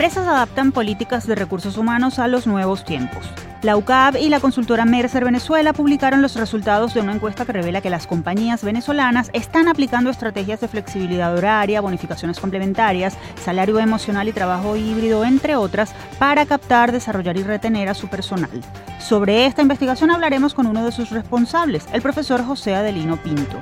Empresas 0.00 0.26
adaptan 0.26 0.72
políticas 0.72 1.26
de 1.26 1.34
recursos 1.34 1.76
humanos 1.76 2.18
a 2.18 2.26
los 2.26 2.46
nuevos 2.46 2.86
tiempos. 2.86 3.22
La 3.60 3.76
UCAB 3.76 4.16
y 4.16 4.30
la 4.30 4.40
consultora 4.40 4.86
Mercer 4.86 5.26
Venezuela 5.26 5.74
publicaron 5.74 6.22
los 6.22 6.36
resultados 6.36 6.94
de 6.94 7.00
una 7.00 7.12
encuesta 7.12 7.44
que 7.44 7.52
revela 7.52 7.82
que 7.82 7.90
las 7.90 8.06
compañías 8.06 8.64
venezolanas 8.64 9.28
están 9.34 9.68
aplicando 9.68 10.08
estrategias 10.08 10.62
de 10.62 10.68
flexibilidad 10.68 11.36
horaria, 11.36 11.82
bonificaciones 11.82 12.40
complementarias, 12.40 13.18
salario 13.44 13.78
emocional 13.78 14.26
y 14.26 14.32
trabajo 14.32 14.74
híbrido, 14.74 15.22
entre 15.22 15.54
otras, 15.56 15.92
para 16.18 16.46
captar, 16.46 16.92
desarrollar 16.92 17.36
y 17.36 17.42
retener 17.42 17.90
a 17.90 17.94
su 17.94 18.08
personal. 18.08 18.62
Sobre 19.00 19.44
esta 19.44 19.60
investigación 19.60 20.10
hablaremos 20.10 20.54
con 20.54 20.66
uno 20.66 20.82
de 20.82 20.92
sus 20.92 21.10
responsables, 21.10 21.84
el 21.92 22.00
profesor 22.00 22.42
José 22.42 22.74
Adelino 22.74 23.18
Pinto. 23.18 23.58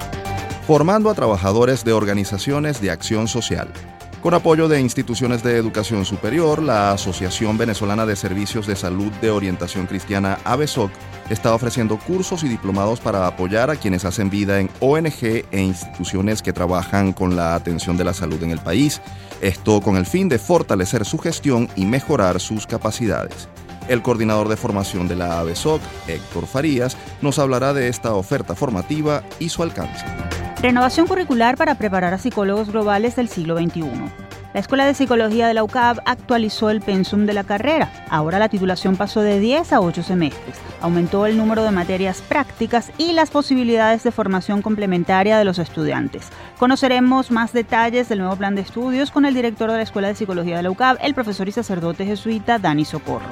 Formando 0.69 1.11
a 1.11 1.15
trabajadores 1.15 1.85
de 1.85 1.95
organizaciones 1.95 2.81
de 2.81 2.93
acción 2.93 3.27
social. 3.27 3.73
Con 4.23 4.35
apoyo 4.35 4.67
de 4.67 4.81
instituciones 4.81 5.45
de 5.45 5.57
educación 5.57 6.05
superior, 6.05 6.61
la 6.61 6.91
Asociación 6.91 7.57
Venezolana 7.57 8.05
de 8.05 8.17
Servicios 8.17 8.67
de 8.67 8.75
Salud 8.75 9.13
de 9.23 9.31
Orientación 9.31 9.87
Cristiana 9.87 10.39
ABESOC 10.43 10.91
está 11.31 11.55
ofreciendo 11.55 11.99
cursos 11.99 12.43
y 12.43 12.49
diplomados 12.49 12.99
para 12.99 13.29
apoyar 13.29 13.71
a 13.71 13.77
quienes 13.77 14.05
hacen 14.05 14.29
vida 14.29 14.59
en 14.59 14.71
ONG 14.81 15.45
e 15.53 15.61
instituciones 15.61 16.43
que 16.43 16.53
trabajan 16.53 17.13
con 17.13 17.37
la 17.37 17.55
atención 17.55 17.97
de 17.97 18.05
la 18.05 18.13
salud 18.13 18.43
en 18.43 18.51
el 18.51 18.59
país. 18.59 19.01
Esto 19.41 19.81
con 19.81 19.97
el 19.97 20.05
fin 20.05 20.29
de 20.29 20.41
fortalecer 20.41 21.05
su 21.05 21.19
gestión 21.19 21.69
y 21.77 21.87
mejorar 21.87 22.41
sus 22.41 22.67
capacidades. 22.67 23.49
El 23.87 24.03
coordinador 24.03 24.49
de 24.49 24.57
formación 24.57 25.07
de 25.07 25.15
la 25.15 25.39
ABESOC, 25.39 25.81
Héctor 26.09 26.47
Farías, 26.49 26.97
nos 27.23 27.39
hablará 27.39 27.73
de 27.73 27.87
esta 27.87 28.15
oferta 28.15 28.57
formativa 28.57 29.23
y 29.39 29.49
su 29.49 29.63
alcance. 29.63 30.05
Renovación 30.61 31.07
curricular 31.07 31.57
para 31.57 31.77
preparar 31.77 32.15
a 32.15 32.19
psicólogos 32.19 32.73
globales 32.73 33.15
del 33.15 33.29
siglo 33.29 33.57
XXI. 33.57 33.85
La 34.53 34.59
Escuela 34.59 34.87
de 34.87 34.95
Psicología 34.95 35.47
de 35.47 35.55
la 35.55 35.63
UCAB 35.63 36.01
actualizó 36.05 36.69
el 36.71 36.81
pensum 36.81 37.27
de 37.27 37.33
la 37.33 37.45
carrera. 37.45 37.93
Ahora 38.11 38.41
la 38.41 38.49
titulación 38.49 38.97
pasó 38.97 39.21
de 39.21 39.39
10 39.39 39.73
a 39.73 39.81
8 39.81 40.03
semestres. 40.03 40.57
Aumentó 40.81 41.27
el 41.27 41.37
número 41.37 41.63
de 41.63 41.71
materias 41.71 42.23
prácticas 42.23 42.91
y 42.99 43.13
las 43.13 43.31
posibilidades 43.31 44.03
de 44.03 44.11
formación 44.11 44.61
complementaria 44.61 45.39
de 45.39 45.45
los 45.45 45.61
estudiantes. 45.61 46.27
Conoceremos 46.59 47.31
más 47.31 47.53
detalles 47.53 48.09
del 48.09 48.19
nuevo 48.19 48.35
plan 48.35 48.57
de 48.57 48.63
estudios 48.63 49.13
con 49.13 49.27
el 49.27 49.35
director 49.35 49.71
de 49.71 49.77
la 49.77 49.83
Escuela 49.85 50.09
de 50.09 50.17
Psicología 50.17 50.57
de 50.57 50.65
la 50.65 50.71
UCAB, 50.73 50.99
el 51.03 51.15
profesor 51.15 51.49
y 51.49 51.53
sacerdote 51.53 52.05
jesuita 52.05 52.59
Dani 52.59 52.85
Socorro. 52.85 53.29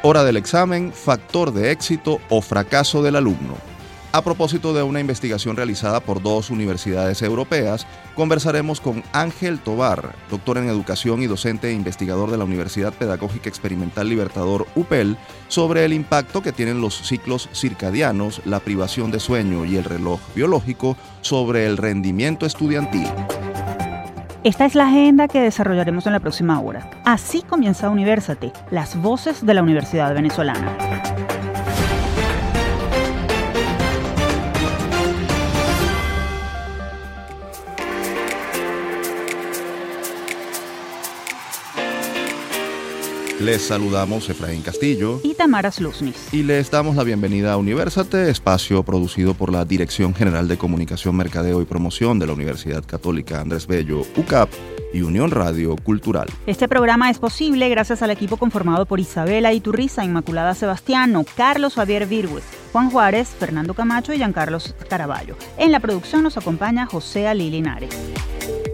Hora 0.00 0.24
del 0.24 0.38
examen, 0.38 0.90
factor 0.94 1.52
de 1.52 1.70
éxito 1.70 2.18
o 2.30 2.40
fracaso 2.40 3.02
del 3.02 3.16
alumno. 3.16 3.75
A 4.16 4.22
propósito 4.22 4.72
de 4.72 4.82
una 4.82 4.98
investigación 4.98 5.56
realizada 5.56 6.00
por 6.00 6.22
dos 6.22 6.48
universidades 6.48 7.20
europeas, 7.20 7.86
conversaremos 8.14 8.80
con 8.80 9.04
Ángel 9.12 9.58
Tobar, 9.58 10.14
doctor 10.30 10.56
en 10.56 10.70
educación 10.70 11.20
y 11.20 11.26
docente 11.26 11.68
e 11.68 11.74
investigador 11.74 12.30
de 12.30 12.38
la 12.38 12.44
Universidad 12.44 12.94
Pedagógica 12.94 13.50
Experimental 13.50 14.08
Libertador 14.08 14.66
UPEL, 14.74 15.18
sobre 15.48 15.84
el 15.84 15.92
impacto 15.92 16.42
que 16.42 16.52
tienen 16.52 16.80
los 16.80 16.94
ciclos 17.06 17.50
circadianos, 17.52 18.40
la 18.46 18.60
privación 18.60 19.10
de 19.10 19.20
sueño 19.20 19.66
y 19.66 19.76
el 19.76 19.84
reloj 19.84 20.18
biológico 20.34 20.96
sobre 21.20 21.66
el 21.66 21.76
rendimiento 21.76 22.46
estudiantil. 22.46 23.08
Esta 24.44 24.64
es 24.64 24.74
la 24.74 24.88
agenda 24.88 25.28
que 25.28 25.42
desarrollaremos 25.42 26.06
en 26.06 26.14
la 26.14 26.20
próxima 26.20 26.58
hora. 26.58 26.88
Así 27.04 27.42
comienza 27.42 27.90
Universate, 27.90 28.54
las 28.70 28.96
voces 28.96 29.44
de 29.44 29.52
la 29.52 29.62
Universidad 29.62 30.14
Venezolana. 30.14 31.25
Les 43.40 43.60
saludamos 43.60 44.30
Efraín 44.30 44.62
Castillo 44.62 45.20
y 45.22 45.34
Tamara 45.34 45.70
Sluznis. 45.70 46.32
Y 46.32 46.42
les 46.42 46.70
damos 46.70 46.96
la 46.96 47.04
bienvenida 47.04 47.52
a 47.52 47.58
Universate, 47.58 48.30
espacio 48.30 48.82
producido 48.82 49.34
por 49.34 49.52
la 49.52 49.66
Dirección 49.66 50.14
General 50.14 50.48
de 50.48 50.56
Comunicación, 50.56 51.14
Mercadeo 51.16 51.60
y 51.60 51.66
Promoción 51.66 52.18
de 52.18 52.26
la 52.26 52.32
Universidad 52.32 52.82
Católica 52.86 53.42
Andrés 53.42 53.66
Bello, 53.66 54.06
UCAP 54.16 54.48
y 54.94 55.02
Unión 55.02 55.30
Radio 55.30 55.76
Cultural. 55.76 56.28
Este 56.46 56.66
programa 56.66 57.10
es 57.10 57.18
posible 57.18 57.68
gracias 57.68 58.00
al 58.00 58.10
equipo 58.10 58.38
conformado 58.38 58.86
por 58.86 59.00
Isabela 59.00 59.52
Iturriza, 59.52 60.02
Inmaculada 60.02 60.54
Sebastiano, 60.54 61.26
Carlos 61.36 61.74
Javier 61.74 62.06
Virgües, 62.06 62.44
Juan 62.72 62.90
Juárez, 62.90 63.28
Fernando 63.38 63.74
Camacho 63.74 64.14
y 64.14 64.16
Giancarlos 64.16 64.74
Caraballo. 64.88 65.36
En 65.58 65.72
la 65.72 65.80
producción 65.80 66.22
nos 66.22 66.38
acompaña 66.38 66.86
José 66.86 67.28
Ali 67.28 67.50
Linares. 67.50 67.94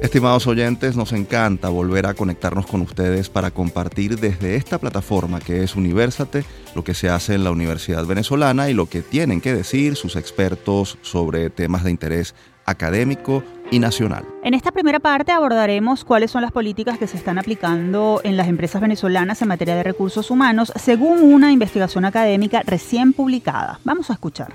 Estimados 0.03 0.49
oyentes, 0.49 0.97
nos 0.97 1.13
encanta 1.13 1.69
volver 1.69 2.07
a 2.07 2.15
conectarnos 2.15 2.67
con 2.67 2.81
ustedes 2.81 3.31
para 3.31 3.53
compartir 3.53 4.19
desde 4.19 4.57
esta 4.57 4.79
plataforma 4.79 5.39
que 5.39 5.63
es 5.63 5.77
Universate 5.77 6.45
lo 6.75 6.83
que 6.83 6.93
se 6.93 7.09
hace 7.09 7.35
en 7.35 7.45
la 7.45 7.53
Universidad 7.53 8.05
Venezolana 8.05 8.69
y 8.69 8.75
lo 8.75 8.87
que 8.87 9.03
tienen 9.03 9.41
que 9.41 9.55
decir 9.55 9.95
sus 9.95 10.17
expertos 10.17 10.99
sobre 11.03 11.51
temas 11.51 11.85
de 11.85 11.93
interés 11.93 12.35
académico 12.67 13.45
y 13.71 13.79
nacional. 13.79 14.25
En 14.43 14.55
esta 14.55 14.73
primera 14.73 14.99
parte 14.99 15.31
abordaremos 15.31 16.05
cuáles 16.05 16.33
son 16.33 16.43
las 16.43 16.51
políticas 16.51 16.99
que 16.99 17.07
se 17.07 17.17
están 17.17 17.39
aplicando 17.39 18.21
en 18.25 18.37
las 18.37 18.49
empresas 18.49 18.83
venezolanas 18.83 19.41
en 19.41 19.49
materia 19.49 19.77
de 19.77 19.85
recursos 19.85 20.33
humanos 20.33 20.73
según 20.75 21.23
una 21.23 21.53
investigación 21.53 22.05
académica 22.05 22.65
recién 22.67 23.13
publicada. 23.13 23.79
Vamos 23.85 24.11
a 24.11 24.15
escuchar. 24.15 24.53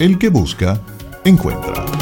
El 0.00 0.18
que 0.18 0.30
busca, 0.30 0.80
encuentra. 1.24 1.95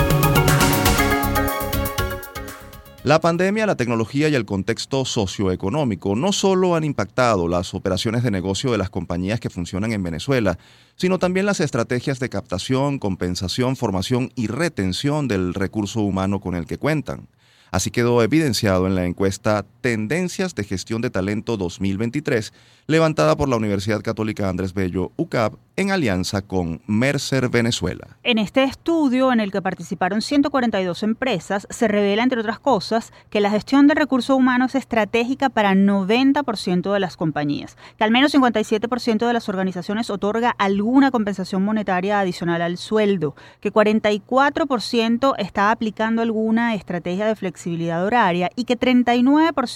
La 3.04 3.20
pandemia, 3.20 3.66
la 3.66 3.76
tecnología 3.76 4.30
y 4.30 4.34
el 4.34 4.46
contexto 4.46 5.04
socioeconómico 5.04 6.16
no 6.16 6.32
solo 6.32 6.74
han 6.74 6.84
impactado 6.84 7.48
las 7.48 7.74
operaciones 7.74 8.22
de 8.22 8.30
negocio 8.30 8.72
de 8.72 8.78
las 8.78 8.88
compañías 8.88 9.40
que 9.40 9.50
funcionan 9.50 9.92
en 9.92 10.02
Venezuela, 10.02 10.58
sino 10.96 11.18
también 11.18 11.44
las 11.44 11.60
estrategias 11.60 12.18
de 12.18 12.30
captación, 12.30 12.98
compensación, 12.98 13.76
formación 13.76 14.32
y 14.36 14.46
retención 14.46 15.28
del 15.28 15.52
recurso 15.52 16.00
humano 16.00 16.40
con 16.40 16.54
el 16.54 16.64
que 16.64 16.78
cuentan. 16.78 17.28
Así 17.70 17.90
quedó 17.90 18.22
evidenciado 18.22 18.86
en 18.86 18.94
la 18.94 19.04
encuesta 19.04 19.66
Tendencias 19.84 20.54
de 20.54 20.64
Gestión 20.64 21.02
de 21.02 21.10
Talento 21.10 21.58
2023, 21.58 22.54
levantada 22.86 23.36
por 23.36 23.50
la 23.50 23.56
Universidad 23.56 24.00
Católica 24.00 24.48
Andrés 24.48 24.72
Bello, 24.72 25.12
UCAP, 25.18 25.56
en 25.76 25.90
alianza 25.90 26.40
con 26.40 26.80
Mercer 26.86 27.50
Venezuela. 27.50 28.16
En 28.22 28.38
este 28.38 28.62
estudio, 28.62 29.30
en 29.30 29.40
el 29.40 29.52
que 29.52 29.60
participaron 29.60 30.22
142 30.22 31.02
empresas, 31.02 31.66
se 31.68 31.88
revela, 31.88 32.22
entre 32.22 32.40
otras 32.40 32.60
cosas, 32.60 33.12
que 33.28 33.42
la 33.42 33.50
gestión 33.50 33.86
de 33.86 33.94
recursos 33.94 34.34
humanos 34.34 34.74
es 34.74 34.82
estratégica 34.84 35.50
para 35.50 35.74
90% 35.74 36.90
de 36.90 37.00
las 37.00 37.18
compañías, 37.18 37.76
que 37.98 38.04
al 38.04 38.10
menos 38.10 38.32
57% 38.32 39.26
de 39.26 39.32
las 39.34 39.50
organizaciones 39.50 40.08
otorga 40.08 40.54
alguna 40.56 41.10
compensación 41.10 41.62
monetaria 41.62 42.20
adicional 42.20 42.62
al 42.62 42.78
sueldo, 42.78 43.34
que 43.60 43.70
44% 43.70 45.34
está 45.36 45.70
aplicando 45.70 46.22
alguna 46.22 46.74
estrategia 46.74 47.26
de 47.26 47.36
flexibilidad 47.36 48.02
horaria 48.02 48.48
y 48.56 48.64
que 48.64 48.78
39% 48.78 49.73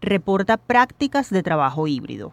reporta 0.00 0.56
prácticas 0.56 1.30
de 1.30 1.42
trabajo 1.42 1.86
híbrido. 1.86 2.32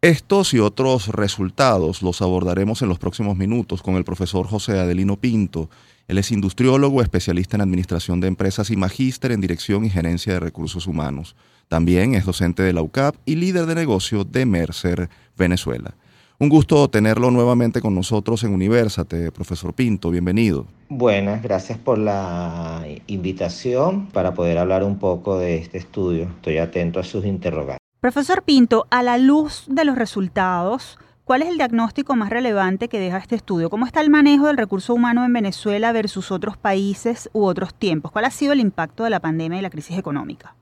Estos 0.00 0.54
y 0.54 0.60
otros 0.60 1.08
resultados 1.08 2.02
los 2.02 2.22
abordaremos 2.22 2.82
en 2.82 2.88
los 2.88 3.00
próximos 3.00 3.36
minutos 3.36 3.82
con 3.82 3.96
el 3.96 4.04
profesor 4.04 4.46
José 4.46 4.78
Adelino 4.78 5.16
Pinto. 5.16 5.70
Él 6.06 6.18
es 6.18 6.30
industriólogo, 6.30 7.02
especialista 7.02 7.56
en 7.56 7.62
administración 7.62 8.20
de 8.20 8.28
empresas 8.28 8.70
y 8.70 8.76
magíster 8.76 9.32
en 9.32 9.40
dirección 9.40 9.84
y 9.84 9.90
gerencia 9.90 10.34
de 10.34 10.40
recursos 10.40 10.86
humanos. 10.86 11.34
También 11.66 12.14
es 12.14 12.24
docente 12.24 12.62
de 12.62 12.72
la 12.72 12.82
UCAP 12.82 13.16
y 13.26 13.34
líder 13.34 13.66
de 13.66 13.74
negocio 13.74 14.22
de 14.22 14.46
Mercer 14.46 15.10
Venezuela. 15.36 15.94
Un 16.40 16.50
gusto 16.50 16.88
tenerlo 16.88 17.32
nuevamente 17.32 17.80
con 17.80 17.96
nosotros 17.96 18.44
en 18.44 18.54
Universate, 18.54 19.32
profesor 19.32 19.74
Pinto, 19.74 20.08
bienvenido. 20.10 20.66
Buenas, 20.88 21.42
gracias 21.42 21.78
por 21.78 21.98
la 21.98 22.84
invitación 23.08 24.06
para 24.06 24.34
poder 24.34 24.56
hablar 24.58 24.84
un 24.84 25.00
poco 25.00 25.36
de 25.36 25.56
este 25.56 25.78
estudio. 25.78 26.28
Estoy 26.36 26.58
atento 26.58 27.00
a 27.00 27.02
sus 27.02 27.24
interrogantes. 27.24 27.80
Profesor 27.98 28.44
Pinto, 28.44 28.86
a 28.90 29.02
la 29.02 29.18
luz 29.18 29.64
de 29.66 29.84
los 29.84 29.98
resultados, 29.98 31.00
¿cuál 31.24 31.42
es 31.42 31.48
el 31.48 31.56
diagnóstico 31.56 32.14
más 32.14 32.30
relevante 32.30 32.86
que 32.86 33.00
deja 33.00 33.18
este 33.18 33.34
estudio? 33.34 33.68
¿Cómo 33.68 33.84
está 33.84 34.00
el 34.00 34.08
manejo 34.08 34.46
del 34.46 34.58
recurso 34.58 34.94
humano 34.94 35.24
en 35.24 35.32
Venezuela 35.32 35.90
versus 35.90 36.30
otros 36.30 36.56
países 36.56 37.28
u 37.32 37.46
otros 37.46 37.74
tiempos? 37.74 38.12
¿Cuál 38.12 38.26
ha 38.26 38.30
sido 38.30 38.52
el 38.52 38.60
impacto 38.60 39.02
de 39.02 39.10
la 39.10 39.18
pandemia 39.18 39.58
y 39.58 39.62
la 39.62 39.70
crisis 39.70 39.98
económica? 39.98 40.54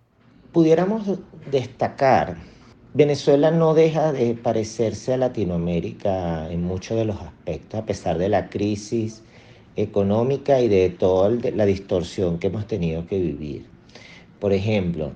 Pudiéramos 0.53 1.03
destacar, 1.51 2.39
Venezuela 2.97 3.51
no 3.51 3.75
deja 3.75 4.11
de 4.15 4.33
parecerse 4.33 5.13
a 5.13 5.19
Latinoamérica 5.19 6.51
en 6.51 6.65
muchos 6.65 6.97
de 6.97 7.05
los 7.05 7.21
aspectos, 7.21 7.79
a 7.79 7.85
pesar 7.85 8.17
de 8.17 8.31
la 8.31 8.49
crisis 8.49 9.23
económica 9.77 10.63
y 10.63 10.69
de 10.69 10.89
toda 10.89 11.29
la 11.29 11.67
distorsión 11.67 12.39
que 12.39 12.47
hemos 12.47 12.67
tenido 12.67 13.07
que 13.07 13.19
vivir. 13.21 13.67
Por 14.41 14.55
ejemplo, 14.55 15.13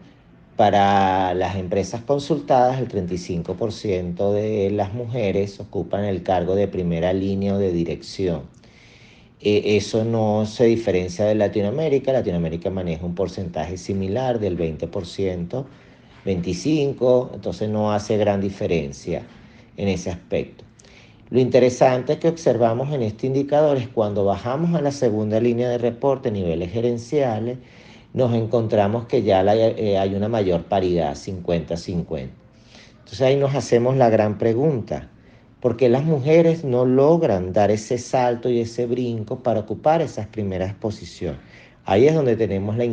para 0.56 1.32
las 1.32 1.56
empresas 1.56 2.02
consultadas, 2.02 2.78
el 2.78 2.88
35% 2.88 4.30
de 4.30 4.70
las 4.72 4.92
mujeres 4.92 5.58
ocupan 5.58 6.04
el 6.04 6.22
cargo 6.22 6.54
de 6.56 6.68
primera 6.68 7.14
línea 7.14 7.54
o 7.54 7.58
de 7.58 7.72
dirección. 7.72 8.42
Eh, 9.40 9.76
eso 9.76 10.04
no 10.04 10.44
se 10.44 10.66
diferencia 10.66 11.24
de 11.24 11.34
Latinoamérica. 11.34 12.12
Latinoamérica 12.12 12.68
maneja 12.68 13.06
un 13.06 13.14
porcentaje 13.14 13.78
similar 13.78 14.38
del 14.38 14.58
20%, 14.58 15.64
25, 16.24 17.32
entonces 17.34 17.68
no 17.68 17.92
hace 17.92 18.16
gran 18.16 18.40
diferencia 18.40 19.22
en 19.76 19.88
ese 19.88 20.10
aspecto. 20.10 20.64
Lo 21.30 21.38
interesante 21.38 22.18
que 22.18 22.28
observamos 22.28 22.92
en 22.92 23.02
este 23.02 23.28
indicador 23.28 23.76
es 23.76 23.88
cuando 23.88 24.24
bajamos 24.24 24.74
a 24.74 24.82
la 24.82 24.90
segunda 24.90 25.38
línea 25.38 25.68
de 25.68 25.78
reporte, 25.78 26.30
niveles 26.30 26.72
gerenciales, 26.72 27.58
nos 28.12 28.34
encontramos 28.34 29.06
que 29.06 29.22
ya 29.22 29.42
eh, 29.54 29.96
hay 29.96 30.14
una 30.16 30.28
mayor 30.28 30.64
paridad, 30.64 31.14
50-50. 31.14 32.28
Entonces 32.98 33.20
ahí 33.20 33.36
nos 33.36 33.54
hacemos 33.54 33.96
la 33.96 34.10
gran 34.10 34.38
pregunta, 34.38 35.08
¿por 35.60 35.76
qué 35.76 35.88
las 35.88 36.04
mujeres 36.04 36.64
no 36.64 36.84
logran 36.84 37.52
dar 37.52 37.70
ese 37.70 37.98
salto 37.98 38.50
y 38.50 38.60
ese 38.60 38.86
brinco 38.86 39.38
para 39.40 39.60
ocupar 39.60 40.02
esas 40.02 40.26
primeras 40.26 40.74
posiciones? 40.74 41.40
Ahí 41.84 42.08
es 42.08 42.14
donde 42.14 42.36
tenemos 42.36 42.76
la, 42.76 42.84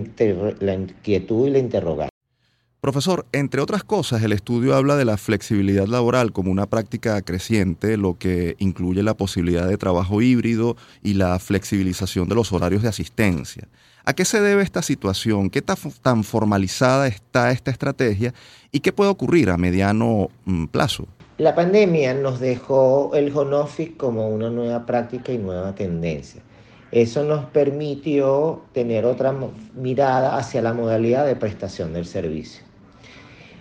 la 0.60 0.74
inquietud 0.74 1.48
y 1.48 1.52
la 1.52 1.60
interrogante. 1.60 2.17
Profesor, 2.80 3.26
entre 3.32 3.60
otras 3.60 3.84
cosas, 3.84 4.22
el 4.22 4.32
estudio 4.32 4.76
habla 4.76 4.96
de 4.96 5.04
la 5.04 5.18
flexibilidad 5.18 5.88
laboral 5.88 6.32
como 6.32 6.52
una 6.52 6.68
práctica 6.68 7.20
creciente, 7.24 7.98
lo 7.98 8.20
que 8.20 8.56
incluye 8.60 9.02
la 9.02 9.16
posibilidad 9.18 9.68
de 9.68 9.78
trabajo 9.78 10.22
híbrido 10.22 10.78
y 11.02 11.16
la 11.16 11.40
flexibilización 11.40 12.30
de 12.30 12.36
los 12.36 12.54
horarios 12.54 12.84
de 12.84 12.90
asistencia. 12.90 13.68
¿A 14.06 14.14
qué 14.14 14.26
se 14.26 14.42
debe 14.42 14.62
esta 14.62 14.84
situación? 14.84 15.50
¿Qué 15.50 15.64
tan 15.64 16.24
formalizada 16.24 17.08
está 17.08 17.52
esta 17.52 17.72
estrategia? 17.72 18.34
¿Y 18.72 18.82
qué 18.82 18.94
puede 18.94 19.10
ocurrir 19.10 19.50
a 19.50 19.58
mediano 19.58 20.30
mm, 20.46 20.68
plazo? 20.68 21.08
La 21.40 21.56
pandemia 21.56 22.14
nos 22.14 22.40
dejó 22.40 23.12
el 23.16 23.36
home 23.36 23.56
office 23.56 23.98
como 23.98 24.30
una 24.30 24.52
nueva 24.52 24.86
práctica 24.86 25.32
y 25.32 25.40
nueva 25.40 25.74
tendencia. 25.74 26.44
Eso 26.92 27.24
nos 27.24 27.46
permitió 27.46 28.62
tener 28.72 29.04
otra 29.06 29.36
mirada 29.76 30.38
hacia 30.38 30.62
la 30.62 30.74
modalidad 30.74 31.26
de 31.26 31.36
prestación 31.36 31.92
del 31.92 32.06
servicio. 32.06 32.67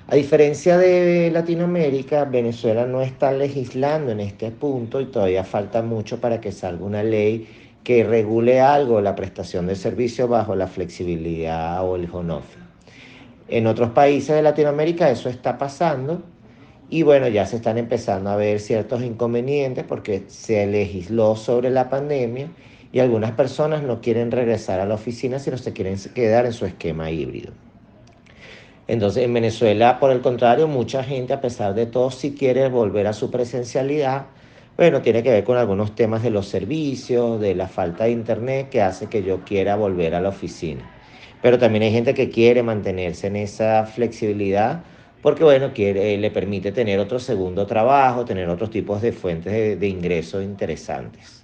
A 0.09 0.15
diferencia 0.15 0.79
de 0.79 1.33
Latinoamérica, 1.33 2.25
Venezuela 2.27 2.87
no 2.87 3.03
está 3.03 3.33
legislando 3.33 4.13
en 4.13 4.21
este 4.21 4.53
punto 4.53 5.01
y 5.01 5.07
todavía 5.07 5.43
falta 5.43 5.83
mucho 5.83 6.21
para 6.21 6.41
que 6.41 6.53
salga 6.53 6.85
una 6.85 7.03
ley 7.03 7.49
que 7.83 8.05
regule 8.05 8.61
algo 8.61 9.01
la 9.01 9.17
prestación 9.17 9.67
de 9.67 9.75
servicio 9.75 10.29
bajo 10.29 10.55
la 10.55 10.69
flexibilidad 10.69 11.85
o 11.85 11.97
el 11.97 12.09
home 12.13 12.39
En 13.49 13.67
otros 13.67 13.91
países 13.91 14.37
de 14.37 14.43
Latinoamérica 14.43 15.11
eso 15.11 15.29
está 15.29 15.59
pasando 15.59 16.23
y 16.89 17.03
bueno, 17.03 17.27
ya 17.27 17.45
se 17.45 17.57
están 17.57 17.77
empezando 17.77 18.31
a 18.31 18.37
ver 18.37 18.61
ciertos 18.61 19.03
inconvenientes 19.03 19.83
porque 19.83 20.23
se 20.29 20.69
legisló 20.69 21.35
sobre 21.35 21.71
la 21.71 21.91
pandemia 21.91 22.49
y 22.93 23.01
algunas 23.01 23.33
personas 23.33 23.83
no 23.83 24.01
quieren 24.01 24.31
regresar 24.31 24.79
a 24.79 24.87
la 24.87 24.95
oficina, 24.95 25.41
sino 25.41 25.59
se 25.59 25.73
quieren 25.73 25.97
quedar 26.15 26.47
en 26.47 26.53
su 26.53 26.65
esquema 26.65 27.11
híbrido. 27.11 27.66
Entonces, 28.89 29.25
en 29.25 29.35
Venezuela, 29.35 29.99
por 29.99 30.11
el 30.13 30.21
contrario, 30.21 30.69
mucha 30.69 31.03
gente, 31.03 31.33
a 31.33 31.41
pesar 31.41 31.75
de 31.75 31.87
todo, 31.87 32.11
sí 32.11 32.35
quiere 32.35 32.69
volver 32.69 33.07
a 33.09 33.13
su 33.13 33.31
presencialidad. 33.31 34.27
Bueno, 34.77 35.03
tiene 35.03 35.23
que 35.23 35.31
ver 35.31 35.45
con 35.45 35.57
algunos 35.57 35.95
temas 35.95 36.23
de 36.23 36.31
los 36.31 36.47
servicios, 36.49 37.41
de 37.41 37.55
la 37.55 37.69
falta 37.69 38.05
de 38.05 38.13
internet, 38.13 38.69
que 38.71 38.83
hace 38.83 39.09
que 39.09 39.23
yo 39.25 39.45
quiera 39.45 39.75
volver 39.77 40.15
a 40.15 40.21
la 40.21 40.29
oficina. 40.29 40.89
Pero 41.41 41.59
también 41.59 41.83
hay 41.85 41.93
gente 41.93 42.15
que 42.15 42.31
quiere 42.31 42.63
mantenerse 42.63 43.27
en 43.29 43.37
esa 43.37 43.85
flexibilidad 43.87 44.85
porque, 45.21 45.43
bueno, 45.45 45.73
quiere, 45.73 46.17
le 46.19 46.31
permite 46.31 46.71
tener 46.73 47.01
otro 47.01 47.19
segundo 47.19 47.67
trabajo, 47.67 48.25
tener 48.25 48.49
otros 48.49 48.71
tipos 48.71 49.03
de 49.03 49.13
fuentes 49.13 49.81
de 49.81 49.89
ingresos 49.89 50.45
interesantes. 50.45 51.36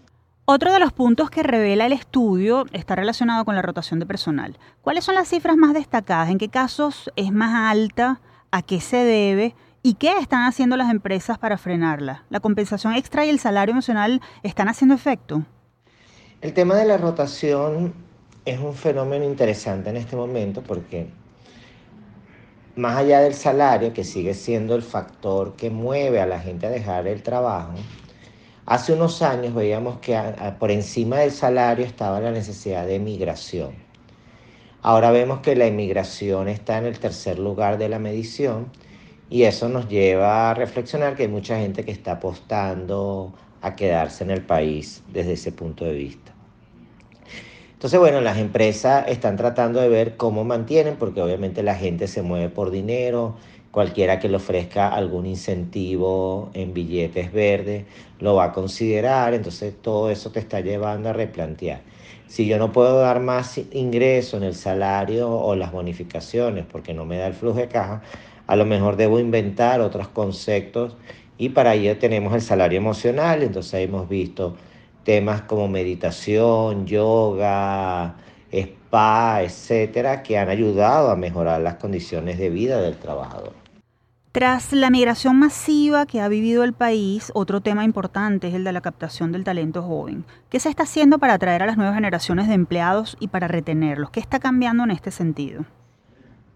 Otro 0.44 0.72
de 0.72 0.80
los 0.80 0.92
puntos 0.92 1.30
que 1.30 1.44
revela 1.44 1.86
el 1.86 1.92
estudio 1.92 2.66
está 2.72 2.96
relacionado 2.96 3.44
con 3.44 3.54
la 3.54 3.62
rotación 3.62 4.00
de 4.00 4.06
personal. 4.06 4.58
¿Cuáles 4.80 5.04
son 5.04 5.14
las 5.14 5.28
cifras 5.28 5.56
más 5.56 5.72
destacadas? 5.72 6.30
¿En 6.30 6.38
qué 6.38 6.48
casos 6.48 7.12
es 7.14 7.30
más 7.30 7.54
alta? 7.70 8.20
¿A 8.50 8.62
qué 8.62 8.80
se 8.80 8.96
debe? 8.96 9.54
¿Y 9.84 9.94
qué 9.94 10.18
están 10.18 10.42
haciendo 10.42 10.76
las 10.76 10.90
empresas 10.90 11.38
para 11.38 11.58
frenarla? 11.58 12.24
¿La 12.28 12.40
compensación 12.40 12.94
extra 12.94 13.24
y 13.24 13.30
el 13.30 13.38
salario 13.38 13.70
emocional 13.70 14.20
están 14.42 14.68
haciendo 14.68 14.96
efecto? 14.96 15.44
El 16.40 16.52
tema 16.54 16.74
de 16.74 16.86
la 16.86 16.98
rotación 16.98 17.94
es 18.44 18.58
un 18.58 18.74
fenómeno 18.74 19.24
interesante 19.24 19.90
en 19.90 19.96
este 19.96 20.16
momento 20.16 20.60
porque 20.60 21.08
más 22.74 22.96
allá 22.96 23.20
del 23.20 23.34
salario, 23.34 23.92
que 23.92 24.02
sigue 24.02 24.34
siendo 24.34 24.74
el 24.74 24.82
factor 24.82 25.54
que 25.54 25.70
mueve 25.70 26.20
a 26.20 26.26
la 26.26 26.40
gente 26.40 26.66
a 26.66 26.70
dejar 26.70 27.06
el 27.06 27.22
trabajo, 27.22 27.74
Hace 28.72 28.94
unos 28.94 29.20
años 29.20 29.54
veíamos 29.54 29.98
que 29.98 30.18
por 30.58 30.70
encima 30.70 31.18
del 31.18 31.30
salario 31.30 31.84
estaba 31.84 32.20
la 32.20 32.30
necesidad 32.30 32.86
de 32.86 32.98
migración. 32.98 33.74
Ahora 34.80 35.10
vemos 35.10 35.40
que 35.40 35.54
la 35.54 35.66
inmigración 35.66 36.48
está 36.48 36.78
en 36.78 36.86
el 36.86 36.98
tercer 36.98 37.38
lugar 37.38 37.76
de 37.76 37.90
la 37.90 37.98
medición 37.98 38.72
y 39.28 39.42
eso 39.42 39.68
nos 39.68 39.90
lleva 39.90 40.48
a 40.48 40.54
reflexionar 40.54 41.16
que 41.16 41.24
hay 41.24 41.28
mucha 41.28 41.58
gente 41.58 41.84
que 41.84 41.92
está 41.92 42.12
apostando 42.12 43.34
a 43.60 43.76
quedarse 43.76 44.24
en 44.24 44.30
el 44.30 44.40
país 44.40 45.02
desde 45.12 45.34
ese 45.34 45.52
punto 45.52 45.84
de 45.84 45.92
vista. 45.92 46.32
Entonces, 47.74 48.00
bueno, 48.00 48.22
las 48.22 48.38
empresas 48.38 49.04
están 49.06 49.36
tratando 49.36 49.82
de 49.82 49.90
ver 49.90 50.16
cómo 50.16 50.44
mantienen, 50.44 50.96
porque 50.96 51.20
obviamente 51.20 51.62
la 51.62 51.74
gente 51.74 52.08
se 52.08 52.22
mueve 52.22 52.48
por 52.48 52.70
dinero, 52.70 53.36
Cualquiera 53.72 54.18
que 54.18 54.28
le 54.28 54.36
ofrezca 54.36 54.88
algún 54.88 55.24
incentivo 55.24 56.50
en 56.52 56.74
billetes 56.74 57.32
verdes 57.32 57.86
lo 58.20 58.34
va 58.34 58.44
a 58.44 58.52
considerar, 58.52 59.32
entonces 59.32 59.72
todo 59.80 60.10
eso 60.10 60.30
te 60.30 60.40
está 60.40 60.60
llevando 60.60 61.08
a 61.08 61.14
replantear. 61.14 61.80
Si 62.26 62.46
yo 62.46 62.58
no 62.58 62.70
puedo 62.70 62.98
dar 62.98 63.20
más 63.20 63.58
ingreso 63.72 64.36
en 64.36 64.42
el 64.42 64.54
salario 64.54 65.30
o 65.30 65.56
las 65.56 65.72
bonificaciones 65.72 66.66
porque 66.70 66.92
no 66.92 67.06
me 67.06 67.16
da 67.16 67.26
el 67.28 67.32
flujo 67.32 67.60
de 67.60 67.68
caja, 67.68 68.02
a 68.46 68.56
lo 68.56 68.66
mejor 68.66 68.96
debo 68.96 69.18
inventar 69.18 69.80
otros 69.80 70.08
conceptos 70.08 70.94
y 71.38 71.48
para 71.48 71.72
ello 71.72 71.96
tenemos 71.96 72.34
el 72.34 72.42
salario 72.42 72.76
emocional, 72.76 73.42
entonces 73.42 73.80
hemos 73.80 74.06
visto 74.06 74.54
temas 75.02 75.40
como 75.42 75.66
meditación, 75.66 76.86
yoga, 76.86 78.16
spa, 78.52 79.40
etcétera, 79.42 80.22
que 80.22 80.36
han 80.36 80.50
ayudado 80.50 81.10
a 81.10 81.16
mejorar 81.16 81.62
las 81.62 81.76
condiciones 81.76 82.38
de 82.38 82.50
vida 82.50 82.78
del 82.82 82.98
trabajador. 82.98 83.61
Tras 84.32 84.72
la 84.72 84.88
migración 84.88 85.38
masiva 85.38 86.06
que 86.06 86.22
ha 86.22 86.28
vivido 86.28 86.64
el 86.64 86.72
país, 86.72 87.30
otro 87.34 87.60
tema 87.60 87.84
importante 87.84 88.48
es 88.48 88.54
el 88.54 88.64
de 88.64 88.72
la 88.72 88.80
captación 88.80 89.30
del 89.30 89.44
talento 89.44 89.82
joven. 89.82 90.24
¿Qué 90.48 90.58
se 90.58 90.70
está 90.70 90.84
haciendo 90.84 91.18
para 91.18 91.34
atraer 91.34 91.62
a 91.62 91.66
las 91.66 91.76
nuevas 91.76 91.94
generaciones 91.94 92.48
de 92.48 92.54
empleados 92.54 93.18
y 93.20 93.28
para 93.28 93.46
retenerlos? 93.46 94.08
¿Qué 94.08 94.20
está 94.20 94.40
cambiando 94.40 94.84
en 94.84 94.90
este 94.90 95.10
sentido? 95.10 95.66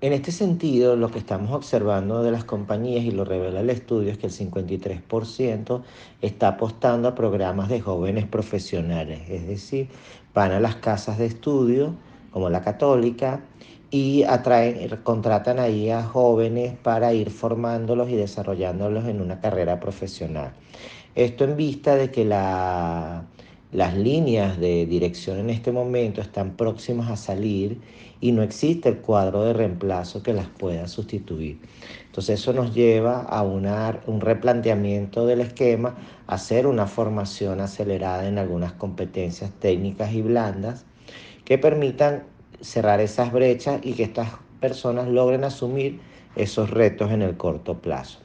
En 0.00 0.14
este 0.14 0.32
sentido, 0.32 0.96
lo 0.96 1.10
que 1.10 1.18
estamos 1.18 1.52
observando 1.52 2.22
de 2.22 2.30
las 2.30 2.44
compañías, 2.44 3.04
y 3.04 3.10
lo 3.10 3.26
revela 3.26 3.60
el 3.60 3.68
estudio, 3.68 4.10
es 4.10 4.16
que 4.16 4.28
el 4.28 4.32
53% 4.32 5.82
está 6.22 6.48
apostando 6.48 7.08
a 7.08 7.14
programas 7.14 7.68
de 7.68 7.82
jóvenes 7.82 8.26
profesionales, 8.26 9.28
es 9.28 9.46
decir, 9.46 9.88
van 10.32 10.52
a 10.52 10.60
las 10.60 10.76
casas 10.76 11.18
de 11.18 11.26
estudio, 11.26 11.94
como 12.30 12.48
la 12.48 12.62
católica, 12.62 13.40
y 13.90 14.24
atraen, 14.24 14.88
contratan 15.02 15.58
ahí 15.58 15.90
a 15.90 16.02
jóvenes 16.02 16.74
para 16.82 17.12
ir 17.12 17.30
formándolos 17.30 18.08
y 18.10 18.16
desarrollándolos 18.16 19.06
en 19.06 19.20
una 19.20 19.40
carrera 19.40 19.80
profesional. 19.80 20.52
Esto 21.14 21.44
en 21.44 21.56
vista 21.56 21.96
de 21.96 22.10
que 22.10 22.24
la, 22.24 23.24
las 23.72 23.96
líneas 23.96 24.58
de 24.58 24.86
dirección 24.86 25.38
en 25.38 25.50
este 25.50 25.72
momento 25.72 26.20
están 26.20 26.56
próximas 26.56 27.10
a 27.10 27.16
salir 27.16 27.80
y 28.20 28.32
no 28.32 28.42
existe 28.42 28.88
el 28.88 28.98
cuadro 28.98 29.44
de 29.44 29.52
reemplazo 29.52 30.22
que 30.22 30.32
las 30.32 30.48
pueda 30.48 30.88
sustituir. 30.88 31.60
Entonces 32.06 32.40
eso 32.40 32.52
nos 32.52 32.74
lleva 32.74 33.22
a 33.22 33.42
una, 33.42 34.00
un 34.06 34.20
replanteamiento 34.20 35.26
del 35.26 35.40
esquema, 35.40 35.96
hacer 36.26 36.66
una 36.66 36.86
formación 36.86 37.60
acelerada 37.60 38.26
en 38.26 38.38
algunas 38.38 38.72
competencias 38.72 39.50
técnicas 39.58 40.12
y 40.12 40.22
blandas 40.22 40.84
que 41.44 41.58
permitan 41.58 42.24
cerrar 42.60 43.00
esas 43.00 43.32
brechas 43.32 43.80
y 43.82 43.92
que 43.92 44.04
estas 44.04 44.30
personas 44.60 45.08
logren 45.08 45.44
asumir 45.44 46.00
esos 46.34 46.70
retos 46.70 47.10
en 47.10 47.22
el 47.22 47.36
corto 47.36 47.78
plazo. 47.80 48.20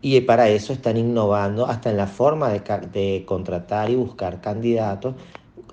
Y 0.00 0.20
para 0.22 0.48
eso 0.48 0.72
están 0.72 0.96
innovando 0.96 1.66
hasta 1.66 1.90
en 1.90 1.96
la 1.96 2.08
forma 2.08 2.50
de, 2.50 3.24
contratar 3.24 3.90
y 3.90 3.94
buscar 3.94 4.40
candidatos 4.40 5.14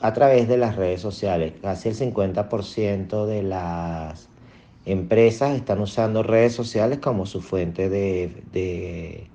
a 0.02 0.14
través 0.14 0.48
de 0.48 0.58
las 0.58 0.76
redes 0.76 1.02
sociales. 1.02 1.54
Casi 1.62 1.90
el 1.90 1.96
50% 1.96 3.26
de 3.26 3.44
las 3.44 4.30
empresas 4.86 5.56
están 5.56 5.82
usando 5.82 6.22
redes 6.22 6.54
sociales 6.54 7.00
como 7.00 7.26
su 7.26 7.42
fuente 7.42 7.90
de 7.90 9.28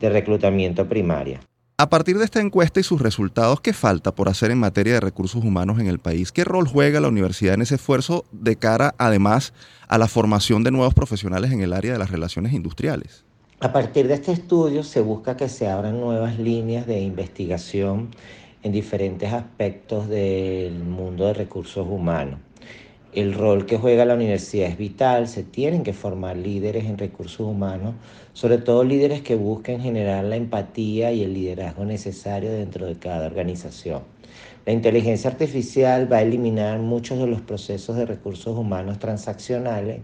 reclutamiento 0.00 0.88
primaria. 0.88 1.40
A 1.84 1.90
partir 1.90 2.16
de 2.16 2.24
esta 2.24 2.40
encuesta 2.40 2.80
y 2.80 2.82
sus 2.82 3.02
resultados, 3.02 3.60
¿qué 3.60 3.74
falta 3.74 4.14
por 4.14 4.30
hacer 4.30 4.50
en 4.50 4.56
materia 4.56 4.94
de 4.94 5.00
recursos 5.00 5.44
humanos 5.44 5.78
en 5.78 5.86
el 5.86 5.98
país? 5.98 6.32
¿Qué 6.32 6.42
rol 6.42 6.66
juega 6.66 6.98
la 6.98 7.08
universidad 7.08 7.52
en 7.52 7.60
ese 7.60 7.74
esfuerzo 7.74 8.24
de 8.32 8.56
cara, 8.56 8.94
además, 8.96 9.52
a 9.86 9.98
la 9.98 10.08
formación 10.08 10.64
de 10.64 10.70
nuevos 10.70 10.94
profesionales 10.94 11.52
en 11.52 11.60
el 11.60 11.74
área 11.74 11.92
de 11.92 11.98
las 11.98 12.10
relaciones 12.10 12.54
industriales? 12.54 13.26
A 13.60 13.70
partir 13.70 14.08
de 14.08 14.14
este 14.14 14.32
estudio 14.32 14.82
se 14.82 15.02
busca 15.02 15.36
que 15.36 15.50
se 15.50 15.68
abran 15.68 16.00
nuevas 16.00 16.38
líneas 16.38 16.86
de 16.86 17.02
investigación 17.02 18.08
en 18.62 18.72
diferentes 18.72 19.30
aspectos 19.34 20.08
del 20.08 20.82
mundo 20.84 21.26
de 21.26 21.34
recursos 21.34 21.86
humanos. 21.86 22.40
El 23.12 23.34
rol 23.34 23.66
que 23.66 23.76
juega 23.76 24.06
la 24.06 24.14
universidad 24.14 24.70
es 24.70 24.78
vital, 24.78 25.28
se 25.28 25.42
tienen 25.42 25.82
que 25.82 25.92
formar 25.92 26.38
líderes 26.38 26.86
en 26.86 26.96
recursos 26.96 27.46
humanos, 27.46 27.94
sobre 28.34 28.58
todo 28.58 28.84
líderes 28.84 29.22
que 29.22 29.36
busquen 29.36 29.80
generar 29.80 30.24
la 30.24 30.36
empatía 30.36 31.12
y 31.12 31.22
el 31.22 31.32
liderazgo 31.32 31.84
necesario 31.84 32.52
dentro 32.52 32.84
de 32.86 32.96
cada 32.96 33.26
organización. 33.26 34.02
La 34.66 34.72
inteligencia 34.72 35.30
artificial 35.30 36.12
va 36.12 36.18
a 36.18 36.22
eliminar 36.22 36.78
muchos 36.80 37.18
de 37.18 37.26
los 37.26 37.40
procesos 37.40 37.96
de 37.96 38.06
recursos 38.06 38.58
humanos 38.58 38.98
transaccionales 38.98 40.00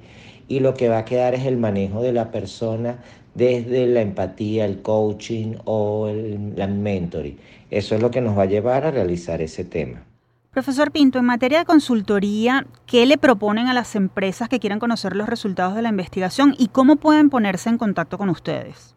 y 0.49 0.61
lo 0.61 0.75
que 0.75 0.89
va 0.89 0.99
a 0.99 1.05
quedar 1.05 1.35
es 1.35 1.45
el 1.45 1.57
manejo 1.57 2.03
de 2.03 2.13
la 2.13 2.31
persona 2.31 3.03
desde 3.35 3.87
la 3.87 4.01
empatía, 4.01 4.65
el 4.65 4.83
coaching 4.83 5.55
o 5.65 6.09
el, 6.09 6.55
la 6.57 6.67
mentoring. 6.67 7.39
Eso 7.71 7.95
es 7.95 8.01
lo 8.01 8.11
que 8.11 8.21
nos 8.21 8.37
va 8.37 8.43
a 8.43 8.47
llevar 8.47 8.85
a 8.85 8.91
realizar 8.91 9.41
ese 9.43 9.65
tema. 9.65 10.10
Profesor 10.52 10.90
Pinto, 10.90 11.21
en 11.21 11.26
materia 11.26 11.61
de 11.61 11.64
consultoría, 11.64 12.66
¿qué 12.85 13.07
le 13.07 13.19
proponen 13.19 13.69
a 13.69 13.73
las 13.73 13.95
empresas 13.95 14.49
que 14.49 14.59
quieran 14.59 14.80
conocer 14.80 15.14
los 15.14 15.28
resultados 15.28 15.76
de 15.76 15.83
la 15.83 15.90
investigación 15.90 16.57
y 16.59 16.66
cómo 16.66 16.97
pueden 16.97 17.30
ponerse 17.30 17.69
en 17.69 17.78
contacto 17.78 18.19
con 18.19 18.30
ustedes? 18.30 18.97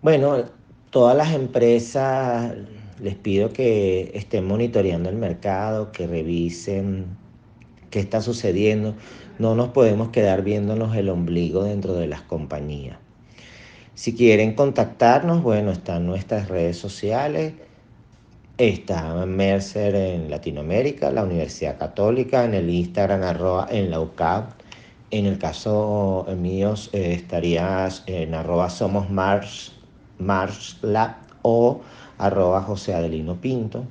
Bueno, 0.00 0.44
todas 0.90 1.16
las 1.16 1.32
empresas 1.32 2.54
les 3.00 3.16
pido 3.16 3.52
que 3.52 4.12
estén 4.14 4.46
monitoreando 4.46 5.08
el 5.10 5.16
mercado, 5.16 5.90
que 5.90 6.06
revisen 6.06 7.06
qué 7.90 7.98
está 7.98 8.20
sucediendo. 8.20 8.94
No 9.40 9.56
nos 9.56 9.70
podemos 9.70 10.10
quedar 10.10 10.42
viéndonos 10.42 10.94
el 10.94 11.08
ombligo 11.08 11.64
dentro 11.64 11.94
de 11.94 12.06
las 12.06 12.22
compañías. 12.22 12.98
Si 13.96 14.14
quieren 14.14 14.54
contactarnos, 14.54 15.42
bueno, 15.42 15.72
están 15.72 16.06
nuestras 16.06 16.46
redes 16.46 16.76
sociales. 16.78 17.54
Está 18.58 19.24
Mercer 19.24 19.94
en 19.94 20.30
Latinoamérica, 20.30 21.10
la 21.10 21.24
Universidad 21.24 21.78
Católica, 21.78 22.44
en 22.44 22.52
el 22.52 22.68
Instagram, 22.68 23.22
arroba, 23.22 23.66
en 23.70 23.90
la 23.90 23.98
UCAP. 23.98 24.50
En 25.10 25.24
el 25.24 25.38
caso 25.38 26.26
mío 26.36 26.74
eh, 26.92 27.14
estarías 27.14 28.02
en 28.06 28.34
arroba 28.34 28.68
somos 28.68 29.08
Mars, 29.08 29.72
Mars 30.18 30.78
Lab 30.82 31.16
o 31.40 31.80
arroba 32.18 32.60
José 32.60 32.92
Adelino 32.92 33.40
Pinto. 33.40 33.86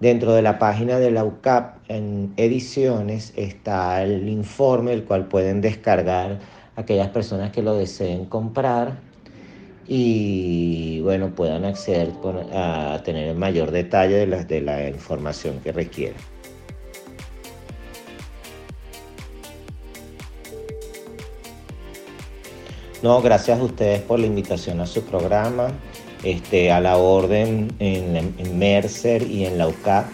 Dentro 0.00 0.32
de 0.32 0.42
la 0.42 0.58
página 0.58 0.98
de 0.98 1.12
la 1.12 1.24
UCAP 1.24 1.76
en 1.88 2.34
ediciones 2.36 3.32
está 3.36 4.02
el 4.02 4.28
informe, 4.28 4.92
el 4.92 5.04
cual 5.04 5.26
pueden 5.26 5.60
descargar 5.60 6.40
aquellas 6.74 7.10
personas 7.10 7.52
que 7.52 7.62
lo 7.62 7.74
deseen 7.74 8.24
comprar 8.24 9.09
y 9.92 11.00
bueno, 11.00 11.34
puedan 11.34 11.64
acceder 11.64 12.12
a 12.52 13.02
tener 13.04 13.26
el 13.26 13.36
mayor 13.36 13.72
detalle 13.72 14.18
de 14.18 14.26
la, 14.28 14.44
de 14.44 14.60
la 14.60 14.88
información 14.88 15.58
que 15.58 15.72
requieren. 15.72 16.16
No, 23.02 23.20
gracias 23.20 23.58
a 23.58 23.64
ustedes 23.64 24.00
por 24.02 24.20
la 24.20 24.26
invitación 24.26 24.80
a 24.80 24.86
su 24.86 25.02
programa 25.02 25.72
este, 26.22 26.70
a 26.70 26.78
la 26.78 26.96
orden 26.96 27.74
en, 27.80 28.58
Mercer 28.58 29.22
y 29.22 29.44
en 29.44 29.58
la 29.58 29.66
UCAP 29.66 30.06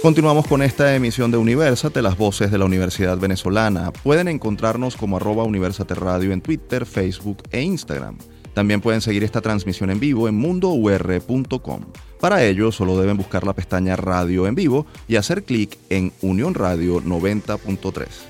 Continuamos 0.00 0.46
con 0.46 0.62
esta 0.62 0.94
emisión 0.94 1.32
de 1.32 1.38
Universate, 1.38 2.02
las 2.02 2.16
voces 2.16 2.52
de 2.52 2.58
la 2.58 2.64
Universidad 2.64 3.18
Venezolana. 3.18 3.92
Pueden 3.92 4.28
encontrarnos 4.28 4.96
como 4.96 5.16
arroba 5.16 5.42
Universate 5.42 5.96
Radio 5.96 6.32
en 6.32 6.40
Twitter, 6.40 6.86
Facebook 6.86 7.38
e 7.50 7.62
Instagram. 7.62 8.16
También 8.54 8.80
pueden 8.80 9.00
seguir 9.00 9.24
esta 9.24 9.40
transmisión 9.40 9.90
en 9.90 9.98
vivo 9.98 10.28
en 10.28 10.36
mundour.com. 10.36 11.80
Para 12.20 12.44
ello, 12.44 12.70
solo 12.70 12.96
deben 12.96 13.16
buscar 13.16 13.44
la 13.44 13.54
pestaña 13.54 13.96
Radio 13.96 14.46
en 14.46 14.54
vivo 14.54 14.86
y 15.08 15.16
hacer 15.16 15.42
clic 15.42 15.76
en 15.90 16.12
Unión 16.22 16.54
Radio 16.54 17.02
90.3. 17.02 18.27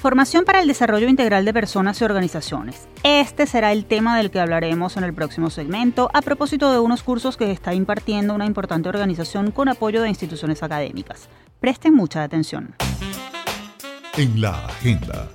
Formación 0.00 0.46
para 0.46 0.62
el 0.62 0.66
desarrollo 0.66 1.10
integral 1.10 1.44
de 1.44 1.52
personas 1.52 2.00
y 2.00 2.04
organizaciones. 2.04 2.88
Este 3.02 3.46
será 3.46 3.70
el 3.70 3.84
tema 3.84 4.16
del 4.16 4.30
que 4.30 4.40
hablaremos 4.40 4.96
en 4.96 5.04
el 5.04 5.12
próximo 5.12 5.50
segmento 5.50 6.08
a 6.14 6.22
propósito 6.22 6.72
de 6.72 6.78
unos 6.78 7.02
cursos 7.02 7.36
que 7.36 7.52
está 7.52 7.74
impartiendo 7.74 8.34
una 8.34 8.46
importante 8.46 8.88
organización 8.88 9.50
con 9.50 9.68
apoyo 9.68 10.00
de 10.00 10.08
instituciones 10.08 10.62
académicas. 10.62 11.28
Presten 11.60 11.92
mucha 11.92 12.22
atención. 12.22 12.74
En 14.16 14.40
la 14.40 14.52
agenda. 14.68 15.28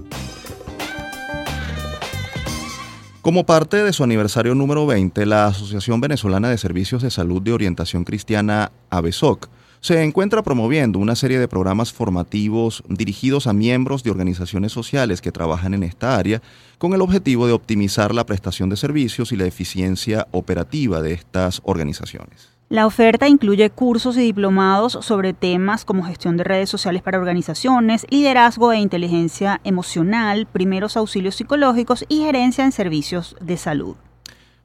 Como 3.22 3.46
parte 3.46 3.84
de 3.84 3.94
su 3.94 4.04
aniversario 4.04 4.56
número 4.56 4.88
20, 4.88 5.28
la 5.28 5.46
Asociación 5.46 6.02
Venezolana 6.02 6.50
de 6.50 6.58
Servicios 6.58 7.04
de 7.04 7.12
Salud 7.12 7.40
de 7.40 7.54
Orientación 7.54 8.04
Cristiana, 8.04 8.72
ABESOC, 8.90 9.48
se 9.86 10.02
encuentra 10.02 10.42
promoviendo 10.42 10.98
una 10.98 11.16
serie 11.16 11.38
de 11.38 11.48
programas 11.48 11.94
formativos 11.94 12.84
dirigidos 12.90 13.46
a 13.46 13.54
miembros 13.54 14.02
de 14.02 14.10
organizaciones 14.10 14.72
sociales 14.72 15.22
que 15.22 15.32
trabajan 15.32 15.76
en 15.76 15.84
esta 15.84 16.18
área 16.18 16.42
con 16.80 16.96
el 16.96 17.02
objetivo 17.02 17.46
de 17.46 17.54
optimizar 17.54 18.12
la 18.12 18.26
prestación 18.26 18.68
de 18.70 18.78
servicios 18.78 19.32
y 19.32 19.36
la 19.36 19.46
eficiencia 19.46 20.28
operativa 20.32 21.04
de 21.04 21.14
estas 21.14 21.62
organizaciones. 21.66 22.50
La 22.68 22.88
oferta 22.88 23.28
incluye 23.28 23.70
cursos 23.70 24.18
y 24.18 24.22
diplomados 24.22 24.98
sobre 25.02 25.34
temas 25.34 25.86
como 25.86 26.04
gestión 26.04 26.36
de 26.36 26.46
redes 26.46 26.68
sociales 26.68 27.04
para 27.04 27.20
organizaciones, 27.20 28.08
liderazgo 28.10 28.72
e 28.72 28.80
inteligencia 28.80 29.62
emocional, 29.64 30.48
primeros 30.48 30.98
auxilios 30.98 31.36
psicológicos 31.36 32.06
y 32.10 32.24
gerencia 32.24 32.66
en 32.66 32.72
servicios 32.72 33.36
de 33.40 33.58
salud. 33.58 33.96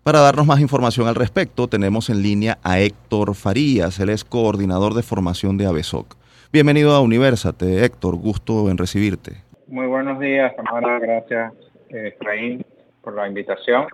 Para 0.02 0.20
darnos 0.20 0.46
más 0.46 0.60
información 0.60 1.08
al 1.08 1.14
respecto, 1.14 1.68
tenemos 1.68 2.08
en 2.08 2.22
línea 2.22 2.58
a 2.62 2.78
Héctor 2.78 3.34
Farías, 3.34 4.00
él 4.00 4.08
es 4.08 4.24
coordinador 4.24 4.94
de 4.94 5.02
formación 5.02 5.58
de 5.58 5.66
ABESOC. 5.66 6.16
Bienvenido 6.50 6.94
a 6.94 7.02
Universate, 7.02 7.84
Héctor, 7.84 8.16
gusto 8.16 8.70
en 8.70 8.78
recibirte. 8.78 9.42
Muy 9.66 9.86
buenos 9.86 10.18
días, 10.18 10.56
Tamara, 10.56 10.98
gracias, 11.00 11.52
Efraín, 11.90 12.64
por 13.02 13.14
la 13.14 13.28
invitación. 13.28 13.88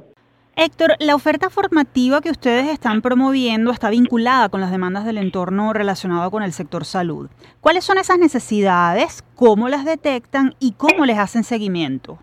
Héctor, 0.54 0.94
la 1.00 1.16
oferta 1.16 1.50
formativa 1.50 2.20
que 2.20 2.30
ustedes 2.30 2.68
están 2.68 3.02
promoviendo 3.02 3.72
está 3.72 3.90
vinculada 3.90 4.48
con 4.48 4.60
las 4.60 4.70
demandas 4.70 5.04
del 5.06 5.18
entorno 5.18 5.72
relacionado 5.72 6.30
con 6.30 6.44
el 6.44 6.52
sector 6.52 6.84
salud. 6.84 7.28
¿Cuáles 7.60 7.82
son 7.82 7.98
esas 7.98 8.20
necesidades? 8.20 9.24
¿Cómo 9.34 9.68
las 9.68 9.84
detectan 9.84 10.54
y 10.60 10.74
cómo 10.74 11.04
les 11.04 11.18
hacen 11.18 11.42
seguimiento? 11.42 12.20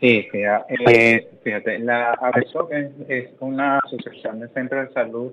Sí, 0.00 0.28
eh, 0.32 1.28
fíjate, 1.42 1.78
la 1.78 2.12
ABESOC 2.12 2.70
es, 3.08 3.30
una 3.40 3.78
asociación 3.78 4.40
de 4.40 4.48
centros 4.48 4.88
de 4.88 4.94
salud 4.94 5.32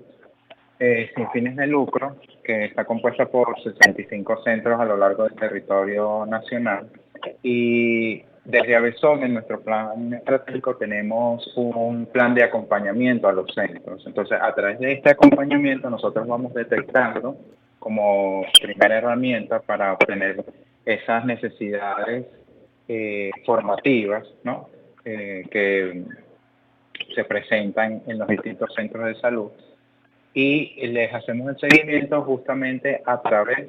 eh, 0.78 1.10
sin 1.14 1.30
fines 1.30 1.56
de 1.56 1.66
lucro 1.66 2.16
que 2.42 2.64
está 2.66 2.84
compuesta 2.84 3.26
por 3.26 3.60
65 3.62 4.42
centros 4.42 4.80
a 4.80 4.84
lo 4.86 4.96
largo 4.96 5.24
del 5.24 5.34
territorio 5.34 6.24
nacional 6.26 6.88
y 7.42 8.22
desde 8.44 8.76
ABESON 8.76 9.22
en 9.22 9.34
nuestro 9.34 9.60
plan 9.60 10.12
estratégico 10.14 10.76
tenemos 10.76 11.46
un 11.56 12.06
plan 12.06 12.34
de 12.34 12.44
acompañamiento 12.44 13.28
a 13.28 13.32
los 13.32 13.52
centros. 13.54 14.02
Entonces, 14.06 14.38
a 14.40 14.54
través 14.54 14.78
de 14.80 14.92
este 14.92 15.10
acompañamiento 15.10 15.88
nosotros 15.88 16.26
vamos 16.26 16.52
detectando 16.52 17.36
como 17.78 18.44
primera 18.62 18.98
herramienta 18.98 19.60
para 19.60 19.92
obtener 19.92 20.44
esas 20.84 21.24
necesidades 21.24 22.26
eh, 22.88 23.30
formativas 23.44 24.26
¿no? 24.42 24.68
Eh, 25.04 25.44
que 25.50 26.04
se 27.14 27.24
presentan 27.24 28.02
en 28.06 28.18
los 28.18 28.28
distintos 28.28 28.72
centros 28.74 29.06
de 29.06 29.14
salud 29.16 29.50
y 30.32 30.86
les 30.88 31.12
hacemos 31.14 31.48
el 31.48 31.70
seguimiento 31.70 32.22
justamente 32.22 33.02
a 33.06 33.22
través 33.22 33.68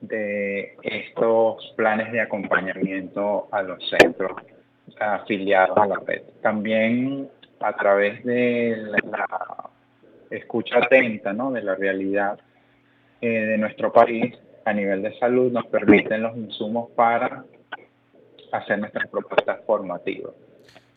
de 0.00 0.76
estos 0.82 1.72
planes 1.76 2.12
de 2.12 2.20
acompañamiento 2.20 3.48
a 3.50 3.62
los 3.62 3.78
centros 3.88 4.32
afiliados 4.98 5.78
a 5.78 5.86
la 5.86 6.00
red. 6.06 6.22
También 6.42 7.28
a 7.60 7.72
través 7.74 8.22
de 8.24 8.76
la, 9.10 9.70
escucha 10.30 10.78
atenta 10.78 11.32
¿no? 11.32 11.52
de 11.52 11.62
la 11.62 11.74
realidad 11.74 12.38
eh, 13.20 13.28
de 13.28 13.58
nuestro 13.58 13.92
país 13.92 14.34
a 14.64 14.72
nivel 14.72 15.02
de 15.02 15.16
salud 15.18 15.52
nos 15.52 15.66
permiten 15.66 16.22
los 16.22 16.36
insumos 16.36 16.90
para 16.92 17.44
hacer 18.52 18.78
nuestras 18.78 19.08
propuestas 19.08 19.60
formativas. 19.66 20.32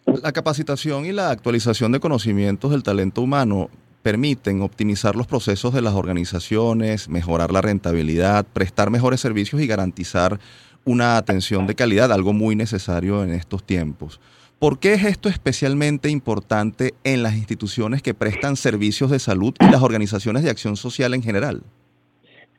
La 0.05 0.31
capacitación 0.31 1.05
y 1.05 1.11
la 1.11 1.31
actualización 1.31 1.91
de 1.91 1.99
conocimientos 1.99 2.71
del 2.71 2.83
talento 2.83 3.21
humano 3.21 3.69
permiten 4.03 4.61
optimizar 4.61 5.15
los 5.15 5.25
procesos 5.25 5.73
de 5.73 5.81
las 5.81 5.95
organizaciones, 5.95 7.09
mejorar 7.09 7.51
la 7.51 7.61
rentabilidad, 7.61 8.45
prestar 8.53 8.91
mejores 8.91 9.19
servicios 9.19 9.59
y 9.61 9.67
garantizar 9.67 10.37
una 10.83 11.17
atención 11.17 11.65
de 11.65 11.73
calidad, 11.73 12.11
algo 12.11 12.31
muy 12.31 12.55
necesario 12.55 13.23
en 13.23 13.31
estos 13.31 13.63
tiempos. 13.63 14.21
¿Por 14.59 14.79
qué 14.79 14.93
es 14.93 15.03
esto 15.03 15.27
especialmente 15.27 16.09
importante 16.09 16.93
en 17.03 17.23
las 17.23 17.35
instituciones 17.35 18.03
que 18.03 18.13
prestan 18.13 18.55
servicios 18.55 19.09
de 19.09 19.17
salud 19.17 19.55
y 19.59 19.71
las 19.71 19.81
organizaciones 19.81 20.43
de 20.43 20.51
acción 20.51 20.75
social 20.75 21.13
en 21.15 21.23
general? 21.23 21.63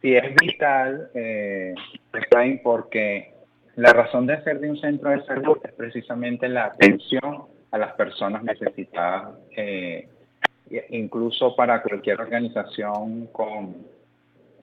Sí, 0.03 0.15
es 0.15 0.35
vital, 0.35 1.11
eh, 1.15 1.75
porque 2.63 3.36
la 3.77 3.93
razón 3.93 4.27
de 4.27 4.43
ser 4.43 4.59
de 4.61 4.71
un 4.71 4.79
centro 4.79 5.11
de 5.11 5.23
salud 5.25 5.59
es 5.63 5.73
precisamente 5.73 6.49
la 6.49 6.67
atención 6.67 7.45
a 7.71 7.79
las 7.79 7.93
personas 7.95 8.43
necesitadas 8.43 9.35
eh, 9.57 10.09
incluso 10.91 11.55
para 11.55 11.83
cualquier 11.83 12.21
organización 12.21 13.27
con, 13.29 13.77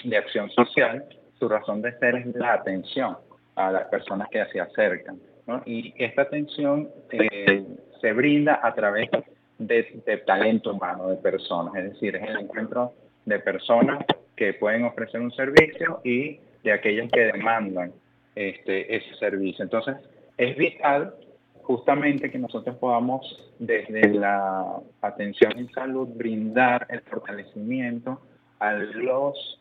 de 0.04 0.18
acción 0.18 0.50
social, 0.50 1.06
su 1.40 1.48
razón 1.48 1.82
de 1.82 1.98
ser 2.00 2.16
es 2.16 2.26
la 2.36 2.54
atención 2.54 3.18
a 3.56 3.72
las 3.72 3.86
personas 3.88 4.28
que 4.30 4.44
se 4.52 4.60
acercan. 4.60 5.20
Y 5.66 5.94
esta 5.98 6.24
atención 6.24 6.90
eh, 7.12 7.66
se 8.02 8.14
brinda 8.14 8.60
a 8.64 8.74
través 8.74 9.10
de, 9.60 10.18
talento 10.26 10.74
humano, 10.74 11.10
de 11.10 11.18
personas, 11.18 11.76
es 11.76 11.94
decir, 11.94 12.16
es 12.16 12.30
el 12.30 12.40
encuentro 12.40 12.94
de 13.26 13.40
personas 13.40 14.04
que 14.36 14.54
pueden 14.54 14.86
ofrecer 14.86 15.22
un 15.22 15.32
servicio 15.32 16.02
y 16.04 16.40
de 16.64 16.72
aquellos 16.72 17.12
que 17.12 17.26
demandan 17.26 17.94
este, 18.36 18.96
ese 18.96 19.16
servicio. 19.16 19.64
Entonces, 19.64 19.96
es 20.38 20.58
vital 20.58 21.14
justamente 21.64 22.30
que 22.30 22.38
nosotros 22.38 22.76
podamos 22.78 23.52
desde 23.60 24.14
la 24.14 24.80
atención 25.02 25.58
en 25.58 25.70
salud 25.72 26.08
brindar 26.10 26.86
el 26.90 27.02
fortalecimiento 27.02 28.20
a 28.60 28.74
los 28.74 29.60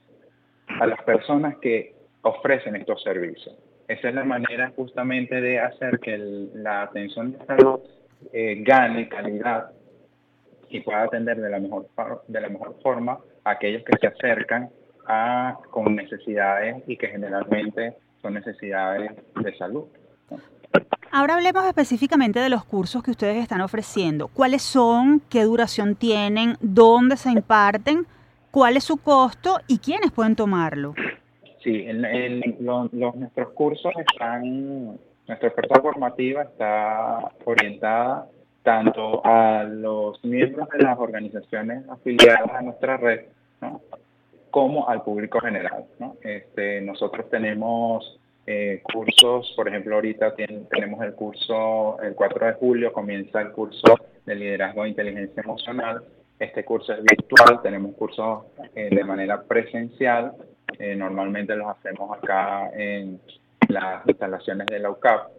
a 0.80 0.86
las 0.86 1.02
personas 1.02 1.56
que 1.58 1.94
ofrecen 2.22 2.76
estos 2.76 3.02
servicios. 3.02 3.54
Esa 3.88 4.08
es 4.08 4.14
la 4.14 4.24
manera 4.24 4.72
justamente 4.74 5.40
de 5.40 5.58
hacer 5.58 5.98
que 5.98 6.16
la 6.54 6.82
atención 6.82 7.32
de 7.32 7.44
salud 7.46 7.80
eh, 8.32 8.56
gane 8.60 9.08
calidad 9.08 9.72
y 10.68 10.80
pueda 10.80 11.02
atender 11.02 11.40
de 11.40 11.50
la 11.50 11.58
mejor 11.58 11.86
de 12.26 12.40
la 12.40 12.48
mejor 12.48 12.76
forma 12.82 13.18
a 13.44 13.50
aquellos 13.50 13.82
que 13.84 13.98
se 13.98 14.06
acercan 14.06 14.70
a 15.06 15.58
con 15.70 15.94
necesidades 15.94 16.82
y 16.86 16.96
que 16.96 17.08
generalmente 17.08 17.94
necesidades 18.30 19.10
de 19.34 19.56
salud. 19.56 19.84
Ahora 21.10 21.34
hablemos 21.34 21.64
específicamente 21.66 22.40
de 22.40 22.48
los 22.48 22.64
cursos 22.64 23.02
que 23.02 23.10
ustedes 23.10 23.36
están 23.36 23.60
ofreciendo. 23.60 24.28
¿Cuáles 24.28 24.62
son? 24.62 25.20
¿Qué 25.28 25.42
duración 25.42 25.94
tienen? 25.94 26.56
¿Dónde 26.60 27.16
se 27.16 27.30
imparten? 27.30 28.06
¿Cuál 28.50 28.76
es 28.76 28.84
su 28.84 28.96
costo? 28.96 29.58
¿Y 29.66 29.78
quiénes 29.78 30.10
pueden 30.10 30.36
tomarlo? 30.36 30.94
Sí, 31.62 31.86
nuestros 32.60 33.50
cursos 33.50 33.92
están, 34.10 34.98
nuestra 35.28 35.48
oferta 35.48 35.80
formativa 35.80 36.42
está 36.42 37.30
orientada 37.44 38.26
tanto 38.62 39.24
a 39.24 39.64
los 39.64 40.22
miembros 40.24 40.68
de 40.70 40.78
las 40.78 40.98
organizaciones 40.98 41.88
afiliadas 41.88 42.50
a 42.50 42.62
nuestra 42.62 42.96
red, 42.96 43.20
como 44.52 44.86
al 44.86 45.02
público 45.02 45.40
general. 45.40 45.86
Este, 46.20 46.82
nosotros 46.82 47.28
tenemos 47.30 48.20
eh, 48.46 48.82
cursos, 48.82 49.50
por 49.56 49.66
ejemplo, 49.66 49.94
ahorita 49.94 50.34
tenemos 50.34 51.02
el 51.02 51.14
curso, 51.14 51.98
el 52.02 52.14
4 52.14 52.46
de 52.46 52.52
julio 52.52 52.92
comienza 52.92 53.40
el 53.40 53.50
curso 53.52 53.94
de 54.26 54.34
liderazgo 54.34 54.82
de 54.82 54.90
inteligencia 54.90 55.42
emocional. 55.42 56.04
Este 56.38 56.64
curso 56.66 56.92
es 56.92 57.02
virtual, 57.02 57.62
tenemos 57.62 57.94
cursos 57.94 58.44
eh, 58.74 58.90
de 58.94 59.04
manera 59.04 59.42
presencial, 59.42 60.34
eh, 60.78 60.94
normalmente 60.96 61.56
los 61.56 61.68
hacemos 61.68 62.16
acá 62.16 62.70
en 62.76 63.20
las 63.68 64.06
instalaciones 64.06 64.66
de 64.66 64.80
la 64.80 64.90
UCAP. 64.90 65.30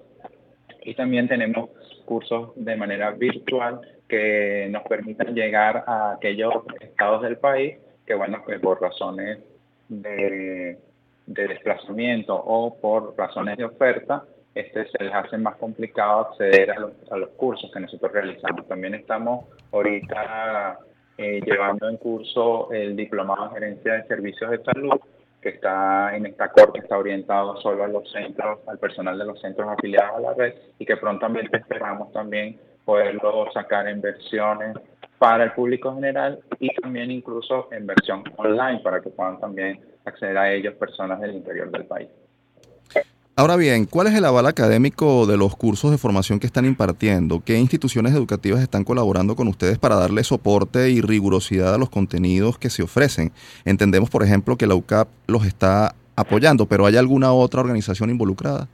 Y 0.85 0.95
también 0.95 1.27
tenemos 1.27 1.69
cursos 2.05 2.53
de 2.55 2.75
manera 2.75 3.11
virtual 3.11 3.79
que 4.07 4.67
nos 4.71 4.81
permitan 4.83 5.35
llegar 5.35 5.83
a 5.85 6.13
aquellos 6.13 6.51
estados 6.81 7.21
del 7.21 7.37
país 7.37 7.77
que, 8.05 8.15
bueno, 8.15 8.43
que 8.45 8.59
por 8.59 8.81
razones 8.81 9.39
de 9.89 10.77
de 11.25 11.47
desplazamiento 11.47 12.35
o 12.35 12.75
por 12.79 13.15
razones 13.17 13.57
de 13.57 13.65
oferta, 13.65 14.23
este, 14.53 14.85
se 14.87 15.03
les 15.03 15.13
hace 15.13 15.37
más 15.37 15.55
complicado 15.55 16.21
acceder 16.21 16.71
a 16.71 16.79
los, 17.17 17.29
cursos 17.29 17.71
que 17.71 17.79
nosotros 17.79 18.11
realizamos. 18.11 18.67
También 18.67 18.93
estamos 18.93 19.45
ahorita 19.71 20.79
eh, 21.17 21.41
llevando 21.43 21.89
en 21.89 21.97
curso 21.97 22.71
el 22.71 22.95
diplomado 22.95 23.45
en 23.45 23.51
gerencia 23.53 23.93
de 23.93 24.07
servicios 24.07 24.51
de 24.51 24.63
salud, 24.63 24.99
que 25.41 25.49
está 25.49 26.15
en 26.15 26.25
esta 26.25 26.49
corte, 26.49 26.79
está 26.79 26.97
orientado 26.97 27.57
solo 27.61 27.83
a 27.83 27.87
los 27.87 28.09
centros, 28.11 28.59
al 28.67 28.77
personal 28.77 29.17
de 29.17 29.25
los 29.25 29.41
centros 29.41 29.67
afiliados 29.67 30.17
a 30.17 30.21
la 30.21 30.33
red 30.33 30.53
y 30.77 30.85
que 30.85 30.97
prontamente 30.97 31.57
esperamos 31.57 32.13
también 32.13 32.59
poderlo 32.85 33.51
sacar 33.51 33.87
en 33.87 34.01
versiones 34.01 34.77
para 35.23 35.45
el 35.45 35.53
público 35.53 35.95
general 35.95 36.37
y 36.59 36.67
también 36.81 37.09
incluso 37.09 37.69
en 37.71 37.87
versión 37.87 38.25
online 38.35 38.81
para 38.83 38.99
que 38.99 39.09
puedan 39.09 39.39
también 39.39 39.79
acceder 40.03 40.37
a 40.37 40.51
ellos 40.51 40.73
personas 40.73 41.21
del 41.21 41.33
interior 41.33 41.71
del 41.71 41.85
país. 41.85 42.09
Ahora 43.37 43.55
bien, 43.55 43.85
¿cuál 43.85 44.07
es 44.07 44.15
el 44.15 44.25
aval 44.25 44.47
académico 44.47 45.25
de 45.25 45.37
los 45.37 45.55
cursos 45.55 45.91
de 45.91 45.97
formación 45.97 46.41
que 46.41 46.45
están 46.45 46.65
impartiendo? 46.65 47.41
¿Qué 47.45 47.57
instituciones 47.57 48.13
educativas 48.13 48.59
están 48.59 48.83
colaborando 48.83 49.37
con 49.37 49.47
ustedes 49.47 49.79
para 49.79 49.95
darle 49.95 50.25
soporte 50.25 50.89
y 50.89 50.99
rigurosidad 50.99 51.73
a 51.73 51.77
los 51.77 51.89
contenidos 51.89 52.59
que 52.59 52.69
se 52.69 52.83
ofrecen? 52.83 53.31
Entendemos, 53.63 54.09
por 54.09 54.23
ejemplo, 54.23 54.57
que 54.57 54.67
la 54.67 54.75
UCAP 54.75 55.07
los 55.27 55.45
está 55.45 55.95
apoyando, 56.17 56.65
pero 56.65 56.85
¿hay 56.85 56.97
alguna 56.97 57.31
otra 57.31 57.61
organización 57.61 58.09
involucrada? 58.09 58.67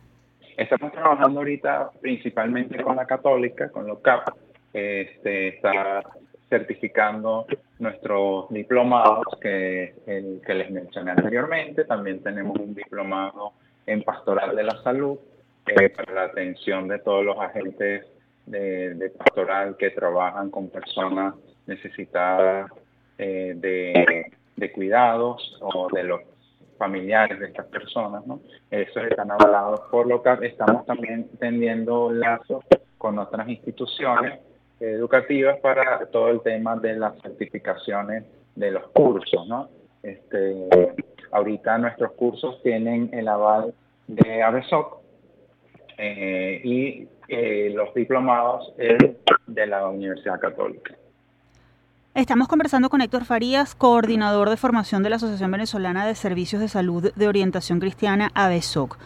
Estamos 0.58 0.94
trabajando 0.94 1.42
ahorita 1.42 1.92
principalmente 2.02 2.82
con 2.82 2.96
la 2.96 3.06
católica, 3.06 3.70
con 3.70 3.86
la 3.86 3.94
UCAP. 3.94 4.30
Este, 4.74 5.50
está 5.50 6.04
certificando 6.50 7.46
nuestros 7.78 8.50
diplomados 8.50 9.26
que, 9.40 9.94
el, 10.08 10.42
que 10.46 10.54
les 10.54 10.72
mencioné 10.72 11.12
anteriormente. 11.12 11.86
También 11.86 12.22
tenemos 12.22 12.58
un 12.58 12.74
diplomado 12.74 13.54
en 13.86 14.04
pastoral 14.04 14.56
de 14.56 14.64
la 14.64 14.82
salud 14.82 15.18
eh, 15.68 15.90
para 15.90 16.14
la 16.14 16.24
atención 16.24 16.88
de 16.88 17.00
todos 17.00 17.24
los 17.24 17.38
agentes 17.38 18.06
de, 18.46 19.12
pastoral 19.18 19.78
que 19.78 19.92
trabajan 19.92 20.50
con 20.50 20.70
personas 20.70 21.36
necesitadas 21.68 22.72
eh, 23.20 23.54
de, 23.56 24.72
cuidados 24.72 25.58
o 25.62 25.88
de 25.94 26.04
los 26.04 26.22
familiares 26.78 27.40
de 27.40 27.48
estas 27.48 27.68
personas, 27.68 28.26
¿no? 28.26 28.40
Esos 28.72 29.04
están 29.04 29.32
avalados 29.32 29.82
por 29.92 30.08
lo 30.08 30.22
que 30.22 30.48
estamos 30.48 30.86
también 30.86 31.30
tendiendo 31.40 32.12
lazos 32.12 32.64
con 32.98 33.20
otras 33.20 33.48
instituciones 33.48 34.40
educativas 34.80 35.60
para 35.60 36.06
todo 36.08 36.30
el 36.30 36.42
tema 36.42 36.76
de 36.78 36.96
las 36.96 37.20
certificaciones 37.22 38.24
de 38.56 38.72
los 38.72 38.88
cursos, 38.90 39.48
¿no? 39.48 39.70
Este, 40.04 40.68
ahorita 41.32 41.78
nuestros 41.78 42.12
cursos 42.14 42.62
tienen 42.64 43.10
el 43.14 43.28
aval 43.28 43.74
de 44.08 44.42
ABESOC 44.42 44.98
eh, 45.98 46.62
y 46.64 47.08
eh, 47.28 47.72
los 47.76 47.94
diplomados 47.94 48.74
de 48.78 49.68
la 49.68 49.88
Universidad 49.88 50.40
Católica. 50.40 50.96
Estamos 52.16 52.48
conversando 52.48 52.90
con 52.90 53.02
Héctor 53.02 53.24
Farías, 53.24 53.76
coordinador 53.76 54.50
de 54.50 54.58
formación 54.58 55.04
de 55.04 55.12
la 55.12 55.18
Asociación 55.18 55.52
Venezolana 55.52 56.08
de 56.08 56.16
Servicios 56.16 56.60
de 56.60 56.68
Salud 56.68 57.14
de 57.14 57.28
Orientación 57.28 57.80
Cristiana, 57.80 58.32
ABESOC. 58.34 58.98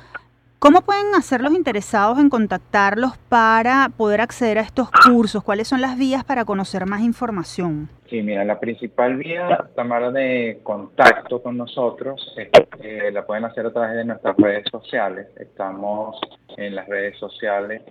¿Cómo 0.63 0.79
pueden 0.79 1.13
hacer 1.13 1.41
los 1.41 1.51
interesados 1.51 2.17
en 2.19 2.29
contactarlos 2.29 3.17
para 3.27 3.89
poder 3.97 4.21
acceder 4.21 4.59
a 4.59 4.61
estos 4.61 4.89
cursos? 4.91 5.43
¿Cuáles 5.43 5.67
son 5.67 5.81
las 5.81 5.97
vías 5.97 6.23
para 6.23 6.45
conocer 6.45 6.85
más 6.85 7.01
información? 7.01 7.89
Sí, 8.09 8.21
mira, 8.21 8.45
la 8.45 8.61
principal 8.61 9.17
vía, 9.17 9.67
Tamara, 9.75 10.09
de 10.09 10.61
contacto 10.63 11.43
con 11.43 11.57
nosotros 11.57 12.33
eh, 12.79 13.11
la 13.11 13.25
pueden 13.25 13.43
hacer 13.43 13.65
a 13.65 13.73
través 13.73 13.97
de 13.97 14.05
nuestras 14.05 14.37
redes 14.37 14.63
sociales. 14.71 15.27
Estamos 15.35 16.17
en 16.55 16.75
las 16.75 16.87
redes 16.87 17.17
sociales, 17.17 17.81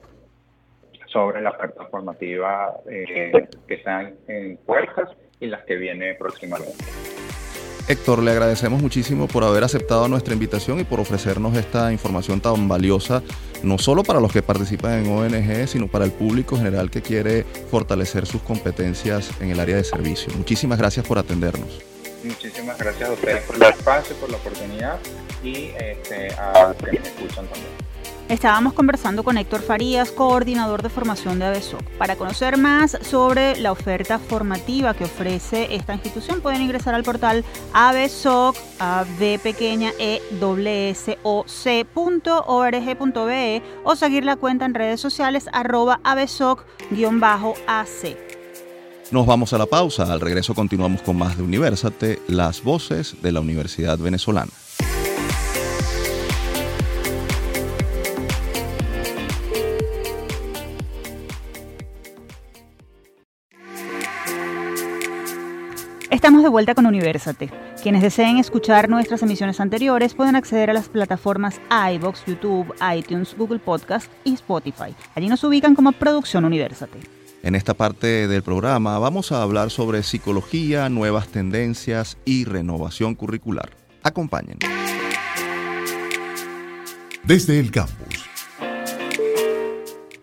sobre 1.11 1.41
la 1.41 1.51
oferta 1.51 1.85
formativa 1.85 2.73
eh, 2.89 3.31
que 3.67 3.73
están 3.73 4.15
en 4.27 4.57
puertas 4.57 5.09
y 5.39 5.47
las 5.47 5.63
que 5.65 5.75
viene 5.75 6.15
próximamente. 6.15 6.83
Héctor, 7.89 8.21
le 8.21 8.29
agradecemos 8.29 8.83
muchísimo 8.83 9.27
por 9.27 9.43
haber 9.43 9.63
aceptado 9.63 10.07
nuestra 10.07 10.35
invitación 10.35 10.79
y 10.79 10.83
por 10.83 10.99
ofrecernos 10.99 11.57
esta 11.57 11.91
información 11.91 12.39
tan 12.39 12.67
valiosa, 12.67 13.23
no 13.63 13.79
solo 13.79 14.03
para 14.03 14.19
los 14.19 14.31
que 14.31 14.43
participan 14.43 15.03
en 15.03 15.11
ONG, 15.11 15.67
sino 15.67 15.87
para 15.87 16.05
el 16.05 16.11
público 16.11 16.55
general 16.55 16.91
que 16.91 17.01
quiere 17.01 17.45
fortalecer 17.71 18.27
sus 18.27 18.43
competencias 18.43 19.31
en 19.41 19.49
el 19.49 19.59
área 19.59 19.75
de 19.75 19.83
servicio. 19.83 20.31
Muchísimas 20.37 20.77
gracias 20.77 21.07
por 21.07 21.17
atendernos. 21.17 21.81
Muchísimas 22.23 22.77
gracias 22.77 23.09
a 23.09 23.13
ustedes 23.13 23.41
por 23.41 23.55
el 23.55 23.63
espacio, 23.63 24.15
por 24.17 24.29
la 24.29 24.37
oportunidad 24.37 24.99
y 25.43 25.71
este, 25.79 26.31
a 26.33 26.75
quienes 26.79 27.07
escuchan 27.07 27.47
también. 27.47 27.89
Estábamos 28.29 28.73
conversando 28.73 29.23
con 29.23 29.39
Héctor 29.39 29.61
Farías, 29.61 30.11
coordinador 30.11 30.83
de 30.83 30.89
formación 30.89 31.39
de 31.39 31.45
ABESOC. 31.45 31.81
Para 31.97 32.15
conocer 32.15 32.57
más 32.57 32.95
sobre 33.01 33.57
la 33.57 33.71
oferta 33.71 34.19
formativa 34.19 34.93
que 34.93 35.05
ofrece 35.05 35.73
esta 35.73 35.95
institución, 35.95 36.39
pueden 36.39 36.61
ingresar 36.61 36.93
al 36.93 37.01
portal 37.03 37.43
abesoc, 37.73 38.55
e 39.99 40.21
o 43.83 43.95
seguir 43.95 44.25
la 44.25 44.35
cuenta 44.35 44.65
en 44.65 44.75
redes 44.75 45.01
sociales 45.01 45.49
arroba 45.51 45.99
abesoc-ac. 46.03 46.69
Nos 49.09 49.25
vamos 49.25 49.53
a 49.53 49.57
la 49.57 49.65
pausa. 49.65 50.13
Al 50.13 50.21
regreso 50.21 50.53
continuamos 50.53 51.01
con 51.01 51.17
más 51.17 51.35
de 51.35 51.41
Universate, 51.41 52.21
las 52.27 52.61
voces 52.61 53.15
de 53.23 53.31
la 53.31 53.39
Universidad 53.39 53.97
Venezolana. 53.97 54.51
Estamos 66.09 66.41
de 66.41 66.49
vuelta 66.49 66.73
con 66.73 66.87
Universate. 66.87 67.51
Quienes 67.83 68.01
deseen 68.01 68.37
escuchar 68.37 68.89
nuestras 68.89 69.21
emisiones 69.21 69.59
anteriores 69.59 70.15
pueden 70.15 70.35
acceder 70.35 70.71
a 70.71 70.73
las 70.73 70.89
plataformas 70.89 71.61
iBox, 71.93 72.25
YouTube, 72.25 72.73
iTunes, 72.95 73.35
Google 73.37 73.59
Podcast 73.59 74.11
y 74.23 74.33
Spotify. 74.33 74.95
Allí 75.13 75.27
nos 75.27 75.43
ubican 75.43 75.75
como 75.75 75.91
Producción 75.91 76.45
Universate. 76.45 76.97
En 77.43 77.53
esta 77.53 77.75
parte 77.75 78.27
del 78.27 78.41
programa 78.41 78.97
vamos 78.97 79.31
a 79.31 79.43
hablar 79.43 79.69
sobre 79.69 80.01
psicología, 80.01 80.89
nuevas 80.89 81.27
tendencias 81.27 82.17
y 82.25 82.43
renovación 82.43 83.13
curricular. 83.13 83.69
Acompáñenos. 84.01 84.67
Desde 87.23 87.59
el 87.59 87.69
campus 87.69 88.18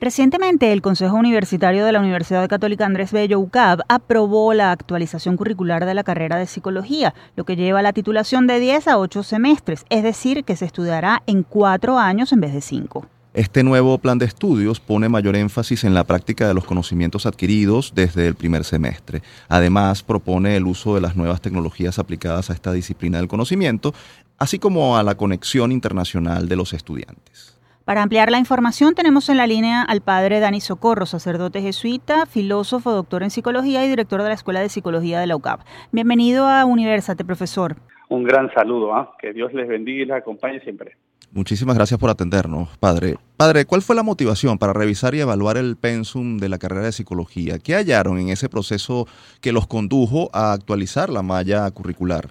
Recientemente, 0.07 0.73
el 0.73 0.83
Consejo 0.83 1.16
Universitario 1.16 1.85
de 1.85 1.90
la 1.90 1.99
Universidad 1.99 2.49
Católica 2.49 2.87
Andrés 2.87 3.11
Bello 3.11 3.40
UCAB 3.40 3.81
aprobó 3.88 4.55
la 4.55 4.71
actualización 4.71 5.37
curricular 5.37 5.85
de 5.85 5.95
la 5.95 6.05
carrera 6.05 6.37
de 6.37 6.47
psicología, 6.47 7.12
lo 7.35 7.42
que 7.42 7.57
lleva 7.57 7.81
a 7.81 7.83
la 7.83 7.92
titulación 7.92 8.47
de 8.47 8.61
10 8.61 8.87
a 8.87 8.99
8 8.99 9.25
semestres, 9.25 9.85
es 9.90 10.05
decir, 10.05 10.45
que 10.45 10.55
se 10.55 10.64
estudiará 10.64 11.25
en 11.27 11.42
4 11.42 11.99
años 11.99 12.33
en 12.33 12.40
vez 12.40 12.55
de 12.55 12.61
5. 12.61 13.05
Este 13.35 13.64
nuevo 13.64 13.99
plan 13.99 14.19
de 14.19 14.27
estudios 14.27 14.79
pone 14.79 15.09
mayor 15.09 15.35
énfasis 15.35 15.83
en 15.83 15.92
la 15.92 16.05
práctica 16.05 16.47
de 16.47 16.55
los 16.55 16.66
conocimientos 16.66 17.27
adquiridos 17.27 17.90
desde 17.92 18.29
el 18.29 18.37
primer 18.37 18.62
semestre. 18.62 19.25
Además, 19.49 20.05
propone 20.05 20.55
el 20.55 20.66
uso 20.66 20.95
de 20.95 21.01
las 21.01 21.16
nuevas 21.16 21.40
tecnologías 21.40 21.99
aplicadas 21.99 22.49
a 22.49 22.53
esta 22.53 22.71
disciplina 22.71 23.19
del 23.19 23.27
conocimiento, 23.27 23.92
así 24.38 24.61
como 24.61 24.97
a 24.97 25.03
la 25.03 25.16
conexión 25.16 25.73
internacional 25.73 26.49
de 26.49 26.55
los 26.55 26.75
estudiantes. 26.75 27.56
Para 27.87 28.03
ampliar 28.03 28.33
la 28.33 28.40
información 28.40 28.96
tenemos 28.96 29.29
en 29.29 29.37
la 29.37 29.46
línea 29.46 29.81
al 29.81 30.01
padre 30.01 30.40
Dani 30.40 30.61
Socorro, 30.61 31.07
sacerdote 31.07 31.62
jesuita, 31.62 32.27
filósofo, 32.27 32.90
doctor 32.90 33.22
en 33.22 33.31
psicología 33.31 33.85
y 33.85 33.88
director 33.88 34.20
de 34.25 34.29
la 34.29 34.35
Escuela 34.35 34.59
de 34.59 34.68
Psicología 34.68 35.20
de 35.20 35.29
la 35.29 35.37
UCAP. 35.37 35.61
Bienvenido 35.92 36.49
a 36.49 36.64
Universate, 36.64 37.25
profesor. 37.25 37.77
Un 38.09 38.25
gran 38.25 38.53
saludo, 38.53 38.92
¿ah? 38.92 39.14
que 39.20 39.33
Dios 39.33 39.55
les 39.55 39.68
bendiga 39.68 40.03
y 40.03 40.07
les 40.07 40.16
acompañe 40.16 40.59
siempre. 40.62 40.96
Muchísimas 41.31 41.77
gracias 41.77 42.01
por 42.01 42.11
atendernos, 42.11 42.77
padre. 42.79 43.18
Padre, 43.37 43.66
¿cuál 43.66 43.83
fue 43.83 43.94
la 43.94 44.03
motivación 44.03 44.59
para 44.59 44.72
revisar 44.72 45.14
y 45.14 45.20
evaluar 45.20 45.57
el 45.57 45.77
pensum 45.77 46.38
de 46.38 46.49
la 46.49 46.59
carrera 46.59 46.87
de 46.87 46.92
psicología? 46.92 47.61
¿Qué 47.61 47.77
hallaron 47.77 48.18
en 48.18 48.31
ese 48.31 48.49
proceso 48.49 49.07
que 49.40 49.53
los 49.53 49.68
condujo 49.68 50.29
a 50.33 50.53
actualizar 50.53 51.09
la 51.09 51.22
malla 51.22 51.70
curricular? 51.70 52.31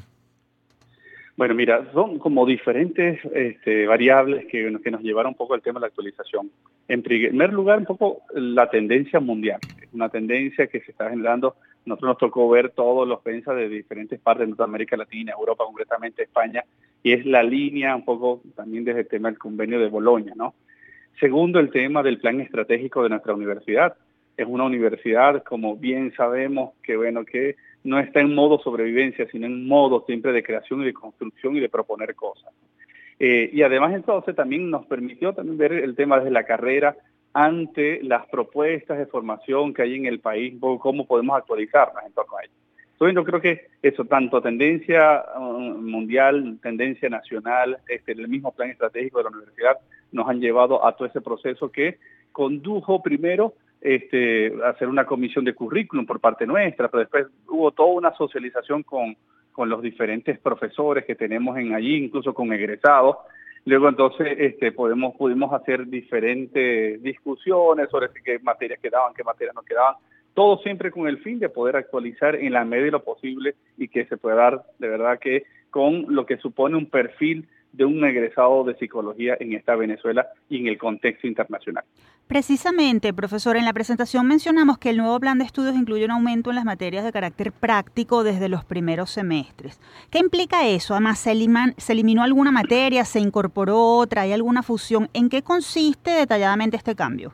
Bueno, 1.37 1.53
mira, 1.53 1.85
son 1.91 2.17
como 2.17 2.45
diferentes 2.45 3.19
este, 3.33 3.85
variables 3.87 4.45
que, 4.45 4.71
nos 4.71 5.01
llevaron 5.01 5.31
un 5.31 5.37
poco 5.37 5.53
al 5.53 5.61
tema 5.61 5.79
de 5.79 5.81
la 5.81 5.87
actualización. 5.87 6.49
En 6.87 7.01
primer 7.03 7.51
lugar, 7.51 7.79
un 7.79 7.85
poco 7.85 8.21
la 8.33 8.69
tendencia 8.69 9.19
mundial, 9.19 9.59
una 9.91 10.07
tendencia 10.07 10.67
que 10.67 10.79
se 10.79 10.91
está 10.91 11.09
generando. 11.09 11.55
Nosotros 11.85 12.09
nos 12.09 12.17
tocó 12.17 12.49
ver 12.49 12.69
todos 12.69 13.05
los 13.05 13.19
pensas 13.19 13.57
de 13.57 13.67
diferentes 13.67 14.17
partes 14.19 14.55
de 14.55 14.63
América 14.63 14.95
Latina, 14.95 15.33
Europa, 15.37 15.65
concretamente 15.65 16.23
España, 16.23 16.63
y 17.03 17.11
es 17.11 17.25
la 17.25 17.43
línea 17.43 17.95
un 17.95 18.05
poco 18.05 18.41
también 18.55 18.85
desde 18.85 19.01
el 19.01 19.07
tema 19.07 19.29
del 19.29 19.37
convenio 19.37 19.79
de 19.79 19.89
Boloña, 19.89 20.33
¿no? 20.35 20.55
Segundo, 21.19 21.59
el 21.59 21.69
tema 21.69 22.01
del 22.01 22.17
plan 22.17 22.39
estratégico 22.39 23.03
de 23.03 23.09
nuestra 23.09 23.33
universidad. 23.33 23.95
Es 24.37 24.47
una 24.47 24.63
universidad, 24.63 25.43
como 25.43 25.75
bien 25.75 26.13
sabemos, 26.15 26.73
que 26.81 26.95
bueno, 26.95 27.25
que 27.25 27.55
no 27.85 27.99
está 27.99 28.19
en 28.19 28.33
modo 28.33 28.59
sobrevivencia, 28.59 29.27
sino 29.31 29.45
en 29.45 29.67
modo 29.67 30.03
siempre 30.05 30.33
de 30.33 30.43
creación 30.43 30.81
y 30.81 30.85
de 30.85 30.93
construcción 30.93 31.55
y 31.55 31.59
de 31.59 31.69
proponer 31.69 32.15
cosas. 32.15 32.51
Eh, 33.19 33.49
y 33.53 33.61
además 33.61 33.93
entonces 33.93 34.35
también 34.35 34.69
nos 34.69 34.85
permitió 34.87 35.33
también 35.33 35.57
ver 35.57 35.71
el 35.71 35.95
tema 35.95 36.17
desde 36.17 36.31
la 36.31 36.43
carrera 36.43 36.97
ante 37.31 38.01
las 38.03 38.25
propuestas 38.27 38.97
de 38.97 39.05
formación 39.05 39.73
que 39.73 39.83
hay 39.83 39.95
en 39.95 40.05
el 40.05 40.19
país, 40.19 40.55
cómo 40.59 41.05
podemos 41.05 41.37
actualizarlas 41.37 42.05
en 42.05 42.13
torno 42.13 42.37
a 42.37 42.43
ello. 42.43 42.53
Entonces 42.93 43.15
yo 43.15 43.23
creo 43.25 43.41
que 43.41 43.67
eso, 43.81 44.05
tanto 44.05 44.41
tendencia 44.41 45.23
uh, 45.37 45.59
mundial, 45.59 46.57
tendencia 46.63 47.09
nacional, 47.09 47.77
este, 47.89 48.13
el 48.13 48.29
mismo 48.29 48.53
plan 48.53 48.69
estratégico 48.69 49.17
de 49.17 49.25
la 49.25 49.29
universidad, 49.31 49.77
nos 50.13 50.29
han 50.29 50.39
llevado 50.39 50.85
a 50.85 50.95
todo 50.95 51.07
ese 51.07 51.19
proceso 51.19 51.69
que 51.69 51.97
condujo 52.35 53.01
primero 53.01 53.53
este, 53.79 54.51
hacer 54.65 54.89
una 54.89 55.05
comisión 55.05 55.45
de 55.45 55.53
currículum 55.53 56.05
por 56.05 56.19
parte 56.19 56.45
nuestra, 56.45 56.89
pero 56.89 56.99
después 56.99 57.27
hubo 57.47 57.71
toda 57.71 57.93
una 57.93 58.13
socialización 58.13 58.83
con, 58.83 59.15
los 59.57 59.81
diferentes 59.81 60.37
profesores 60.39 61.05
que 61.05 61.15
tenemos 61.15 61.57
en 61.57 61.73
allí, 61.73 61.95
incluso 61.95 62.33
con 62.33 62.51
egresados. 62.51 63.15
Luego 63.63 63.87
entonces 63.87 64.35
este, 64.37 64.73
podemos, 64.73 65.15
pudimos 65.15 65.53
hacer 65.53 65.87
diferentes 65.87 67.01
discusiones 67.01 67.89
sobre 67.89 68.09
qué 68.21 68.37
materias 68.39 68.81
quedaban, 68.81 69.13
qué 69.13 69.23
materias 69.23 69.55
no 69.55 69.61
quedaban, 69.61 69.95
todo 70.33 70.57
siempre 70.57 70.91
con 70.91 71.07
el 71.07 71.19
fin 71.19 71.39
de 71.39 71.47
poder 71.47 71.77
actualizar 71.77 72.35
en 72.35 72.51
la 72.51 72.65
medida 72.65 72.87
de 72.87 72.91
lo 72.91 73.03
posible 73.05 73.55
y 73.77 73.87
que 73.87 74.05
se 74.07 74.17
pueda 74.17 74.35
dar 74.35 74.63
de 74.77 74.89
verdad 74.89 75.19
que 75.19 75.45
con 75.69 76.13
lo 76.13 76.25
que 76.25 76.35
supone 76.35 76.75
un 76.75 76.87
perfil 76.87 77.47
de 77.75 77.85
un 77.85 78.03
egresado 78.05 78.63
de 78.63 78.75
psicología 78.75 79.35
en 79.39 79.53
esta 79.53 79.75
Venezuela 79.75 80.27
y 80.49 80.59
en 80.59 80.67
el 80.67 80.77
contexto 80.77 81.27
internacional. 81.27 81.83
Precisamente, 82.27 83.13
profesor, 83.13 83.55
en 83.55 83.65
la 83.65 83.73
presentación 83.73 84.27
mencionamos 84.27 84.77
que 84.77 84.89
el 84.89 84.97
nuevo 84.97 85.19
plan 85.19 85.37
de 85.37 85.43
estudios 85.43 85.75
incluye 85.75 86.05
un 86.05 86.11
aumento 86.11 86.49
en 86.49 86.55
las 86.55 86.65
materias 86.65 87.03
de 87.03 87.11
carácter 87.11 87.51
práctico 87.51 88.23
desde 88.23 88.49
los 88.49 88.63
primeros 88.65 89.11
semestres. 89.11 89.79
¿Qué 90.09 90.19
implica 90.19 90.67
eso? 90.67 90.93
Además, 90.93 91.19
¿se, 91.19 91.33
se 91.77 91.93
eliminó 91.93 92.23
alguna 92.23 92.51
materia, 92.51 93.05
se 93.05 93.19
incorporó 93.19 93.97
otra, 93.97 94.23
hay 94.23 94.31
alguna 94.31 94.63
fusión? 94.63 95.09
¿En 95.13 95.29
qué 95.29 95.43
consiste 95.43 96.11
detalladamente 96.11 96.77
este 96.77 96.95
cambio? 96.95 97.33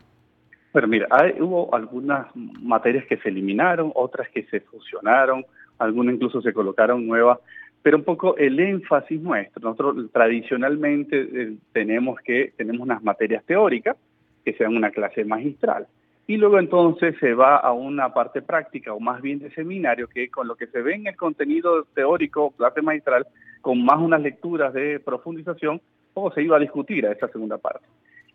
Bueno, 0.74 0.88
mira, 0.88 1.08
hubo 1.40 1.74
algunas 1.76 2.28
materias 2.36 3.06
que 3.06 3.18
se 3.18 3.30
eliminaron, 3.30 3.92
otras 3.94 4.30
que 4.30 4.44
se 4.44 4.62
fusionaron, 4.62 5.46
algunas 5.80 6.16
incluso 6.16 6.42
se 6.42 6.54
colocaron 6.54 7.06
nuevas, 7.06 7.40
pero 7.82 7.98
un 7.98 8.04
poco 8.04 8.38
el 8.38 8.60
énfasis 8.60 9.22
nuestro. 9.22 9.70
Nosotros 9.70 10.12
tradicionalmente 10.12 11.22
eh, 11.22 11.56
tenemos 11.72 12.20
que 12.22 12.54
tenemos 12.58 12.82
unas 12.82 13.04
materias 13.04 13.44
teóricas 13.46 13.98
que 14.46 14.54
sean 14.54 14.76
una 14.76 14.92
clase 14.92 15.26
magistral 15.26 15.88
y 16.28 16.38
luego 16.38 16.60
entonces 16.60 17.16
se 17.20 17.34
va 17.34 17.58
a 17.58 17.74
una 17.74 18.14
parte 18.14 18.42
práctica 18.42 18.94
o 18.94 19.00
más 19.00 19.22
bien 19.22 19.40
de 19.40 19.52
seminario 19.52 20.08
que 20.08 20.30
con 20.30 20.48
lo 20.48 20.56
que 20.56 20.68
se 20.68 20.82
ve 20.82 20.96
en 20.96 21.08
el 21.08 21.18
contenido 21.18 21.84
teórico, 21.94 22.52
clase 22.52 22.82
magistral, 22.82 23.28
con 23.62 23.84
más 23.84 24.00
unas 24.00 24.22
lecturas 24.22 24.74
de 24.74 25.00
profundización, 25.00 25.82
o 26.14 26.32
se 26.32 26.42
iba 26.42 26.58
a 26.58 26.60
discutir 26.60 27.06
a 27.06 27.12
esa 27.12 27.28
segunda 27.28 27.58
parte. 27.58 27.86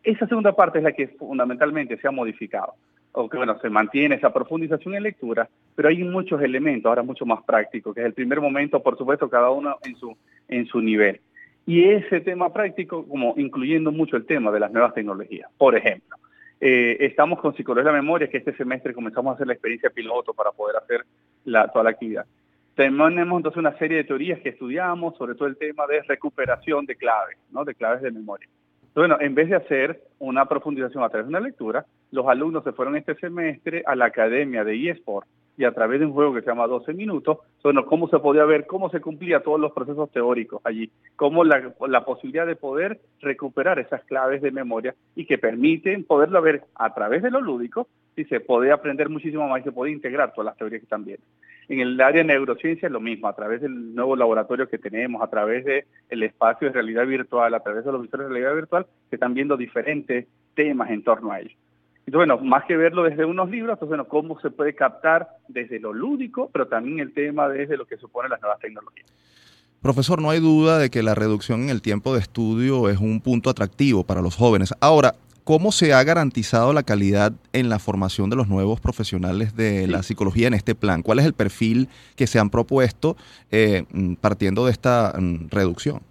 Esa 0.03 0.27
segunda 0.27 0.53
parte 0.53 0.79
es 0.79 0.85
la 0.85 0.93
que 0.93 1.09
fundamentalmente 1.09 1.97
se 1.97 2.07
ha 2.07 2.11
modificado, 2.11 2.75
o 3.17 3.31
que 3.31 3.39
bueno, 3.39 3.59
se 3.61 3.71
mantiene 3.71 4.17
esa 4.17 4.33
profundización 4.33 4.95
en 4.95 5.03
lectura, 5.03 5.49
pero 5.75 5.89
hay 5.89 6.05
muchos 6.05 6.41
elementos 6.43 6.89
ahora 6.89 7.03
mucho 7.03 7.25
más 7.25 7.43
prácticos, 7.45 7.95
que 7.95 8.03
es 8.03 8.07
el 8.07 8.13
primer 8.13 8.43
momento, 8.43 8.83
por 8.83 8.99
supuesto, 8.99 9.31
cada 9.31 9.51
uno 9.51 9.79
en 9.85 9.97
su, 9.97 10.15
en 10.49 10.67
su 10.67 10.83
nivel. 10.83 11.21
Y 11.65 11.85
ese 11.85 12.21
tema 12.21 12.53
práctico, 12.53 13.09
como 13.09 13.33
incluyendo 13.39 13.91
mucho 13.91 14.17
el 14.17 14.27
tema 14.27 14.53
de 14.53 14.61
las 14.61 14.71
nuevas 14.71 14.93
tecnologías. 14.93 15.51
Por 15.57 15.75
ejemplo, 15.75 16.17
eh, 16.61 16.99
estamos 17.01 17.41
con 17.41 17.57
Psicología 17.57 17.91
de 17.91 17.97
la 17.97 18.03
Memoria, 18.03 18.29
que 18.29 18.37
este 18.37 18.55
semestre 18.55 18.93
comenzamos 18.93 19.33
a 19.33 19.35
hacer 19.35 19.47
la 19.47 19.55
experiencia 19.55 19.89
piloto 19.89 20.35
para 20.35 20.53
poder 20.53 20.77
hacer 20.77 21.07
la, 21.47 21.69
toda 21.69 21.85
la 21.85 21.91
actividad. 21.91 22.27
Tenemos 22.75 23.11
entonces 23.13 23.57
una 23.57 23.77
serie 23.79 23.97
de 23.97 24.05
teorías 24.05 24.41
que 24.41 24.51
estudiamos, 24.51 25.17
sobre 25.17 25.35
todo 25.35 25.49
el 25.49 25.57
tema 25.57 25.87
de 25.87 26.03
recuperación 26.03 26.85
de 26.85 26.97
claves, 26.97 27.39
¿no? 27.51 27.65
de 27.65 27.75
claves 27.75 28.03
de 28.03 28.11
memoria. 28.11 28.47
Bueno, 28.97 29.19
en 29.21 29.35
vez 29.35 29.51
de 29.51 29.57
hacer 29.57 30.01
una 30.19 30.47
profundización 30.47 31.05
a 31.05 31.11
través 31.11 31.27
de 31.27 31.29
una 31.29 31.41
lectura, 31.41 31.85
los 32.13 32.27
alumnos 32.27 32.65
se 32.65 32.73
fueron 32.73 32.97
este 32.97 33.15
semestre 33.17 33.83
a 33.87 33.95
la 33.95 34.07
academia 34.07 34.65
de 34.65 34.91
eSport 34.91 35.29
y 35.57 35.65
a 35.65 35.73
través 35.73 36.01
de 36.01 36.07
un 36.07 36.13
juego 36.13 36.35
que 36.35 36.43
se 36.43 36.47
llama 36.47 36.67
12 36.67 36.93
minutos, 36.93 37.39
bueno, 37.63 37.87
cómo 37.87 38.09
se 38.09 38.19
podía 38.19 38.45
ver, 38.45 38.67
cómo 38.67 38.91
se 38.91 39.01
cumplía 39.01 39.41
todos 39.41 39.59
los 39.59 39.73
procesos 39.73 40.11
teóricos 40.13 40.61
allí, 40.65 40.91
cómo 41.17 41.45
la, 41.45 42.05
posibilidad 42.05 42.47
de 42.47 42.57
poder 42.57 43.01
recuperar 43.21 43.79
esas 43.79 44.05
claves 44.05 44.43
de 44.43 44.51
memoria 44.51 44.95
y 45.15 45.25
que 45.25 45.39
permiten 45.39 46.05
poderlo 46.05 46.41
ver 46.43 46.63
a 46.75 46.95
través 46.95 47.23
de 47.23 47.31
lo 47.31 47.41
lúdico 47.41 47.89
y 48.15 48.25
se 48.25 48.41
puede 48.41 48.71
aprender 48.71 49.09
muchísimo 49.09 49.49
más 49.49 49.61
y 49.61 49.65
se 49.65 49.73
puede 49.73 49.93
integrar 49.93 50.33
todas 50.33 50.47
las 50.47 50.57
teorías 50.57 50.81
que 50.81 50.85
están 50.85 51.05
viendo. 51.05 51.25
En 51.69 51.81
el 51.81 52.01
área 52.01 52.23
de 52.23 52.29
neurociencia 52.29 52.87
es 52.87 52.93
lo 52.93 53.01
mismo, 53.01 53.27
a 53.27 53.35
través 53.35 53.61
del 53.61 53.95
nuevo 53.95 54.15
laboratorio 54.15 54.69
que 54.69 54.79
tenemos, 54.79 55.21
a 55.23 55.29
través 55.29 55.65
del 55.65 55.85
el 56.09 56.23
espacio 56.23 56.69
de 56.69 56.75
realidad 56.75 57.07
virtual, 57.07 57.53
a 57.55 57.61
través 57.61 57.85
de 57.85 57.91
los 57.91 58.03
visores 58.03 58.29
de 58.29 58.33
realidad 58.33 58.55
virtual, 58.55 58.87
se 59.11 59.17
están 59.17 59.35
viendo 59.35 59.57
diferentes 59.57 60.27
temas 60.55 60.91
en 60.91 61.03
torno 61.03 61.33
a 61.33 61.41
ello. 61.41 61.57
Entonces, 62.07 62.29
bueno, 62.29 62.39
más 62.39 62.65
que 62.67 62.77
verlo 62.77 63.03
desde 63.03 63.25
unos 63.25 63.51
libros, 63.51 63.73
entonces, 63.75 63.89
bueno, 63.89 64.05
cómo 64.05 64.41
se 64.41 64.51
puede 64.51 64.77
captar 64.77 65.29
desde 65.49 65.81
lo 65.81 65.93
lúdico, 65.93 66.49
pero 66.53 66.69
también 66.69 67.01
el 67.01 67.13
tema 67.13 67.49
desde 67.49 67.77
lo 67.77 67.85
que 67.85 67.97
supone 67.97 68.29
las 68.29 68.41
nuevas 68.41 68.61
tecnologías. 68.61 69.13
Profesor, 69.83 70.23
no 70.23 70.31
hay 70.31 70.39
duda 70.39 70.79
de 70.79 70.89
que 70.89 71.03
la 71.03 71.17
reducción 71.17 71.65
en 71.65 71.71
el 71.71 71.83
tiempo 71.83 72.15
de 72.15 72.21
estudio 72.21 72.89
es 72.89 72.99
un 72.99 73.21
punto 73.21 73.51
atractivo 73.51 74.05
para 74.05 74.23
los 74.23 74.37
jóvenes. 74.37 74.73
Ahora, 74.81 75.15
¿cómo 75.43 75.73
se 75.73 75.95
ha 75.95 76.05
garantizado 76.05 76.73
la 76.73 76.85
calidad 76.85 77.33
en 77.53 77.69
la 77.69 77.81
formación 77.81 78.31
de 78.31 78.37
los 78.37 78.47
nuevos 78.47 78.81
profesionales 78.81 79.57
de 79.57 79.89
la 79.89 80.05
psicología 80.05 80.47
en 80.47 80.55
este 80.55 80.77
plan? 80.77 81.03
¿Cuál 81.03 81.19
es 81.19 81.27
el 81.27 81.35
perfil 81.35 81.89
que 82.15 82.29
se 82.29 82.39
han 82.39 82.51
propuesto 82.51 83.17
eh, 83.51 83.85
mm, 83.91 84.15
partiendo 84.15 84.65
de 84.65 84.71
esta 84.71 85.13
mm, 85.19 85.49
reducción? 85.51 86.03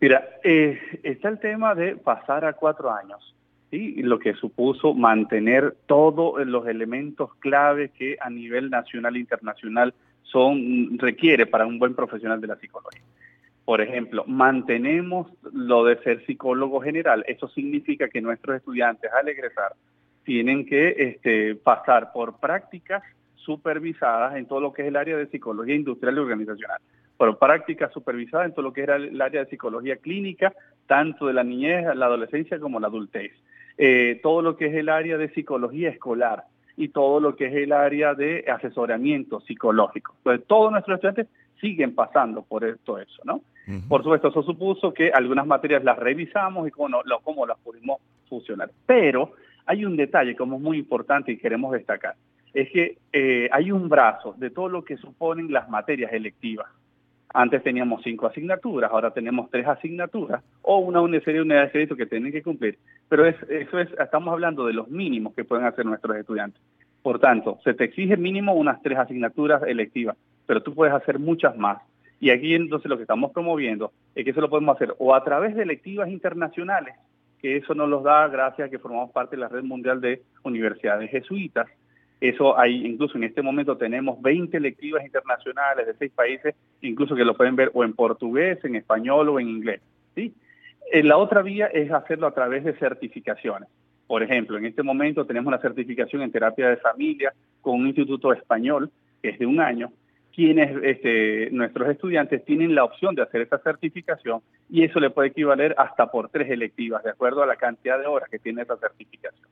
Mira, 0.00 0.26
eh, 0.42 0.78
está 1.02 1.28
el 1.28 1.38
tema 1.38 1.74
de 1.74 1.96
pasar 1.96 2.46
a 2.46 2.54
cuatro 2.54 2.90
años 2.90 3.35
y 3.70 4.02
lo 4.02 4.18
que 4.18 4.34
supuso 4.34 4.94
mantener 4.94 5.76
todos 5.86 6.44
los 6.46 6.66
elementos 6.66 7.34
clave 7.36 7.90
que 7.90 8.16
a 8.20 8.30
nivel 8.30 8.70
nacional 8.70 9.16
e 9.16 9.20
internacional 9.20 9.94
son 10.22 10.98
requiere 10.98 11.46
para 11.46 11.66
un 11.66 11.78
buen 11.78 11.94
profesional 11.94 12.40
de 12.40 12.46
la 12.46 12.56
psicología. 12.56 13.02
Por 13.64 13.80
ejemplo, 13.80 14.24
mantenemos 14.26 15.28
lo 15.52 15.84
de 15.84 15.98
ser 15.98 16.24
psicólogo 16.26 16.80
general. 16.80 17.24
Eso 17.26 17.48
significa 17.48 18.08
que 18.08 18.20
nuestros 18.20 18.56
estudiantes 18.56 19.10
al 19.12 19.28
egresar 19.28 19.72
tienen 20.24 20.66
que 20.66 20.94
este, 20.96 21.56
pasar 21.56 22.12
por 22.12 22.38
prácticas 22.38 23.02
supervisadas 23.34 24.36
en 24.36 24.46
todo 24.46 24.60
lo 24.60 24.72
que 24.72 24.82
es 24.82 24.88
el 24.88 24.96
área 24.96 25.16
de 25.16 25.26
psicología 25.26 25.74
industrial 25.74 26.16
y 26.16 26.20
organizacional, 26.20 26.78
por 27.16 27.38
prácticas 27.38 27.92
supervisadas 27.92 28.46
en 28.46 28.52
todo 28.52 28.62
lo 28.62 28.72
que 28.72 28.82
era 28.82 28.96
el 28.96 29.20
área 29.20 29.44
de 29.44 29.50
psicología 29.50 29.96
clínica, 29.96 30.52
tanto 30.86 31.26
de 31.26 31.34
la 31.34 31.44
niñez, 31.44 31.84
la 31.96 32.06
adolescencia 32.06 32.58
como 32.60 32.78
la 32.78 32.88
adultez 32.88 33.32
eh, 33.78 34.20
todo 34.22 34.42
lo 34.42 34.56
que 34.56 34.66
es 34.66 34.74
el 34.74 34.88
área 34.88 35.18
de 35.18 35.28
psicología 35.30 35.90
escolar 35.90 36.44
y 36.76 36.88
todo 36.88 37.20
lo 37.20 37.36
que 37.36 37.46
es 37.46 37.54
el 37.54 37.72
área 37.72 38.14
de 38.14 38.44
asesoramiento 38.48 39.40
psicológico. 39.40 40.14
Entonces, 40.18 40.46
todos 40.46 40.70
nuestros 40.70 40.96
estudiantes 40.96 41.26
siguen 41.60 41.94
pasando 41.94 42.42
por 42.42 42.64
todo 42.84 42.98
eso, 42.98 43.22
¿no? 43.24 43.40
Por 43.88 44.02
supuesto, 44.02 44.28
eso 44.28 44.44
supuso 44.44 44.94
que 44.94 45.10
algunas 45.10 45.44
materias 45.44 45.82
las 45.82 45.98
revisamos 45.98 46.68
y 46.68 46.70
cómo, 46.70 47.02
cómo 47.24 47.46
las 47.46 47.58
pudimos 47.58 47.98
fusionar. 48.28 48.70
Pero 48.86 49.32
hay 49.64 49.84
un 49.84 49.96
detalle 49.96 50.36
como 50.36 50.56
es 50.56 50.62
muy 50.62 50.78
importante 50.78 51.32
y 51.32 51.38
queremos 51.38 51.72
destacar, 51.72 52.14
es 52.54 52.70
que 52.70 52.98
eh, 53.12 53.48
hay 53.52 53.72
un 53.72 53.88
brazo 53.88 54.34
de 54.38 54.50
todo 54.50 54.68
lo 54.68 54.84
que 54.84 54.96
suponen 54.96 55.52
las 55.52 55.68
materias 55.68 56.12
electivas. 56.12 56.68
Antes 57.38 57.62
teníamos 57.62 58.02
cinco 58.02 58.26
asignaturas, 58.26 58.90
ahora 58.90 59.10
tenemos 59.10 59.50
tres 59.50 59.66
asignaturas 59.66 60.42
o 60.62 60.78
una, 60.78 61.02
serie 61.20 61.34
de 61.34 61.42
unidades 61.42 61.68
de 61.68 61.72
crédito 61.72 61.94
que 61.94 62.06
tienen 62.06 62.32
que 62.32 62.42
cumplir. 62.42 62.78
Pero 63.10 63.26
es, 63.26 63.36
eso 63.50 63.78
es, 63.78 63.90
estamos 64.00 64.32
hablando 64.32 64.64
de 64.64 64.72
los 64.72 64.88
mínimos 64.88 65.34
que 65.34 65.44
pueden 65.44 65.66
hacer 65.66 65.84
nuestros 65.84 66.16
estudiantes. 66.16 66.62
Por 67.02 67.18
tanto, 67.18 67.58
se 67.62 67.74
te 67.74 67.84
exige 67.84 68.16
mínimo 68.16 68.54
unas 68.54 68.80
tres 68.80 68.96
asignaturas 68.96 69.62
electivas, 69.64 70.16
pero 70.46 70.62
tú 70.62 70.74
puedes 70.74 70.94
hacer 70.94 71.18
muchas 71.18 71.54
más. 71.58 71.82
Y 72.20 72.30
aquí 72.30 72.54
entonces 72.54 72.88
lo 72.88 72.96
que 72.96 73.02
estamos 73.02 73.32
promoviendo 73.32 73.92
es 74.14 74.24
que 74.24 74.30
eso 74.30 74.40
lo 74.40 74.48
podemos 74.48 74.74
hacer 74.74 74.94
o 74.98 75.14
a 75.14 75.22
través 75.22 75.54
de 75.54 75.64
electivas 75.64 76.08
internacionales, 76.08 76.94
que 77.38 77.58
eso 77.58 77.74
nos 77.74 77.90
los 77.90 78.02
da 78.02 78.28
gracias 78.28 78.68
a 78.68 78.70
que 78.70 78.78
formamos 78.78 79.10
parte 79.10 79.36
de 79.36 79.40
la 79.40 79.48
red 79.48 79.62
mundial 79.62 80.00
de 80.00 80.22
universidades 80.42 81.10
jesuitas, 81.10 81.66
eso 82.20 82.58
hay, 82.58 82.86
incluso 82.86 83.18
en 83.18 83.24
este 83.24 83.42
momento 83.42 83.76
tenemos 83.76 84.20
20 84.22 84.58
lectivas 84.60 85.04
internacionales 85.04 85.86
de 85.86 85.94
seis 85.94 86.12
países, 86.12 86.54
incluso 86.80 87.14
que 87.14 87.24
lo 87.24 87.36
pueden 87.36 87.56
ver 87.56 87.70
o 87.74 87.84
en 87.84 87.92
portugués, 87.92 88.58
en 88.64 88.76
español 88.76 89.28
o 89.28 89.38
en 89.38 89.48
inglés. 89.48 89.80
¿sí? 90.14 90.32
Eh, 90.92 91.02
la 91.02 91.18
otra 91.18 91.42
vía 91.42 91.66
es 91.66 91.90
hacerlo 91.92 92.26
a 92.26 92.34
través 92.34 92.64
de 92.64 92.72
certificaciones. 92.74 93.68
Por 94.06 94.22
ejemplo, 94.22 94.56
en 94.56 94.66
este 94.66 94.82
momento 94.82 95.26
tenemos 95.26 95.48
una 95.48 95.60
certificación 95.60 96.22
en 96.22 96.32
terapia 96.32 96.68
de 96.68 96.76
familia 96.76 97.34
con 97.60 97.80
un 97.80 97.88
instituto 97.88 98.32
español, 98.32 98.90
que 99.20 99.30
es 99.30 99.38
de 99.38 99.46
un 99.46 99.60
año, 99.60 99.92
quienes 100.34 100.76
este, 100.84 101.50
nuestros 101.50 101.88
estudiantes 101.88 102.44
tienen 102.44 102.74
la 102.74 102.84
opción 102.84 103.14
de 103.14 103.22
hacer 103.22 103.40
esa 103.40 103.58
certificación 103.58 104.40
y 104.70 104.84
eso 104.84 105.00
le 105.00 105.10
puede 105.10 105.28
equivaler 105.28 105.74
hasta 105.78 106.10
por 106.10 106.28
tres 106.28 106.50
electivas, 106.50 107.02
de 107.02 107.10
acuerdo 107.10 107.42
a 107.42 107.46
la 107.46 107.56
cantidad 107.56 107.98
de 107.98 108.06
horas 108.06 108.28
que 108.30 108.38
tiene 108.38 108.62
esa 108.62 108.76
certificación. 108.76 109.48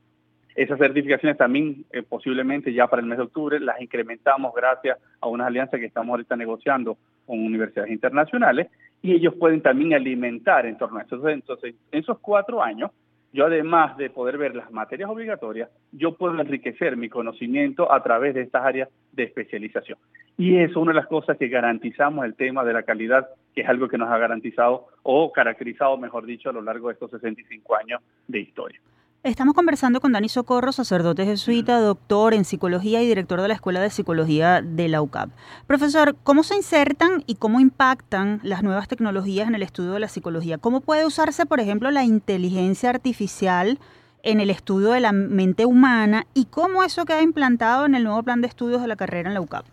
Esas 0.55 0.79
certificaciones 0.79 1.37
también 1.37 1.85
eh, 1.93 2.03
posiblemente 2.03 2.73
ya 2.73 2.87
para 2.87 3.03
el 3.03 3.09
mes 3.09 3.19
de 3.19 3.25
octubre 3.25 3.59
las 3.59 3.81
incrementamos 3.81 4.55
gracias 4.55 4.99
a 5.21 5.27
unas 5.27 5.49
alianzas 5.49 5.81
que 5.81 5.87
estamos 5.87 6.11
ahorita 6.13 6.37
negociando 6.37 6.97
con 7.27 7.45
universidades 7.45 7.91
internacionales 7.91 8.69
y 9.03 9.13
ellos 9.13 9.35
pueden 9.35 9.63
también 9.63 9.95
alimentar 9.95 10.65
en 10.67 10.79
torno 10.79 10.99
a 10.99 11.03
eso. 11.03 11.29
Entonces, 11.29 11.75
en 11.91 12.01
esos 12.01 12.19
cuatro 12.21 12.63
años, 12.63 12.91
yo 13.33 13.47
además 13.47 13.97
de 13.97 14.11
poder 14.11 14.39
ver 14.39 14.55
las 14.55 14.71
materias 14.71 15.11
obligatorias, 15.11 15.69
yo 15.91 16.15
puedo 16.15 16.41
enriquecer 16.41 16.97
mi 16.97 17.09
conocimiento 17.09 17.93
a 17.93 18.01
través 18.01 18.33
de 18.35 18.43
estas 18.43 18.65
áreas 18.65 18.89
de 19.11 19.25
especialización. 19.25 19.99
Y 20.39 20.57
eso 20.59 20.71
es 20.71 20.77
una 20.77 20.93
de 20.93 21.01
las 21.01 21.09
cosas 21.09 21.37
que 21.37 21.49
garantizamos 21.49 22.25
el 22.25 22.37
tema 22.37 22.65
de 22.65 22.73
la 22.73 22.85
calidad, 22.85 23.29
que 23.53 23.63
es 23.63 23.69
algo 23.69 23.89
que 23.89 23.99
nos 23.99 24.09
ha 24.09 24.19
garantizado 24.19 24.87
o 25.03 25.33
caracterizado, 25.33 25.99
mejor 25.99 26.27
dicho, 26.27 26.51
a 26.51 26.53
lo 26.53 26.63
largo 26.63 26.89
de 26.89 26.95
estos 26.95 27.11
65 27.11 27.75
años 27.75 28.01
de 28.29 28.39
historia. 28.39 28.81
Estamos 29.25 29.55
conversando 29.55 30.03
con 30.03 30.13
Dani 30.13 30.29
Socorro, 30.29 30.71
sacerdote 30.71 31.25
jesuita, 31.25 31.81
doctor 31.81 32.35
en 32.35 32.45
psicología 32.45 33.03
y 33.03 33.07
director 33.07 33.41
de 33.41 33.49
la 33.49 33.55
Escuela 33.55 33.81
de 33.81 33.89
Psicología 33.89 34.61
de 34.61 34.87
la 34.87 35.01
UCAP. 35.01 35.31
Profesor, 35.67 36.15
¿cómo 36.23 36.43
se 36.43 36.57
insertan 36.57 37.23
y 37.27 37.37
cómo 37.37 37.59
impactan 37.59 38.41
las 38.43 38.63
nuevas 38.63 38.87
tecnologías 38.87 39.49
en 39.49 39.55
el 39.55 39.63
estudio 39.63 39.93
de 39.93 40.01
la 40.01 40.09
psicología? 40.09 40.59
¿Cómo 40.59 40.83
puede 40.83 41.07
usarse, 41.07 41.47
por 41.47 41.59
ejemplo, 41.59 41.91
la 41.91 42.05
inteligencia 42.05 42.91
artificial 42.91 43.79
en 44.23 44.41
el 44.41 44.51
estudio 44.51 44.91
de 44.91 45.01
la 45.01 45.13
mente 45.13 45.65
humana 45.65 46.25
y 46.35 46.45
cómo 46.45 46.85
eso 46.85 47.07
queda 47.07 47.23
implantado 47.23 47.87
en 47.87 47.95
el 47.95 48.05
nuevo 48.05 48.23
plan 48.25 48.43
de 48.43 48.49
estudios 48.49 48.83
de 48.83 48.89
la 48.89 48.97
carrera 48.97 49.31
en 49.31 49.35
la 49.35 49.41
UCAP? 49.41 49.65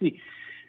Sí, 0.00 0.18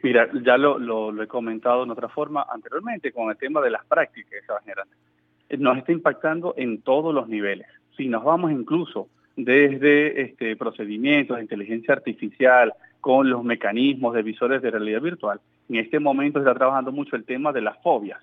mira, 0.04 0.28
ya 0.44 0.56
lo, 0.58 1.20
he 1.20 1.26
comentado 1.26 1.82
en 1.82 1.90
otra 1.90 2.08
forma 2.08 2.46
anteriormente 2.48 3.10
con 3.10 3.30
el 3.30 3.36
tema 3.36 3.60
de 3.60 3.70
las 3.70 3.84
prácticas 3.84 4.30
que 4.30 4.46
se 4.46 4.52
van 4.52 4.62
generando. 4.62 4.94
Nos 5.58 5.78
está 5.78 5.90
impactando 5.90 6.54
en 6.56 6.82
todos 6.82 7.12
los 7.12 7.26
niveles 7.28 7.66
si 7.96 8.08
nos 8.08 8.24
vamos 8.24 8.52
incluso 8.52 9.08
desde 9.36 10.22
este, 10.22 10.56
procedimientos 10.56 11.36
de 11.36 11.42
inteligencia 11.42 11.94
artificial 11.94 12.72
con 13.00 13.30
los 13.30 13.42
mecanismos 13.44 14.14
de 14.14 14.22
visores 14.22 14.62
de 14.62 14.70
realidad 14.70 15.00
virtual, 15.00 15.40
en 15.68 15.76
este 15.76 15.98
momento 15.98 16.38
se 16.38 16.44
está 16.44 16.58
trabajando 16.58 16.92
mucho 16.92 17.16
el 17.16 17.24
tema 17.24 17.52
de 17.52 17.62
las 17.62 17.80
fobias. 17.82 18.20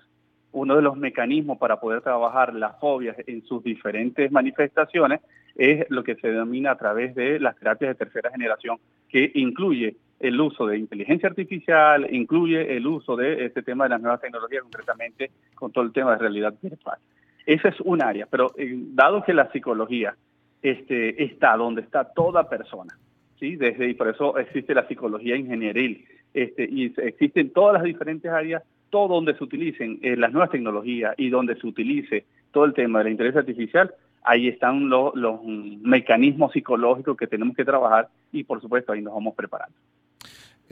Uno 0.52 0.76
de 0.76 0.82
los 0.82 0.96
mecanismos 0.96 1.58
para 1.58 1.78
poder 1.78 2.00
trabajar 2.00 2.54
las 2.54 2.78
fobias 2.80 3.16
en 3.26 3.44
sus 3.44 3.62
diferentes 3.62 4.32
manifestaciones 4.32 5.20
es 5.54 5.86
lo 5.90 6.02
que 6.02 6.16
se 6.16 6.28
denomina 6.28 6.72
a 6.72 6.78
través 6.78 7.14
de 7.14 7.38
las 7.38 7.56
terapias 7.56 7.90
de 7.90 8.04
tercera 8.04 8.30
generación, 8.30 8.78
que 9.08 9.30
incluye 9.34 9.96
el 10.18 10.40
uso 10.40 10.66
de 10.66 10.78
inteligencia 10.78 11.28
artificial, 11.28 12.06
incluye 12.12 12.76
el 12.76 12.86
uso 12.86 13.16
de 13.16 13.46
este 13.46 13.62
tema 13.62 13.84
de 13.84 13.90
las 13.90 14.00
nuevas 14.00 14.20
tecnologías, 14.20 14.62
concretamente 14.62 15.30
con 15.54 15.72
todo 15.72 15.84
el 15.84 15.92
tema 15.92 16.12
de 16.12 16.18
realidad 16.18 16.54
virtual. 16.60 16.98
Esa 17.46 17.68
es 17.68 17.80
un 17.80 18.02
área, 18.02 18.26
pero 18.26 18.52
eh, 18.56 18.74
dado 18.92 19.22
que 19.22 19.34
la 19.34 19.50
psicología 19.50 20.14
este, 20.62 21.22
está 21.22 21.56
donde 21.56 21.82
está 21.82 22.04
toda 22.04 22.48
persona, 22.48 22.96
¿sí? 23.38 23.56
Desde, 23.56 23.88
y 23.88 23.94
por 23.94 24.08
eso 24.08 24.38
existe 24.38 24.74
la 24.74 24.86
psicología 24.86 25.36
ingenieril, 25.36 26.04
este, 26.34 26.64
y 26.64 26.92
existen 26.96 27.50
todas 27.50 27.74
las 27.74 27.82
diferentes 27.82 28.30
áreas, 28.30 28.62
todo 28.90 29.14
donde 29.14 29.34
se 29.34 29.44
utilicen 29.44 29.98
eh, 30.02 30.16
las 30.16 30.32
nuevas 30.32 30.50
tecnologías 30.50 31.14
y 31.16 31.28
donde 31.28 31.56
se 31.56 31.66
utilice 31.66 32.24
todo 32.52 32.64
el 32.64 32.74
tema 32.74 32.98
de 32.98 33.04
la 33.04 33.10
inteligencia 33.10 33.40
artificial, 33.40 33.92
ahí 34.22 34.48
están 34.48 34.88
los 34.88 35.42
mecanismos 35.44 36.52
psicológicos 36.52 37.16
que 37.16 37.26
tenemos 37.26 37.56
que 37.56 37.64
trabajar 37.64 38.08
y 38.32 38.44
por 38.44 38.60
supuesto 38.60 38.92
ahí 38.92 39.00
nos 39.00 39.14
vamos 39.14 39.34
preparando. 39.34 39.76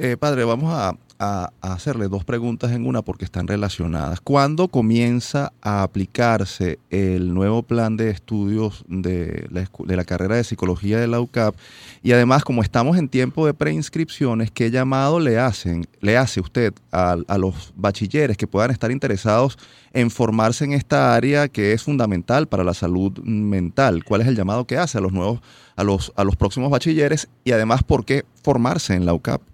Eh, 0.01 0.17
padre, 0.17 0.45
vamos 0.45 0.73
a, 0.73 0.97
hacerle 1.61 2.07
dos 2.07 2.25
preguntas 2.25 2.71
en 2.71 2.87
una 2.87 3.03
porque 3.03 3.25
están 3.25 3.49
relacionadas. 3.49 4.21
¿Cuándo 4.21 4.69
comienza 4.69 5.53
a 5.61 5.83
aplicarse 5.83 6.79
el 6.91 7.35
nuevo 7.35 7.65
plan 7.65 7.97
de 7.97 8.11
estudios 8.11 8.85
de 8.87 9.49
la, 9.51 10.05
carrera 10.05 10.37
de 10.37 10.45
psicología 10.45 11.01
de 11.01 11.09
la 11.09 11.21
UCAP? 11.21 11.57
Y 12.05 12.13
además, 12.13 12.45
como 12.45 12.63
estamos 12.63 12.97
en 12.97 13.09
tiempo 13.09 13.45
de 13.45 13.55
preinscripciones, 13.55 14.53
¿qué 14.53 14.71
llamado 14.71 15.19
le 15.19 15.41
hacen, 15.41 15.89
le 15.99 16.17
hace 16.17 16.41
usted 16.41 16.73
a, 16.93 17.17
a 17.27 17.37
los 17.37 17.73
bachilleres 17.75 18.37
que 18.37 18.47
puedan 18.47 18.71
estar 18.71 18.93
interesados 18.93 19.59
en 19.93 20.13
formarse 20.13 20.65
en 20.65 20.75
esta 20.75 21.17
área 21.17 21.49
que 21.49 21.73
es 21.73 21.83
fundamental 21.83 22.47
para 22.47 22.63
la 22.63 22.75
salud 22.75 23.19
mental? 23.25 24.05
¿Cuál 24.05 24.21
es 24.21 24.29
el 24.29 24.37
llamado 24.37 24.69
que 24.69 24.79
hace 24.79 24.99
a 24.99 25.01
los 25.01 25.13
nuevos, 25.13 25.41
a 25.75 25.83
los, 25.83 26.13
a 26.15 26.23
los 26.23 26.37
próximos 26.37 26.71
bachilleres? 26.71 27.29
Y 27.43 27.51
además, 27.51 27.83
¿por 27.83 28.05
qué 28.05 28.25
formarse 28.45 28.95
en 28.95 29.05
la 29.05 29.15
UCAP? 29.15 29.48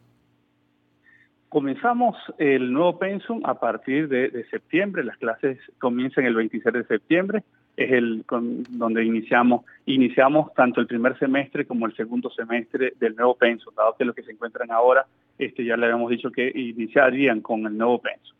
Comenzamos 1.54 2.16
el 2.38 2.72
nuevo 2.72 2.98
pensum 2.98 3.40
a 3.44 3.54
partir 3.54 4.08
de, 4.08 4.44
septiembre, 4.50 5.04
las 5.04 5.16
clases 5.18 5.56
comienzan 5.78 6.24
el 6.24 6.34
26 6.34 6.74
de 6.74 6.84
septiembre, 6.84 7.44
es 7.76 7.92
el 7.92 8.24
donde 8.70 9.04
iniciamos, 9.04 9.64
iniciamos 9.86 10.52
tanto 10.54 10.80
el 10.80 10.88
primer 10.88 11.16
semestre 11.16 11.64
como 11.64 11.86
el 11.86 11.94
segundo 11.94 12.28
semestre 12.30 12.94
del 12.98 13.14
nuevo 13.14 13.36
pensum, 13.36 13.72
dado 13.72 13.94
que 13.96 14.04
los 14.04 14.16
que 14.16 14.24
se 14.24 14.32
encuentran 14.32 14.72
ahora, 14.72 15.06
este 15.38 15.64
ya 15.64 15.76
le 15.76 15.86
habíamos 15.86 16.10
dicho 16.10 16.32
que 16.32 16.50
iniciarían 16.52 17.40
con 17.40 17.64
el 17.66 17.78
nuevo 17.78 18.00
pensum. 18.00 18.36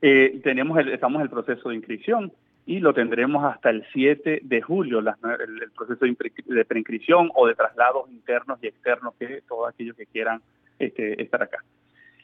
Eh, 0.00 0.40
tenemos 0.42 0.78
estamos 0.86 1.16
en 1.16 1.24
el 1.24 1.30
proceso 1.30 1.68
de 1.68 1.74
inscripción 1.74 2.32
y 2.64 2.80
lo 2.80 2.94
tendremos 2.94 3.44
hasta 3.44 3.68
el 3.68 3.84
7 3.92 4.40
de 4.42 4.62
julio, 4.62 5.00
el, 5.00 5.70
proceso 5.76 6.06
de, 6.06 6.64
preinscripción 6.64 7.30
o 7.34 7.46
de 7.46 7.54
traslados 7.54 8.10
internos 8.10 8.58
y 8.62 8.68
externos 8.68 9.12
que 9.18 9.42
todos 9.46 9.68
aquellos 9.68 9.94
que 9.94 10.06
quieran 10.06 10.40
este, 10.78 11.22
estar 11.22 11.42
acá. 11.42 11.58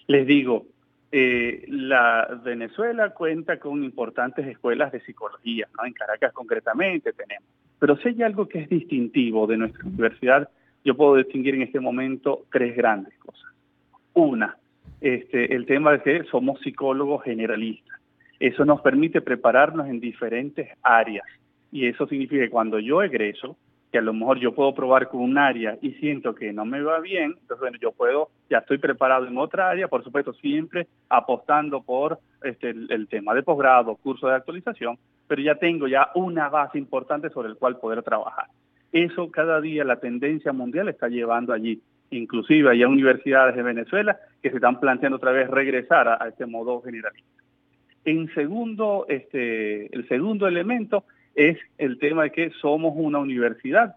Les 0.07 0.27
digo, 0.27 0.67
eh, 1.13 1.65
la 1.69 2.41
Venezuela 2.45 3.11
cuenta 3.11 3.59
con 3.59 3.85
importantes 3.85 4.47
escuelas 4.47 4.93
de 4.93 5.01
psicología, 5.01 5.69
¿no? 5.77 5.87
en 5.87 5.93
Caracas 5.93 6.33
concretamente 6.33 7.13
tenemos. 7.13 7.49
Pero 7.79 7.97
si 7.99 8.09
hay 8.09 8.23
algo 8.23 8.49
que 8.49 8.61
es 8.61 8.69
distintivo 8.69 9.47
de 9.47 9.57
nuestra 9.57 9.85
universidad, 9.85 10.49
yo 10.85 10.97
puedo 10.97 11.17
distinguir 11.17 11.55
en 11.55 11.63
este 11.63 11.81
momento 11.81 12.47
tres 12.51 12.77
grandes 12.77 13.17
cosas. 13.19 13.51
Una, 14.13 14.57
este, 15.01 15.55
el 15.55 15.67
tema 15.67 15.93
de 15.93 16.03
que 16.03 16.25
somos 16.25 16.61
psicólogos 16.61 17.25
generalistas. 17.25 18.01
Eso 18.41 18.65
nos 18.65 18.81
permite 18.81 19.21
prepararnos 19.21 19.89
en 19.89 20.01
diferentes 20.01 20.69
áreas. 20.83 21.27
Y 21.73 21.87
eso 21.87 22.07
significa 22.07 22.45
que 22.45 22.51
cuando 22.51 22.79
yo 22.79 23.03
egreso, 23.03 23.57
que 23.91 23.99
a 23.99 24.03
lo 24.03 24.13
mejor 24.13 24.39
yo 24.41 24.55
puedo 24.55 24.75
probar 24.75 25.09
con 25.09 25.21
un 25.21 25.39
área 25.39 25.79
y 25.81 25.93
siento 25.93 26.35
que 26.35 26.53
no 26.53 26.65
me 26.65 26.83
va 26.83 27.01
bien, 27.01 27.37
entonces 27.41 27.61
bueno, 27.61 27.79
yo 27.81 27.93
puedo, 27.93 28.31
ya 28.51 28.59
estoy 28.59 28.79
preparado 28.79 29.27
en 29.27 29.37
otra 29.39 29.71
área, 29.71 29.89
por 29.89 30.05
supuesto 30.05 30.33
siempre 30.35 30.87
apostando 31.09 31.83
por 31.83 32.19
este, 32.43 32.71
el, 32.71 33.09
tema 33.09 33.35
de 33.35 33.43
posgrado, 33.43 33.97
curso 33.97 34.29
de 34.29 34.35
actualización, 34.35 34.99
pero 35.27 35.43
ya 35.43 35.55
tengo 35.57 35.89
ya 35.89 36.11
una 36.15 36.49
base 36.49 36.79
importante 36.79 37.31
sobre 37.31 37.49
el 37.49 37.57
cual 37.57 37.79
poder 37.79 38.03
trabajar. 38.03 38.47
Eso 38.93 39.31
cada 39.31 39.61
día 39.61 39.85
la 39.85 39.99
tendencia 39.99 40.53
mundial 40.53 40.89
está 40.89 41.09
llevando 41.09 41.53
allí. 41.53 41.81
Inclusive 42.11 42.71
hay 42.71 42.85
universidades 42.85 43.57
de 43.57 43.63
Venezuela 43.63 44.19
que 44.43 44.51
se 44.51 44.57
están 44.57 44.79
planteando 44.79 45.17
otra 45.17 45.33
vez 45.33 45.49
regresar 45.49 46.07
a, 46.09 46.29
este 46.29 46.47
modo 46.47 46.81
generalista. 46.83 47.43
En 48.05 48.33
segundo, 48.35 49.07
este, 49.09 49.95
el 49.95 50.07
segundo 50.07 50.47
elemento 50.47 51.05
es 51.35 51.59
el 51.79 51.99
tema 51.99 52.25
de 52.25 52.31
que 52.31 52.51
somos 52.61 52.93
una 52.95 53.19
universidad 53.19 53.97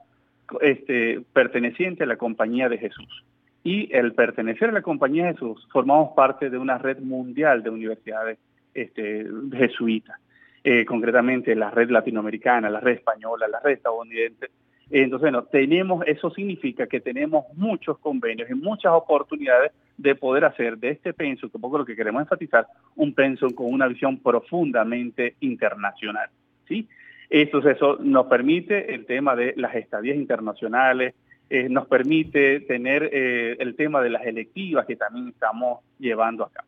este, 0.62 1.22
perteneciente 1.34 2.06
a 2.06 2.08
la 2.08 2.16
Compañía 2.16 2.70
de 2.70 2.78
Jesús. 2.78 3.24
Y 3.68 3.90
el 3.92 4.14
pertenecer 4.14 4.70
a 4.70 4.72
la 4.72 4.82
Compañía 4.82 5.26
de 5.26 5.34
Jesús, 5.34 5.68
formamos 5.74 6.14
parte 6.16 6.50
de 6.50 6.58
una 6.58 6.78
red 6.78 7.00
mundial 7.00 7.64
de 7.64 7.70
universidades 7.70 8.38
este, 8.74 9.28
jesuitas, 9.52 10.18
eh, 10.64 10.86
concretamente 10.86 11.54
la 11.54 11.70
red 11.70 11.90
latinoamericana, 11.90 12.70
la 12.70 12.80
red 12.80 12.94
española, 12.94 13.46
la 13.50 13.60
red 13.60 13.74
estadounidense. 13.74 14.52
Entonces, 14.90 15.20
bueno, 15.20 15.44
tenemos, 15.44 16.08
eso 16.08 16.32
significa 16.32 16.88
que 16.88 17.02
tenemos 17.02 17.44
muchos 17.58 18.00
convenios 18.00 18.50
y 18.50 18.54
muchas 18.54 18.94
oportunidades 18.94 19.74
de 19.98 20.16
poder 20.16 20.46
hacer 20.46 20.78
de 20.78 20.92
este 20.92 21.12
pensum, 21.12 21.50
que 21.50 21.60
poco 21.60 21.78
lo 21.78 21.86
que 21.86 21.98
queremos 21.98 22.22
enfatizar, 22.22 22.68
un 22.96 23.14
pensum 23.14 23.52
con 23.52 23.74
una 23.74 23.90
visión 23.90 24.18
profundamente 24.20 25.36
internacional. 25.42 26.30
¿sí? 26.70 26.88
Entonces 27.30 27.76
eso 27.76 27.98
nos 28.00 28.28
permite 28.28 28.96
el 28.96 29.06
tema 29.06 29.36
de 29.36 29.56
las 29.58 29.76
estadías 29.76 30.16
internacionales, 30.16 31.16
eh, 31.50 31.70
nos 31.70 31.88
permite 31.88 32.60
tener 32.62 33.10
eh, 33.12 33.56
el 33.60 33.76
tema 33.76 34.02
de 34.02 34.10
las 34.10 34.26
electivas 34.26 34.86
que 34.86 34.96
también 34.96 35.30
estamos 35.30 35.80
llevando 36.00 36.44
acá. 36.44 36.66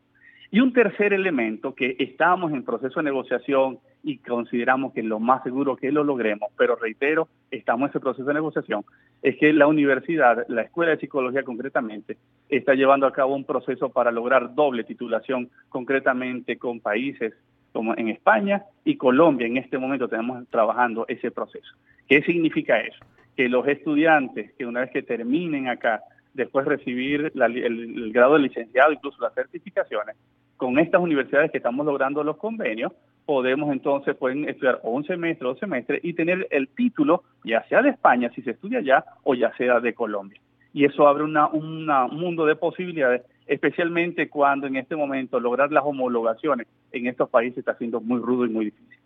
Y 0.52 0.60
un 0.60 0.72
tercer 0.72 1.12
elemento 1.12 1.74
que 1.74 1.94
estamos 2.00 2.52
en 2.52 2.64
proceso 2.64 2.98
de 2.98 3.04
negociación 3.04 3.78
y 4.02 4.18
consideramos 4.18 4.92
que 4.92 5.02
lo 5.02 5.20
más 5.20 5.44
seguro 5.44 5.76
que 5.76 5.92
lo 5.92 6.02
logremos, 6.02 6.50
pero 6.56 6.74
reitero, 6.74 7.28
estamos 7.52 7.86
en 7.86 7.90
ese 7.90 8.00
proceso 8.00 8.26
de 8.26 8.34
negociación, 8.34 8.84
es 9.22 9.36
que 9.36 9.52
la 9.52 9.68
universidad, 9.68 10.44
la 10.48 10.62
Escuela 10.62 10.92
de 10.92 10.98
Psicología 10.98 11.44
concretamente, 11.44 12.16
está 12.48 12.74
llevando 12.74 13.06
a 13.06 13.12
cabo 13.12 13.36
un 13.36 13.44
proceso 13.44 13.90
para 13.90 14.10
lograr 14.10 14.54
doble 14.54 14.82
titulación 14.82 15.50
concretamente 15.68 16.56
con 16.56 16.80
países 16.80 17.32
como 17.72 17.96
en 17.96 18.08
España 18.08 18.64
y 18.84 18.96
Colombia 18.96 19.46
en 19.46 19.56
este 19.56 19.78
momento 19.78 20.08
tenemos 20.08 20.48
trabajando 20.48 21.04
ese 21.06 21.30
proceso. 21.30 21.76
¿Qué 22.08 22.22
significa 22.22 22.80
eso? 22.80 22.98
Que 23.40 23.48
los 23.48 23.66
estudiantes 23.66 24.52
que 24.58 24.66
una 24.66 24.80
vez 24.80 24.90
que 24.90 25.00
terminen 25.00 25.66
acá, 25.66 26.02
después 26.34 26.66
recibir 26.66 27.32
el, 27.34 28.12
grado 28.12 28.34
de 28.34 28.40
licenciado, 28.40 28.92
incluso 28.92 29.16
las 29.22 29.32
certificaciones, 29.32 30.14
con 30.58 30.78
estas 30.78 31.00
universidades 31.00 31.50
que 31.50 31.56
estamos 31.56 31.86
logrando 31.86 32.22
los 32.22 32.36
convenios, 32.36 32.92
podemos 33.24 33.72
entonces 33.72 34.14
pueden 34.14 34.46
estudiar 34.46 34.80
un 34.82 35.04
semestre 35.04 35.48
dos 35.48 35.58
semestres 35.58 36.04
y 36.04 36.12
tener 36.12 36.48
el 36.50 36.68
título, 36.68 37.24
ya 37.42 37.66
sea 37.70 37.80
de 37.80 37.88
España, 37.88 38.30
si 38.34 38.42
se 38.42 38.50
estudia 38.50 38.80
allá, 38.80 39.06
o 39.22 39.34
ya 39.34 39.56
sea 39.56 39.80
de 39.80 39.94
Colombia. 39.94 40.38
Y 40.74 40.84
eso 40.84 41.08
abre 41.08 41.24
una, 41.24 41.46
un 41.46 41.86
mundo 41.86 42.44
de 42.44 42.56
posibilidades 42.56 43.22
especialmente 43.46 44.28
cuando 44.28 44.66
en 44.66 44.76
este 44.76 44.94
momento 44.94 45.40
lograr 45.40 45.72
las 45.72 45.82
homologaciones 45.84 46.68
en 46.92 47.06
estos 47.06 47.30
países 47.30 47.58
está 47.58 47.74
siendo 47.78 48.02
muy 48.02 48.20
rudo 48.20 48.44
y 48.44 48.50
muy 48.50 48.66
difícil. 48.66 48.99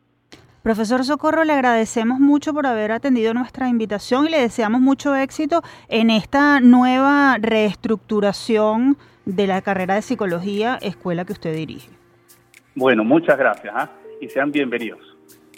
Profesor 0.64 1.04
Socorro, 1.04 1.44
le 1.44 1.52
agradecemos 1.52 2.20
mucho 2.20 2.54
por 2.54 2.66
haber 2.66 2.90
atendido 2.90 3.34
nuestra 3.34 3.68
invitación 3.68 4.24
y 4.26 4.30
le 4.30 4.40
deseamos 4.40 4.80
mucho 4.80 5.14
éxito 5.14 5.62
en 5.90 6.08
esta 6.08 6.58
nueva 6.60 7.36
reestructuración 7.38 8.96
de 9.26 9.46
la 9.46 9.60
carrera 9.60 9.96
de 9.96 10.00
psicología, 10.00 10.78
escuela 10.80 11.26
que 11.26 11.34
usted 11.34 11.54
dirige. 11.54 11.90
Bueno, 12.74 13.04
muchas 13.04 13.36
gracias 13.36 13.74
¿ah? 13.76 13.90
y 14.22 14.30
sean 14.30 14.52
bienvenidos. 14.52 15.00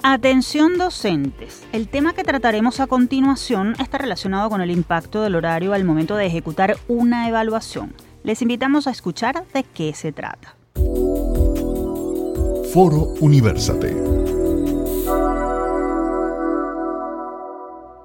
Atención 0.04 0.78
docentes. 0.78 1.64
El 1.72 1.88
tema 1.88 2.12
que 2.12 2.22
trataremos 2.22 2.78
a 2.78 2.86
continuación 2.86 3.74
está 3.80 3.98
relacionado 3.98 4.48
con 4.48 4.60
el 4.60 4.70
impacto 4.70 5.22
del 5.22 5.34
horario 5.34 5.72
al 5.72 5.84
momento 5.84 6.14
de 6.14 6.26
ejecutar 6.26 6.76
una 6.86 7.28
evaluación. 7.28 7.92
Les 8.24 8.42
invitamos 8.42 8.86
a 8.86 8.90
escuchar 8.90 9.44
de 9.54 9.62
qué 9.62 9.94
se 9.94 10.12
trata. 10.12 10.56
Foro 12.72 13.14
Universate. 13.20 13.96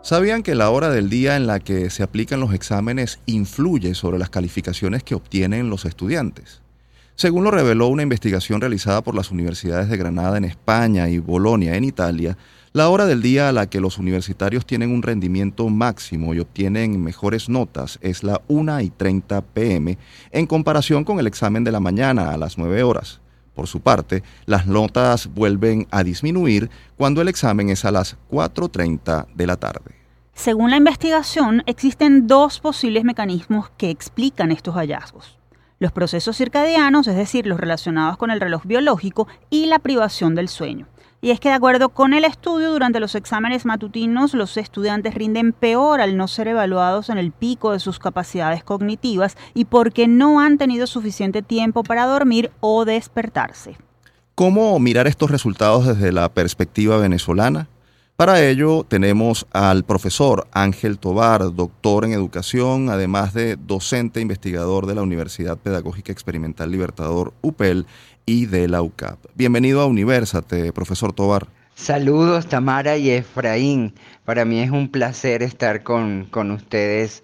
¿Sabían 0.01 0.43
que 0.43 0.53
la 0.53 0.69
hora 0.69 0.89
del 0.89 1.09
día 1.09 1.35
en 1.35 1.47
la 1.47 1.59
que 1.59 1.89
se 1.89 2.03
aplican 2.03 2.39
los 2.39 2.53
exámenes 2.53 3.19
influye 3.25 3.95
sobre 3.95 4.19
las 4.19 4.29
calificaciones 4.29 5.01
que 5.03 5.15
obtienen 5.15 5.69
los 5.69 5.85
estudiantes? 5.85 6.61
Según 7.15 7.43
lo 7.43 7.51
reveló 7.51 7.87
una 7.87 8.03
investigación 8.03 8.59
realizada 8.59 9.01
por 9.01 9.15
las 9.15 9.31
universidades 9.31 9.89
de 9.89 9.97
Granada 9.97 10.37
en 10.37 10.45
España 10.45 11.09
y 11.09 11.19
Bolonia 11.19 11.75
en 11.75 11.83
Italia, 11.83 12.37
la 12.73 12.89
hora 12.89 13.05
del 13.05 13.21
día 13.21 13.49
a 13.49 13.51
la 13.51 13.67
que 13.67 13.79
los 13.79 13.99
universitarios 13.99 14.65
tienen 14.65 14.91
un 14.91 15.03
rendimiento 15.03 15.69
máximo 15.69 16.33
y 16.33 16.39
obtienen 16.39 17.03
mejores 17.03 17.47
notas 17.47 17.99
es 18.01 18.23
la 18.23 18.41
1 18.47 18.81
y 18.81 18.89
30 18.89 19.41
pm 19.41 19.99
en 20.31 20.47
comparación 20.47 21.03
con 21.03 21.19
el 21.19 21.27
examen 21.27 21.63
de 21.63 21.71
la 21.71 21.79
mañana 21.79 22.31
a 22.31 22.37
las 22.37 22.57
9 22.57 22.81
horas. 22.81 23.21
Por 23.53 23.67
su 23.67 23.81
parte, 23.81 24.23
las 24.47 24.65
notas 24.65 25.27
vuelven 25.27 25.87
a 25.91 26.03
disminuir 26.03 26.71
cuando 26.97 27.21
el 27.21 27.27
examen 27.27 27.69
es 27.69 27.85
a 27.85 27.91
las 27.91 28.17
4.30 28.31 29.27
de 29.35 29.47
la 29.47 29.57
tarde. 29.57 29.95
Según 30.33 30.71
la 30.71 30.77
investigación, 30.77 31.61
existen 31.67 32.25
dos 32.25 32.59
posibles 32.59 33.03
mecanismos 33.03 33.69
que 33.77 33.91
explican 33.91 34.51
estos 34.51 34.73
hallazgos. 34.73 35.37
Los 35.77 35.91
procesos 35.91 36.37
circadianos, 36.37 37.05
es 37.05 37.15
decir, 37.15 37.45
los 37.45 37.59
relacionados 37.59 38.17
con 38.17 38.31
el 38.31 38.41
reloj 38.41 38.65
biológico, 38.65 39.27
y 39.51 39.67
la 39.67 39.77
privación 39.77 40.33
del 40.33 40.49
sueño. 40.49 40.87
Y 41.23 41.31
es 41.31 41.39
que 41.39 41.47
de 41.47 41.55
acuerdo 41.55 41.87
con 41.87 42.13
el 42.13 42.25
estudio, 42.25 42.73
durante 42.73 42.99
los 42.99 43.15
exámenes 43.15 43.63
matutinos 43.63 44.33
los 44.33 44.57
estudiantes 44.57 45.13
rinden 45.13 45.53
peor 45.53 46.01
al 46.01 46.17
no 46.17 46.27
ser 46.27 46.49
evaluados 46.49 47.07
en 47.07 47.17
el 47.17 47.31
pico 47.31 47.71
de 47.71 47.79
sus 47.79 47.97
capacidades 47.97 48.61
cognitivas 48.65 49.37
y 49.53 49.63
porque 49.63 50.09
no 50.09 50.41
han 50.41 50.57
tenido 50.57 50.85
suficiente 50.85 51.41
tiempo 51.41 51.83
para 51.83 52.07
dormir 52.07 52.51
o 52.59 52.83
despertarse. 52.83 53.77
¿Cómo 54.35 54.77
mirar 54.79 55.07
estos 55.07 55.31
resultados 55.31 55.87
desde 55.87 56.11
la 56.11 56.27
perspectiva 56.27 56.97
venezolana? 56.97 57.69
Para 58.17 58.45
ello 58.45 58.85
tenemos 58.87 59.47
al 59.53 59.85
profesor 59.85 60.45
Ángel 60.51 60.99
Tobar, 60.99 61.55
doctor 61.55 62.05
en 62.05 62.11
educación, 62.11 62.89
además 62.89 63.33
de 63.33 63.55
docente 63.55 64.21
investigador 64.21 64.85
de 64.85 64.95
la 64.95 65.01
Universidad 65.01 65.57
Pedagógica 65.57 66.11
Experimental 66.11 66.69
Libertador 66.69 67.33
UPEL 67.41 67.87
y 68.25 68.45
de 68.45 68.67
la 68.67 68.81
UCAP. 68.81 69.19
Bienvenido 69.35 69.81
a 69.81 69.85
Universate, 69.85 70.71
profesor 70.73 71.13
Tobar. 71.13 71.47
Saludos 71.75 72.47
Tamara 72.47 72.97
y 72.97 73.09
Efraín. 73.09 73.93
Para 74.25 74.45
mí 74.45 74.59
es 74.59 74.71
un 74.71 74.89
placer 74.89 75.43
estar 75.43 75.83
con, 75.83 76.25
con 76.29 76.51
ustedes 76.51 77.23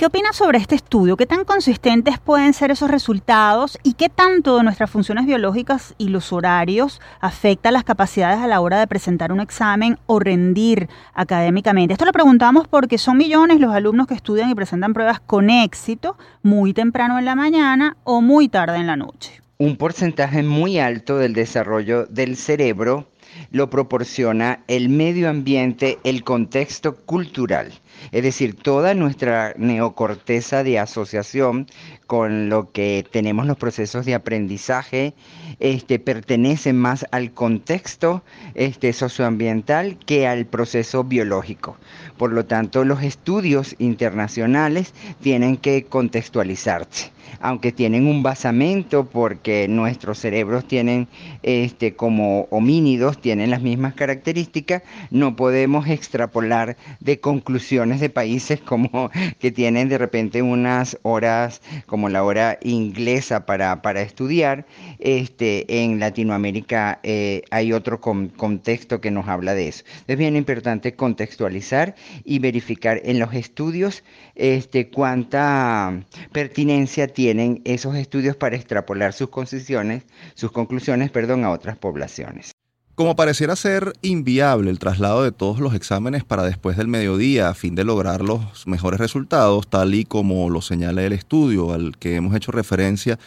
¿Qué 0.00 0.06
opinas 0.06 0.34
sobre 0.34 0.56
este 0.56 0.76
estudio? 0.76 1.18
¿Qué 1.18 1.26
tan 1.26 1.44
consistentes 1.44 2.18
pueden 2.18 2.54
ser 2.54 2.70
esos 2.70 2.90
resultados 2.90 3.78
y 3.82 3.92
qué 3.92 4.08
tanto 4.08 4.56
de 4.56 4.62
nuestras 4.62 4.88
funciones 4.88 5.26
biológicas 5.26 5.94
y 5.98 6.08
los 6.08 6.32
horarios 6.32 7.02
afecta 7.20 7.70
las 7.70 7.84
capacidades 7.84 8.38
a 8.38 8.46
la 8.46 8.62
hora 8.62 8.80
de 8.80 8.86
presentar 8.86 9.30
un 9.30 9.40
examen 9.40 9.98
o 10.06 10.18
rendir 10.18 10.88
académicamente? 11.12 11.92
Esto 11.92 12.06
lo 12.06 12.12
preguntamos 12.12 12.66
porque 12.66 12.96
son 12.96 13.18
millones 13.18 13.60
los 13.60 13.74
alumnos 13.74 14.06
que 14.06 14.14
estudian 14.14 14.48
y 14.48 14.54
presentan 14.54 14.94
pruebas 14.94 15.20
con 15.20 15.50
éxito 15.50 16.16
muy 16.42 16.72
temprano 16.72 17.18
en 17.18 17.26
la 17.26 17.34
mañana 17.34 17.98
o 18.02 18.22
muy 18.22 18.48
tarde 18.48 18.78
en 18.78 18.86
la 18.86 18.96
noche. 18.96 19.42
Un 19.60 19.76
porcentaje 19.76 20.42
muy 20.42 20.78
alto 20.78 21.18
del 21.18 21.34
desarrollo 21.34 22.06
del 22.06 22.38
cerebro 22.38 23.10
lo 23.50 23.68
proporciona 23.68 24.64
el 24.68 24.88
medio 24.88 25.28
ambiente, 25.28 25.98
el 26.02 26.24
contexto 26.24 26.96
cultural. 26.96 27.70
Es 28.10 28.22
decir, 28.22 28.56
toda 28.56 28.94
nuestra 28.94 29.52
neocorteza 29.58 30.64
de 30.64 30.78
asociación 30.78 31.66
con 32.06 32.48
lo 32.48 32.72
que 32.72 33.04
tenemos 33.12 33.44
los 33.44 33.58
procesos 33.58 34.06
de 34.06 34.14
aprendizaje 34.14 35.12
este, 35.58 35.98
pertenece 35.98 36.72
más 36.72 37.04
al 37.10 37.32
contexto 37.32 38.24
este, 38.54 38.94
socioambiental 38.94 39.98
que 39.98 40.26
al 40.26 40.46
proceso 40.46 41.04
biológico. 41.04 41.76
Por 42.20 42.32
lo 42.32 42.44
tanto, 42.44 42.84
los 42.84 43.02
estudios 43.02 43.76
internacionales 43.78 44.92
tienen 45.22 45.56
que 45.56 45.86
contextualizarse 45.86 47.12
aunque 47.40 47.72
tienen 47.72 48.06
un 48.06 48.22
basamento 48.22 49.04
porque 49.04 49.68
nuestros 49.68 50.18
cerebros 50.18 50.66
tienen, 50.66 51.08
este, 51.42 51.94
como 51.94 52.46
homínidos, 52.50 53.20
tienen 53.20 53.50
las 53.50 53.62
mismas 53.62 53.94
características, 53.94 54.82
no 55.10 55.36
podemos 55.36 55.88
extrapolar 55.88 56.76
de 57.00 57.20
conclusiones 57.20 58.00
de 58.00 58.10
países 58.10 58.60
como 58.64 59.10
que 59.38 59.50
tienen 59.50 59.88
de 59.88 59.98
repente 59.98 60.42
unas 60.42 60.98
horas 61.02 61.62
como 61.86 62.08
la 62.08 62.24
hora 62.24 62.58
inglesa 62.62 63.46
para, 63.46 63.82
para 63.82 64.02
estudiar. 64.02 64.66
Este, 64.98 65.82
en 65.82 65.98
Latinoamérica 66.00 67.00
eh, 67.02 67.42
hay 67.50 67.72
otro 67.72 68.00
contexto 68.00 69.00
que 69.00 69.10
nos 69.10 69.28
habla 69.28 69.54
de 69.54 69.68
eso. 69.68 69.84
Es 70.06 70.16
bien 70.18 70.36
importante 70.36 70.94
contextualizar 70.94 71.94
y 72.24 72.38
verificar 72.38 73.00
en 73.04 73.18
los 73.18 73.32
estudios 73.34 74.02
este, 74.34 74.90
cuánta 74.90 76.02
pertinencia 76.32 77.06
tiene 77.06 77.20
tienen 77.20 77.60
esos 77.66 77.96
estudios 77.96 78.34
para 78.34 78.56
extrapolar 78.56 79.12
sus 79.12 79.28
conclusiones, 79.28 80.04
sus 80.34 80.50
conclusiones 80.52 81.10
perdón, 81.10 81.44
a 81.44 81.50
otras 81.50 81.76
poblaciones. 81.76 82.52
Como 82.94 83.14
pareciera 83.14 83.56
ser 83.56 83.92
inviable 84.00 84.70
el 84.70 84.78
traslado 84.78 85.22
de 85.22 85.32
todos 85.32 85.60
los 85.60 85.74
exámenes 85.74 86.24
para 86.24 86.44
después 86.44 86.78
del 86.78 86.88
mediodía 86.88 87.50
a 87.50 87.54
fin 87.54 87.74
de 87.74 87.84
lograr 87.84 88.22
los 88.22 88.66
mejores 88.66 88.98
resultados, 88.98 89.68
tal 89.68 89.94
y 89.94 90.06
como 90.06 90.48
lo 90.48 90.62
señala 90.62 91.02
el 91.02 91.12
estudio 91.12 91.74
al 91.74 91.98
que 91.98 92.16
hemos 92.16 92.34
hecho 92.34 92.52
referencia, 92.52 93.18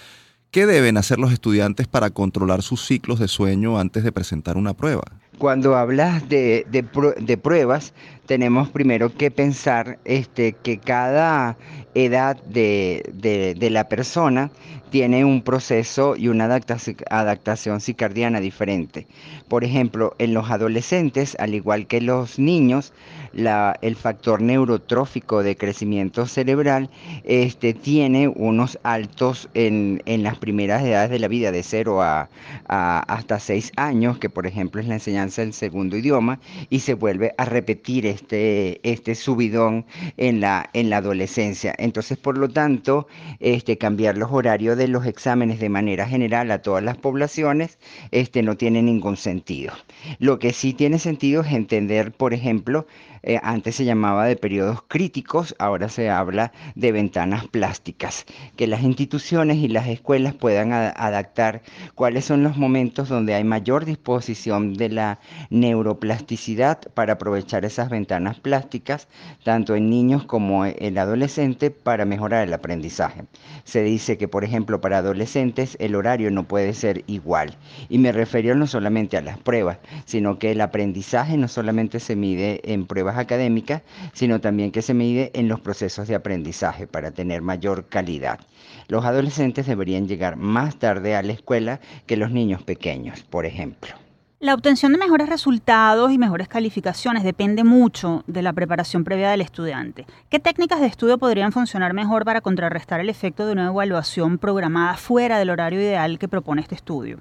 ¿qué 0.49 0.65
deben 0.65 0.97
hacer 0.97 1.19
los 1.19 1.31
estudiantes 1.31 1.87
para 1.87 2.09
controlar 2.09 2.63
sus 2.63 2.83
ciclos 2.83 3.19
de 3.19 3.27
sueño 3.27 3.79
antes 3.79 4.03
de 4.03 4.11
presentar 4.11 4.57
una 4.57 4.73
prueba? 4.73 5.03
Cuando 5.37 5.75
hablas 5.75 6.27
de, 6.29 6.65
de, 6.71 7.37
pruebas, 7.37 7.93
tenemos 8.25 8.69
primero 8.69 9.13
que 9.13 9.31
pensar 9.31 9.99
este, 10.05 10.53
que 10.53 10.77
cada 10.77 11.57
edad 11.95 12.41
de, 12.43 13.09
de, 13.13 13.69
la 13.69 13.87
persona 13.87 14.49
tiene 14.89 15.25
un 15.25 15.41
proceso 15.41 16.15
y 16.15 16.27
una 16.27 16.45
adaptación 16.45 17.81
circadiana 17.81 18.39
diferente. 18.39 19.07
Por 19.47 19.63
ejemplo, 19.63 20.15
en 20.19 20.33
los 20.33 20.49
adolescentes, 20.49 21.35
al 21.39 21.53
igual 21.55 21.87
que 21.87 22.01
los 22.01 22.39
niños, 22.39 22.93
la, 23.33 23.75
el 23.81 23.95
factor 23.95 24.41
neurotrófico 24.41 25.41
de 25.41 25.55
crecimiento 25.55 26.27
cerebral 26.27 26.89
este, 27.23 27.73
tiene 27.73 28.27
unos 28.27 28.77
altos 28.83 29.49
en, 29.55 30.01
en 30.05 30.23
las 30.23 30.37
primeras 30.37 30.83
edades 30.83 31.09
de 31.09 31.19
la 31.19 31.27
vida, 31.27 31.51
de 31.51 31.63
0 31.63 32.01
a, 32.03 32.29
a, 32.67 32.99
hasta 32.99 33.39
6 33.39 33.71
años, 33.75 34.19
que 34.19 34.29
por 34.29 34.45
ejemplo 34.45 34.79
es 34.79 34.87
la 34.87 34.95
enseñanza 34.95 35.41
del 35.41 35.53
segundo 35.53 35.97
idioma, 35.97 36.39
y 36.69 36.79
se 36.79 36.93
vuelve 36.93 37.33
a 37.37 37.45
repetir 37.45 38.05
este, 38.13 38.79
este 38.89 39.15
subidón 39.15 39.85
en 40.17 40.39
la, 40.39 40.69
en 40.73 40.89
la 40.89 40.97
adolescencia. 40.97 41.73
Entonces, 41.77 42.17
por 42.17 42.37
lo 42.37 42.49
tanto, 42.49 43.07
este, 43.39 43.77
cambiar 43.77 44.17
los 44.17 44.31
horarios 44.31 44.77
de 44.77 44.87
los 44.87 45.05
exámenes 45.05 45.59
de 45.59 45.69
manera 45.69 46.07
general 46.07 46.51
a 46.51 46.61
todas 46.61 46.83
las 46.83 46.97
poblaciones 46.97 47.77
este, 48.11 48.43
no 48.43 48.55
tiene 48.55 48.81
ningún 48.81 49.17
sentido. 49.17 49.73
Lo 50.19 50.39
que 50.39 50.53
sí 50.53 50.73
tiene 50.73 50.99
sentido 50.99 51.41
es 51.41 51.51
entender, 51.51 52.11
por 52.11 52.33
ejemplo, 52.33 52.85
eh, 53.23 53.39
antes 53.41 53.75
se 53.75 53.85
llamaba 53.85 54.25
de 54.25 54.35
periodos 54.35 54.83
críticos, 54.87 55.55
ahora 55.57 55.87
se 55.87 56.09
habla 56.09 56.51
de 56.75 56.91
ventanas 56.91 57.47
plásticas, 57.47 58.25
que 58.57 58.67
las 58.67 58.83
instituciones 58.83 59.57
y 59.57 59.69
las 59.69 59.87
escuelas 59.87 60.33
puedan 60.33 60.73
adaptar 60.73 61.61
cuáles 61.95 62.25
son 62.25 62.43
los 62.43 62.57
momentos 62.57 63.07
donde 63.07 63.33
hay 63.33 63.45
mayor 63.45 63.85
disposición 63.85 64.73
de 64.73 64.89
la 64.89 65.19
neuroplasticidad 65.49 66.79
para 66.93 67.13
aprovechar 67.13 67.63
esas 67.63 67.89
ventanas 67.89 68.39
plásticas, 68.41 69.07
tanto 69.43 69.75
en 69.75 69.89
niños 69.89 70.25
como 70.25 70.65
en 70.65 70.97
adolescente, 70.97 71.71
para 71.71 72.05
mejorar 72.05 72.45
el 72.45 72.53
aprendizaje. 72.53 73.23
Se 73.63 73.83
dice 73.83 74.17
que, 74.17 74.27
por 74.27 74.43
ejemplo, 74.43 74.81
para 74.81 74.97
adolescentes 74.97 75.77
el 75.79 75.95
horario 75.95 76.29
no 76.29 76.43
puede 76.47 76.73
ser 76.73 77.03
igual. 77.07 77.57
Y 77.87 77.99
me 77.99 78.11
refiero 78.11 78.55
no 78.55 78.67
solamente 78.67 79.15
a 79.15 79.21
las 79.21 79.37
pruebas, 79.37 79.77
sino 80.05 80.39
que 80.39 80.51
el 80.51 80.61
aprendizaje 80.61 81.37
no 81.37 81.47
solamente 81.47 81.99
se 81.99 82.15
mide 82.15 82.59
en 82.65 82.85
pruebas 82.85 83.12
académicas, 83.17 83.81
sino 84.13 84.41
también 84.41 84.71
que 84.71 84.81
se 84.81 84.93
mide 84.93 85.31
en 85.33 85.47
los 85.47 85.59
procesos 85.59 86.07
de 86.07 86.15
aprendizaje 86.15 86.87
para 86.87 87.11
tener 87.11 87.41
mayor 87.41 87.87
calidad. 87.87 88.39
Los 88.87 89.05
adolescentes 89.05 89.67
deberían 89.67 90.07
llegar 90.07 90.35
más 90.35 90.77
tarde 90.77 91.15
a 91.15 91.23
la 91.23 91.33
escuela 91.33 91.79
que 92.05 92.17
los 92.17 92.31
niños 92.31 92.63
pequeños, 92.63 93.23
por 93.23 93.45
ejemplo. 93.45 93.95
La 94.43 94.53
obtención 94.53 94.91
de 94.91 94.97
mejores 94.97 95.29
resultados 95.29 96.11
y 96.11 96.17
mejores 96.17 96.49
calificaciones 96.49 97.23
depende 97.23 97.63
mucho 97.63 98.25
de 98.27 98.41
la 98.41 98.51
preparación 98.51 99.05
previa 99.05 99.31
del 99.31 99.39
estudiante. 99.39 100.05
¿Qué 100.29 100.37
técnicas 100.37 100.81
de 100.81 100.87
estudio 100.87 101.17
podrían 101.17 101.53
funcionar 101.53 101.93
mejor 101.93 102.25
para 102.25 102.41
contrarrestar 102.41 102.99
el 102.99 103.07
efecto 103.07 103.45
de 103.45 103.53
una 103.53 103.67
evaluación 103.67 104.37
programada 104.37 104.97
fuera 104.97 105.39
del 105.39 105.49
horario 105.49 105.79
ideal 105.79 106.19
que 106.19 106.27
propone 106.27 106.61
este 106.61 106.75
estudio? 106.75 107.19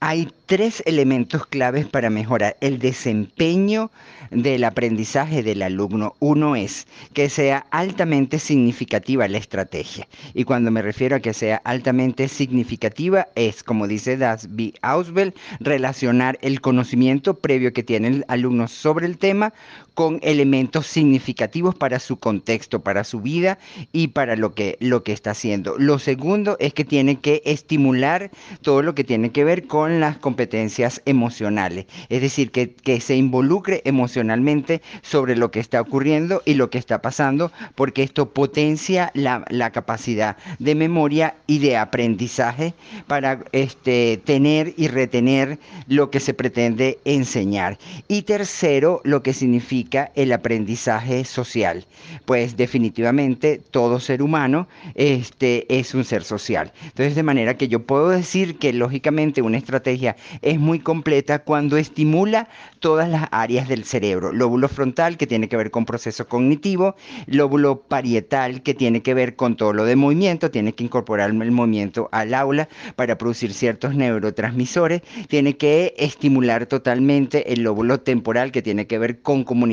Hay 0.00 0.32
tres 0.46 0.82
elementos 0.86 1.46
claves 1.46 1.86
para 1.86 2.08
mejorar 2.08 2.56
el 2.60 2.78
desempeño 2.78 3.90
del 4.30 4.64
aprendizaje 4.64 5.42
del 5.42 5.60
alumno. 5.60 6.14
Uno 6.20 6.56
es 6.56 6.86
que 7.12 7.28
sea 7.28 7.66
altamente 7.70 8.38
significativa 8.38 9.28
la 9.28 9.36
estrategia. 9.38 10.08
Y 10.32 10.44
cuando 10.44 10.70
me 10.70 10.80
refiero 10.80 11.16
a 11.16 11.20
que 11.20 11.34
sea 11.34 11.60
altamente 11.64 12.28
significativa, 12.28 13.28
es, 13.34 13.62
como 13.62 13.86
dice 13.86 14.16
Dasby 14.16 14.74
Ausbel, 14.80 15.34
relacionar 15.60 16.38
el 16.40 16.62
conocimiento 16.62 17.34
previo 17.34 17.72
que 17.74 17.82
tiene 17.82 18.08
el 18.08 18.24
alumno 18.28 18.68
sobre 18.68 19.06
el 19.06 19.18
tema 19.18 19.52
con 20.00 20.18
elementos 20.22 20.86
significativos 20.86 21.74
para 21.74 22.00
su 22.00 22.18
contexto, 22.18 22.80
para 22.80 23.04
su 23.04 23.20
vida 23.20 23.58
y 23.92 24.08
para 24.08 24.34
lo 24.34 24.54
que, 24.54 24.78
lo 24.80 25.02
que 25.02 25.12
está 25.12 25.32
haciendo. 25.32 25.76
Lo 25.76 25.98
segundo 25.98 26.56
es 26.58 26.72
que 26.72 26.86
tiene 26.86 27.20
que 27.20 27.42
estimular 27.44 28.30
todo 28.62 28.80
lo 28.80 28.94
que 28.94 29.04
tiene 29.04 29.30
que 29.30 29.44
ver 29.44 29.66
con 29.66 30.00
las 30.00 30.16
competencias 30.16 31.02
emocionales, 31.04 31.84
es 32.08 32.22
decir, 32.22 32.50
que, 32.50 32.70
se 33.02 33.14
involucre 33.14 33.82
emocionalmente 33.84 34.80
sobre 35.02 35.36
lo 35.36 35.50
que 35.50 35.60
está 35.60 35.82
ocurriendo 35.82 36.40
y 36.46 36.54
lo 36.54 36.70
que 36.70 36.78
está 36.78 37.02
pasando, 37.02 37.52
porque 37.74 38.02
esto 38.02 38.30
potencia 38.30 39.10
la, 39.12 39.70
capacidad 39.70 40.38
de 40.58 40.74
memoria 40.74 41.34
y 41.46 41.58
de 41.58 41.76
aprendizaje 41.76 42.72
para 43.06 43.44
este, 43.52 44.18
tener 44.24 44.72
y 44.78 44.88
retener 44.88 45.58
lo 45.88 46.10
que 46.10 46.20
se 46.20 46.32
pretende 46.32 46.98
enseñar. 47.04 47.78
Y 48.08 48.22
tercero, 48.22 49.02
lo 49.04 49.22
que 49.22 49.34
significa 49.34 49.89
el 50.14 50.32
aprendizaje 50.32 51.24
social. 51.24 51.86
Pues 52.24 52.56
definitivamente 52.56 53.60
todo 53.70 54.00
ser 54.00 54.22
humano 54.22 54.68
este, 54.94 55.66
es 55.78 55.94
un 55.94 56.04
ser 56.04 56.22
social. 56.24 56.72
Entonces, 56.84 57.14
de 57.14 57.22
manera 57.22 57.56
que 57.56 57.68
yo 57.68 57.84
puedo 57.84 58.08
decir 58.08 58.58
que 58.58 58.72
lógicamente 58.72 59.42
una 59.42 59.58
estrategia 59.58 60.16
es 60.42 60.58
muy 60.58 60.78
completa 60.78 61.40
cuando 61.40 61.76
estimula 61.76 62.48
todas 62.78 63.08
las 63.08 63.28
áreas 63.30 63.68
del 63.68 63.84
cerebro. 63.84 64.32
Lóbulo 64.32 64.68
frontal, 64.68 65.16
que 65.16 65.26
tiene 65.26 65.48
que 65.48 65.56
ver 65.56 65.70
con 65.70 65.84
proceso 65.84 66.26
cognitivo, 66.28 66.96
lóbulo 67.26 67.82
parietal, 67.82 68.62
que 68.62 68.74
tiene 68.74 69.02
que 69.02 69.14
ver 69.14 69.36
con 69.36 69.56
todo 69.56 69.72
lo 69.72 69.84
de 69.84 69.96
movimiento, 69.96 70.50
tiene 70.50 70.72
que 70.72 70.84
incorporar 70.84 71.30
el 71.30 71.52
movimiento 71.52 72.08
al 72.12 72.34
aula 72.34 72.68
para 72.96 73.18
producir 73.18 73.52
ciertos 73.52 73.94
neurotransmisores, 73.94 75.02
tiene 75.28 75.56
que 75.56 75.94
estimular 75.98 76.66
totalmente 76.66 77.52
el 77.52 77.62
lóbulo 77.62 78.00
temporal, 78.00 78.52
que 78.52 78.62
tiene 78.62 78.86
que 78.86 78.98
ver 78.98 79.20
con 79.20 79.44
comunicación 79.44 79.69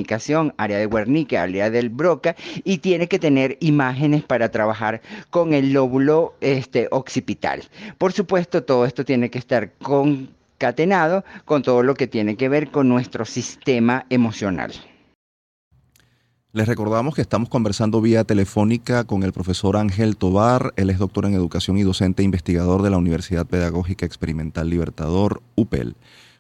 área 0.58 0.78
de 0.78 0.86
Wernicke, 0.86 1.38
área 1.38 1.70
del 1.70 1.90
Broca, 1.90 2.36
y 2.64 2.80
tiene 2.80 3.08
que 3.08 3.20
tener 3.20 3.58
imágenes 3.62 4.24
para 4.24 4.50
trabajar 4.50 5.02
con 5.30 5.54
el 5.54 5.74
lóbulo 5.74 6.36
este, 6.42 6.88
occipital. 6.92 7.64
Por 7.98 8.14
supuesto, 8.14 8.64
todo 8.64 8.86
esto 8.86 9.06
tiene 9.06 9.30
que 9.30 9.40
estar 9.40 9.74
concatenado 9.74 11.24
con 11.46 11.62
todo 11.62 11.84
lo 11.84 11.96
que 11.96 12.08
tiene 12.08 12.36
que 12.36 12.50
ver 12.50 12.72
con 12.72 12.90
nuestro 12.90 13.26
sistema 13.26 14.06
emocional. 14.10 14.74
Les 16.54 16.68
recordamos 16.68 17.14
que 17.14 17.22
estamos 17.22 17.50
conversando 17.50 18.02
vía 18.02 18.24
telefónica 18.24 19.04
con 19.04 19.22
el 19.22 19.32
profesor 19.32 19.78
Ángel 19.78 20.18
Tobar. 20.18 20.74
Él 20.76 20.90
es 20.90 20.98
doctor 20.98 21.26
en 21.26 21.36
educación 21.36 21.78
y 21.78 21.84
docente 21.84 22.24
e 22.24 22.26
investigador 22.26 22.82
de 22.82 22.90
la 22.90 22.98
Universidad 22.98 23.46
Pedagógica 23.46 24.08
Experimental 24.08 24.68
Libertador, 24.68 25.44
UPEL. 25.56 25.96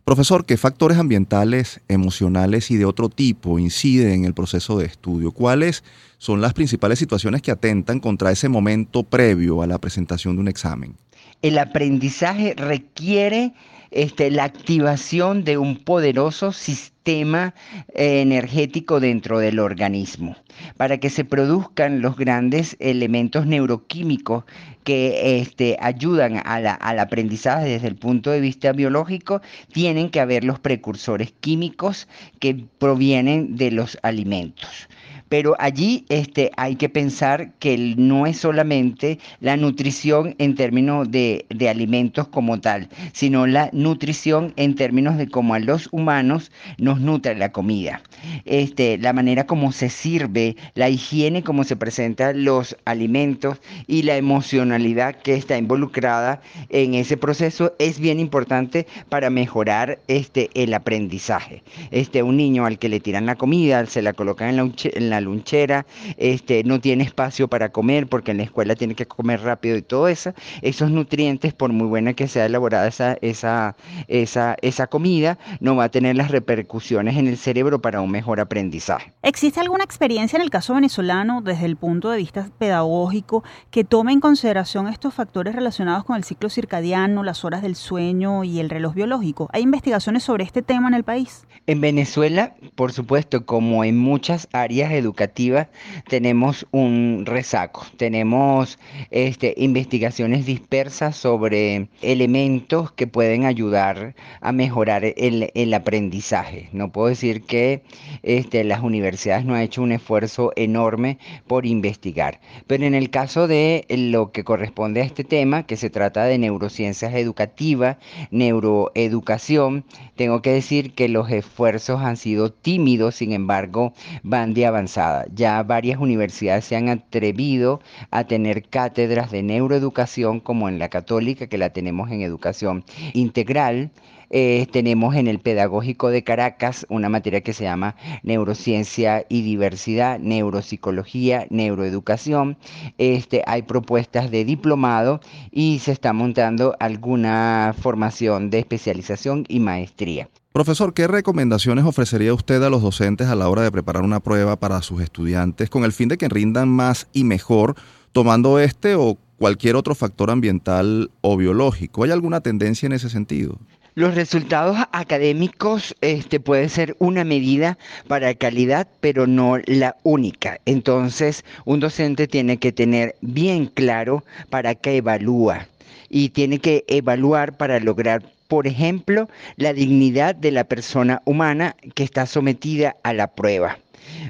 Profesor, 0.07 0.45
¿qué 0.45 0.55
factores 0.55 0.99
ambientales, 0.99 1.81
emocionales 1.89 2.71
y 2.71 2.77
de 2.77 2.85
otro 2.85 3.09
tipo 3.09 3.59
inciden 3.59 4.11
en 4.11 4.23
el 4.23 4.33
proceso 4.33 4.77
de 4.79 4.85
estudio? 4.85 5.33
¿Cuáles 5.33 5.83
son 6.17 6.39
las 6.39 6.53
principales 6.53 6.97
situaciones 6.97 7.41
que 7.41 7.51
atentan 7.51 7.99
contra 7.99 8.31
ese 8.31 8.47
momento 8.47 9.03
previo 9.03 9.61
a 9.61 9.67
la 9.67 9.79
presentación 9.79 10.37
de 10.37 10.39
un 10.43 10.47
examen? 10.47 10.95
El 11.41 11.57
aprendizaje 11.57 12.53
requiere 12.55 13.51
este, 13.91 14.31
la 14.31 14.43
activación 14.43 15.43
de 15.43 15.57
un 15.57 15.77
poderoso 15.77 16.51
sistema 16.51 17.53
eh, 17.93 18.21
energético 18.21 18.99
dentro 18.99 19.39
del 19.39 19.59
organismo 19.59 20.35
para 20.75 20.97
que 20.97 21.09
se 21.09 21.23
produzcan 21.23 22.01
los 22.01 22.17
grandes 22.17 22.75
elementos 22.79 23.45
neuroquímicos 23.45 24.43
que 24.83 25.39
este, 25.39 25.77
ayudan 25.81 26.41
al 26.45 26.99
aprendizaje 26.99 27.67
desde 27.67 27.87
el 27.87 27.95
punto 27.95 28.31
de 28.31 28.39
vista 28.39 28.71
biológico, 28.71 29.41
tienen 29.73 30.09
que 30.09 30.21
haber 30.21 30.45
los 30.45 30.59
precursores 30.59 31.33
químicos 31.41 32.07
que 32.39 32.65
provienen 32.79 33.57
de 33.57 33.71
los 33.71 33.97
alimentos. 34.01 34.87
Pero 35.29 35.55
allí 35.59 36.05
este, 36.09 36.51
hay 36.57 36.75
que 36.75 36.89
pensar 36.89 37.51
que 37.59 37.77
no 37.97 38.25
es 38.27 38.37
solamente 38.37 39.19
la 39.39 39.57
nutrición 39.57 40.35
en 40.37 40.55
términos 40.55 41.09
de, 41.11 41.45
alimentos 41.69 42.27
como 42.29 42.61
tal, 42.61 42.87
sino 43.11 43.45
la 43.45 43.69
nutrición 43.73 44.53
en 44.55 44.75
términos 44.75 45.17
de 45.17 45.27
cómo 45.27 45.53
a 45.53 45.59
los 45.59 45.89
humanos 45.91 46.51
nos 46.77 47.01
nutre 47.01 47.35
la 47.35 47.51
comida. 47.51 48.01
Este, 48.45 48.97
la 48.97 49.11
manera 49.13 49.45
como 49.45 49.71
se 49.71 49.89
sirve, 49.89 50.55
la 50.75 50.89
higiene 50.89 51.43
como 51.43 51.63
se 51.63 51.75
presentan 51.75 52.45
los 52.45 52.77
alimentos 52.85 53.57
y 53.85 54.03
la 54.03 54.15
emocionalidad 54.15 55.15
que 55.15 55.35
está 55.35 55.57
involucrada 55.57 56.41
en 56.69 56.93
ese 56.93 57.17
proceso 57.17 57.73
es 57.79 57.99
bien 57.99 58.19
importante 58.19 58.87
para 59.09 59.29
mejorar 59.29 59.99
este, 60.07 60.49
el 60.53 60.73
aprendizaje. 60.73 61.63
Este, 61.91 62.23
un 62.23 62.37
niño 62.37 62.65
al 62.65 62.79
que 62.79 62.89
le 62.89 62.99
tiran 62.99 63.25
la 63.25 63.35
comida, 63.35 63.85
se 63.85 64.01
la 64.01 64.13
colocan 64.13 64.49
en 64.49 65.09
la 65.09 65.16
lunchera, 65.21 65.85
este, 66.17 66.63
no 66.63 66.79
tiene 66.79 67.03
espacio 67.03 67.47
para 67.47 67.69
comer 67.69 68.07
porque 68.07 68.31
en 68.31 68.37
la 68.37 68.43
escuela 68.43 68.75
tiene 68.75 68.95
que 68.95 69.05
comer 69.05 69.41
rápido 69.41 69.77
y 69.77 69.81
todo 69.81 70.07
eso, 70.07 70.33
esos 70.61 70.91
nutrientes, 70.91 71.53
por 71.53 71.71
muy 71.71 71.87
buena 71.87 72.13
que 72.13 72.27
sea 72.27 72.45
elaborada 72.45 72.87
esa, 72.87 73.17
esa, 73.21 73.75
esa, 74.07 74.55
esa 74.61 74.87
comida, 74.87 75.37
no 75.59 75.75
va 75.75 75.85
a 75.85 75.89
tener 75.89 76.15
las 76.15 76.31
repercusiones 76.31 77.17
en 77.17 77.27
el 77.27 77.37
cerebro 77.37 77.81
para 77.81 78.01
un 78.01 78.11
mejor 78.11 78.39
aprendizaje. 78.39 79.13
¿Existe 79.21 79.59
alguna 79.59 79.83
experiencia 79.83 80.37
en 80.37 80.43
el 80.43 80.49
caso 80.49 80.73
venezolano 80.73 81.41
desde 81.41 81.65
el 81.65 81.75
punto 81.75 82.09
de 82.09 82.17
vista 82.17 82.49
pedagógico 82.57 83.43
que 83.71 83.83
tome 83.83 84.11
en 84.13 84.19
consideración 84.19 84.87
estos 84.87 85.13
factores 85.13 85.55
relacionados 85.55 86.03
con 86.03 86.15
el 86.15 86.23
ciclo 86.23 86.49
circadiano, 86.49 87.23
las 87.23 87.43
horas 87.45 87.61
del 87.61 87.75
sueño 87.75 88.43
y 88.43 88.59
el 88.59 88.69
reloj 88.69 88.93
biológico? 88.93 89.49
¿Hay 89.53 89.63
investigaciones 89.63 90.23
sobre 90.23 90.43
este 90.43 90.61
tema 90.61 90.87
en 90.87 90.93
el 90.93 91.03
país? 91.03 91.45
En 91.65 91.81
Venezuela, 91.81 92.55
por 92.75 92.93
supuesto, 92.93 93.45
como 93.45 93.83
en 93.83 93.97
muchas 93.97 94.47
áreas 94.53 94.91
educativas, 94.91 95.06
educativa 95.07 95.69
tenemos 96.07 96.67
un 96.71 97.23
resaco, 97.25 97.85
tenemos 97.97 98.77
este, 99.09 99.53
investigaciones 99.57 100.45
dispersas 100.45 101.15
sobre 101.15 101.87
elementos 102.01 102.91
que 102.91 103.07
pueden 103.07 103.45
ayudar 103.45 104.15
a 104.41 104.51
mejorar 104.51 105.03
el, 105.05 105.73
aprendizaje. 105.73 106.69
No 106.71 106.91
puedo 106.91 107.07
decir 107.07 107.43
que 107.43 107.83
este, 108.23 108.63
las 108.63 108.81
universidades 108.81 109.45
no 109.45 109.55
han 109.55 109.61
hecho 109.61 109.81
un 109.81 109.91
esfuerzo 109.91 110.51
enorme 110.55 111.19
por 111.45 111.65
investigar, 111.65 112.39
pero 112.67 112.85
en 112.85 112.95
el 112.95 113.09
caso 113.09 113.47
de 113.47 113.85
lo 113.89 114.31
que 114.31 114.43
corresponde 114.43 115.01
a 115.01 115.05
este 115.05 115.23
tema, 115.23 115.63
que 115.63 115.77
se 115.77 115.89
trata 115.89 116.25
de 116.25 116.37
neurociencias 116.37 117.13
educativas, 117.13 117.97
neuroeducación, 118.31 119.85
tengo 120.15 120.41
que 120.41 120.51
decir 120.51 120.93
que 120.93 121.07
los 121.09 121.29
esfuerzos 121.29 122.01
han 122.01 122.17
sido 122.17 122.51
tímidos, 122.51 123.15
sin 123.15 123.31
embargo, 123.31 123.93
van 124.23 124.53
de 124.53 124.65
avanzar 124.65 124.96
ya 125.33 125.63
varias 125.63 125.99
universidades 125.99 126.65
se 126.65 126.75
han 126.75 126.89
atrevido 126.89 127.81
a 128.11 128.25
tener 128.25 128.63
cátedras 128.69 129.31
de 129.31 129.43
neuroeducación 129.43 130.39
como 130.39 130.69
en 130.69 130.79
la 130.79 130.89
católica, 130.89 131.47
que 131.47 131.57
la 131.57 131.71
tenemos 131.71 132.11
en 132.11 132.21
educación 132.21 132.83
integral. 133.13 133.91
Eh, 134.29 134.67
tenemos 134.71 135.15
en 135.15 135.27
el 135.27 135.39
Pedagógico 135.39 136.09
de 136.09 136.23
Caracas 136.23 136.85
una 136.89 137.07
materia 137.07 137.41
que 137.41 137.53
se 137.53 137.63
llama 137.63 137.95
Neurociencia 138.23 139.25
y 139.29 139.41
Diversidad, 139.41 140.19
Neuropsicología, 140.19 141.47
Neuroeducación. 141.49 142.57
Este, 142.97 143.43
hay 143.47 143.61
propuestas 143.61 144.29
de 144.29 144.43
diplomado 144.43 145.21
y 145.51 145.79
se 145.79 145.93
está 145.93 146.11
montando 146.11 146.75
alguna 146.79 147.73
formación 147.79 148.49
de 148.49 148.59
especialización 148.59 149.45
y 149.47 149.61
maestría. 149.61 150.29
Profesor, 150.57 150.95
¿qué 150.95 151.05
recomendaciones 151.05 151.85
ofrecería 151.85 152.33
usted 152.33 152.63
a 152.63 152.71
los 152.71 152.81
docentes 152.81 153.27
a 153.27 153.35
la 153.35 153.47
hora 153.47 153.61
de 153.61 153.71
preparar 153.71 154.01
una 154.01 154.21
prueba 154.21 154.55
para 154.55 154.81
sus 154.81 155.03
estudiantes 155.03 155.69
con 155.69 155.83
el 155.83 155.93
fin 155.93 156.09
de 156.09 156.17
que 156.17 156.29
rindan 156.29 156.67
más 156.67 157.07
y 157.13 157.25
mejor 157.25 157.75
tomando 158.11 158.57
este 158.57 158.95
o 158.95 159.19
cualquier 159.37 159.75
otro 159.75 159.93
factor 159.93 160.31
ambiental 160.31 161.11
o 161.21 161.37
biológico? 161.37 162.05
¿Hay 162.05 162.09
alguna 162.09 162.41
tendencia 162.41 162.87
en 162.87 162.93
ese 162.93 163.11
sentido? 163.11 163.59
Los 163.93 164.15
resultados 164.15 164.79
académicos 164.93 165.95
este, 166.01 166.39
puede 166.39 166.69
ser 166.69 166.95
una 166.97 167.23
medida 167.23 167.77
para 168.07 168.33
calidad, 168.33 168.87
pero 168.99 169.27
no 169.27 169.59
la 169.67 169.95
única. 170.01 170.59
Entonces, 170.65 171.45
un 171.65 171.81
docente 171.81 172.27
tiene 172.27 172.57
que 172.57 172.71
tener 172.71 173.15
bien 173.21 173.67
claro 173.67 174.23
para 174.49 174.73
qué 174.73 174.97
evalúa 174.97 175.67
y 176.09 176.29
tiene 176.29 176.57
que 176.57 176.83
evaluar 176.87 177.57
para 177.57 177.79
lograr 177.79 178.23
por 178.47 178.67
ejemplo, 178.67 179.29
la 179.55 179.73
dignidad 179.73 180.35
de 180.35 180.51
la 180.51 180.63
persona 180.63 181.21
humana 181.25 181.75
que 181.95 182.03
está 182.03 182.25
sometida 182.25 182.95
a 183.03 183.13
la 183.13 183.27
prueba. 183.27 183.77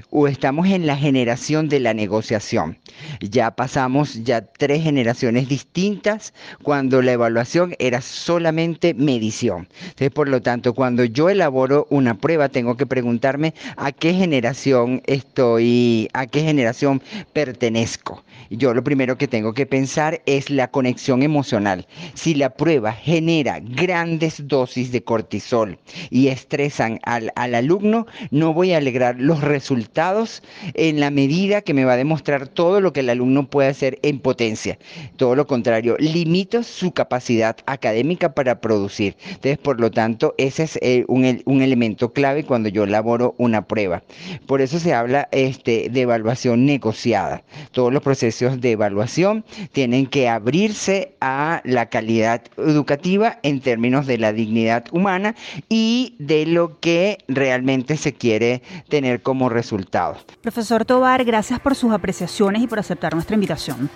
o 0.10 0.28
estamos 0.28 0.68
en 0.68 0.88
la 0.88 0.96
generación 0.98 1.70
de 1.70 1.80
la 1.80 1.94
negociación. 1.94 2.78
Ya 3.22 3.52
pasamos 3.52 4.24
ya 4.24 4.42
tres 4.42 4.82
generaciones 4.82 5.48
distintas 5.48 6.34
cuando 6.64 7.02
la 7.02 7.12
evaluación 7.12 7.76
era 7.78 8.02
solamente 8.02 8.94
medición. 8.96 9.68
Entonces, 9.82 10.12
por 10.12 10.30
lo 10.30 10.42
tanto, 10.42 10.74
cuando 10.74 11.04
yo 11.04 11.30
elaboro 11.30 11.86
una 11.90 12.16
prueba, 12.16 12.50
tengo 12.50 12.76
que 12.76 12.86
preguntarme 12.88 13.54
a 13.76 13.92
qué 13.92 14.14
generación 14.14 15.02
estoy, 15.06 16.10
a 16.14 16.26
qué 16.26 16.42
generación 16.42 17.02
pertenezco. 17.34 18.24
Yo 18.50 18.74
lo 18.74 18.84
primero 18.84 19.18
que 19.18 19.28
tengo 19.28 19.54
que 19.54 19.66
pensar 19.66 20.22
es 20.26 20.50
la 20.50 20.70
conexión 20.70 21.24
emocional. 21.24 21.88
Si 22.14 22.34
la 22.34 22.52
prueba 22.52 22.94
genera 22.94 23.60
grandes 23.60 24.48
dosis 24.48 24.92
de 24.92 25.04
cortisol 25.04 25.78
y 26.10 26.28
estresan 26.28 27.00
al, 27.04 27.32
al 27.36 27.56
alumno, 27.56 28.08
no 28.32 28.54
voy 28.54 28.74
a 28.74 28.78
alegrar 28.78 29.16
los 29.20 29.42
resultados 29.42 30.44
en 30.74 31.00
la 31.00 31.12
medida 31.12 31.62
que 31.62 31.74
me 31.74 31.86
va 31.86 31.94
a 31.94 31.98
demostrar 31.98 32.48
todo 32.48 32.82
lo 32.82 32.94
que 32.94 33.02
el 33.02 33.10
alumno 33.10 33.50
puede 33.50 33.70
hacer 33.70 34.00
en 34.02 34.20
potencia. 34.20 34.78
Todo 35.18 35.36
lo 35.36 35.48
contrario, 35.48 35.96
limito 36.00 36.64
su 36.64 36.92
capacidad 36.92 37.58
académica 37.66 38.34
para 38.34 38.62
producir. 38.62 39.16
Entonces, 39.28 39.58
por 39.58 39.80
lo 39.80 39.92
tanto, 39.92 40.36
ese 40.38 40.64
es 40.64 40.80
eh, 40.82 41.06
un, 41.08 41.42
un, 41.46 41.62
elemento 41.62 42.14
clave 42.14 42.44
cuando 42.44 42.70
yo 42.70 42.84
elaboro 42.84 43.36
una 43.38 43.68
prueba. 43.68 44.04
Por 44.46 44.62
eso 44.62 44.80
se 44.80 44.94
habla 44.94 45.28
este, 45.32 45.90
de 45.90 46.02
evaluación 46.02 46.66
negociada. 46.66 47.44
Todos 47.72 47.92
los 47.92 48.04
procesos 48.04 48.37
de 48.40 48.72
evaluación 48.72 49.44
tienen 49.72 50.06
que 50.06 50.30
abrirse 50.30 51.16
a 51.20 51.62
la 51.64 51.88
calidad 51.88 52.44
educativa 52.58 53.40
en 53.42 53.62
términos 53.62 54.06
de 54.06 54.18
la 54.20 54.32
dignidad 54.32 54.86
humana 54.92 55.36
y 55.70 56.16
de 56.20 56.46
lo 56.46 56.80
que 56.80 57.18
realmente 57.28 57.98
se 57.98 58.14
quiere 58.14 58.62
tener 58.90 59.22
como 59.22 59.50
resultado. 59.50 60.18
Profesor 60.42 60.86
Tobar, 60.86 61.26
gracias 61.26 61.60
por 61.60 61.76
sus 61.76 61.92
apreciaciones 61.92 62.62
y 62.62 62.68
por 62.68 62.80
aceptar 62.80 63.14
nuestra 63.14 63.34
invitación. 63.34 63.90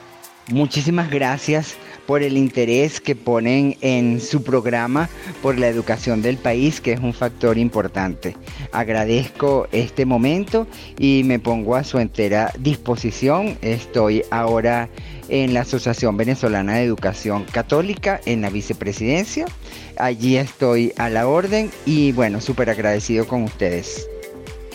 Muchísimas 0.48 1.10
gracias 1.10 1.76
por 2.06 2.24
el 2.24 2.36
interés 2.36 3.00
que 3.00 3.16
ponen 3.16 3.78
en 3.82 4.20
su 4.20 4.44
programa 4.44 5.10
por 5.42 5.58
la 5.58 5.68
educación 5.68 6.22
del 6.22 6.38
país, 6.38 6.82
que 6.82 6.94
es 6.94 7.00
un 7.00 7.14
factor 7.14 7.58
importante. 7.58 8.36
Agradezco 8.72 9.68
este 9.72 10.06
momento 10.06 10.68
y 10.98 11.24
me 11.24 11.40
pongo 11.40 11.76
a 11.76 11.84
su 11.84 12.00
entera 12.00 12.52
disposición. 12.60 13.58
Estoy 13.62 14.24
ahora 14.30 14.90
en 15.30 15.54
la 15.54 15.62
Asociación 15.62 16.18
Venezolana 16.18 16.76
de 16.76 16.84
Educación 16.84 17.46
Católica 17.46 18.20
en 18.26 18.42
la 18.42 18.50
vicepresidencia. 18.50 19.46
Allí 19.98 20.38
estoy 20.38 20.92
a 20.98 21.10
la 21.10 21.28
orden 21.28 21.72
y 21.86 22.12
bueno, 22.12 22.42
súper 22.42 22.70
agradecido 22.70 23.26
con 23.26 23.44
ustedes. 23.44 24.11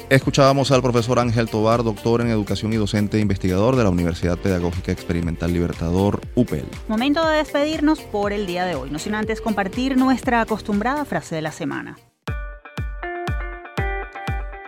Escuchábamos 0.08 0.70
al 0.70 0.82
profesor 0.82 1.18
Ángel 1.18 1.50
Tobar, 1.50 1.82
doctor 1.82 2.20
en 2.20 2.28
educación 2.28 2.72
y 2.72 2.76
docente 2.76 3.16
e 3.16 3.20
investigador 3.20 3.74
de 3.74 3.82
la 3.82 3.90
Universidad 3.90 4.38
Pedagógica 4.38 4.92
Experimental 4.92 5.52
Libertador, 5.52 6.20
UPEL. 6.36 6.64
Momento 6.86 7.26
de 7.28 7.38
despedirnos 7.38 7.98
por 7.98 8.32
el 8.32 8.46
día 8.46 8.64
de 8.66 8.76
hoy, 8.76 8.88
no 8.88 9.00
sin 9.00 9.16
antes 9.16 9.40
compartir 9.40 9.96
nuestra 9.96 10.40
acostumbrada 10.40 11.04
frase 11.04 11.34
de 11.34 11.42
la 11.42 11.50
semana. 11.50 11.96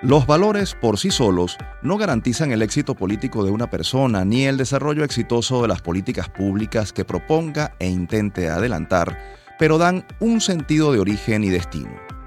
Los 0.03 0.26
valores 0.26 0.74
por 0.74 0.99
sí 0.99 1.12
solos 1.12 1.57
no 1.82 1.99
garantizan 1.99 2.51
el 2.51 2.62
éxito 2.62 2.97
político 2.97 3.45
de 3.45 3.53
una 3.53 3.70
persona 3.70 4.24
ni 4.24 4.45
el 4.45 4.57
desarrollo 4.57 5.05
exitoso 5.05 5.62
de 5.62 5.68
las 5.68 5.82
políticas 5.82 6.28
públicas 6.28 6.93
que 6.93 7.05
proponga 7.05 7.76
e 7.78 7.89
intente 7.89 8.49
adelantar, 8.49 9.16
pero 9.57 9.78
dan 9.78 10.05
un 10.18 10.41
sentido 10.41 10.93
de 10.93 10.99
origen 10.99 11.45
y 11.45 11.51
destino. 11.51 12.18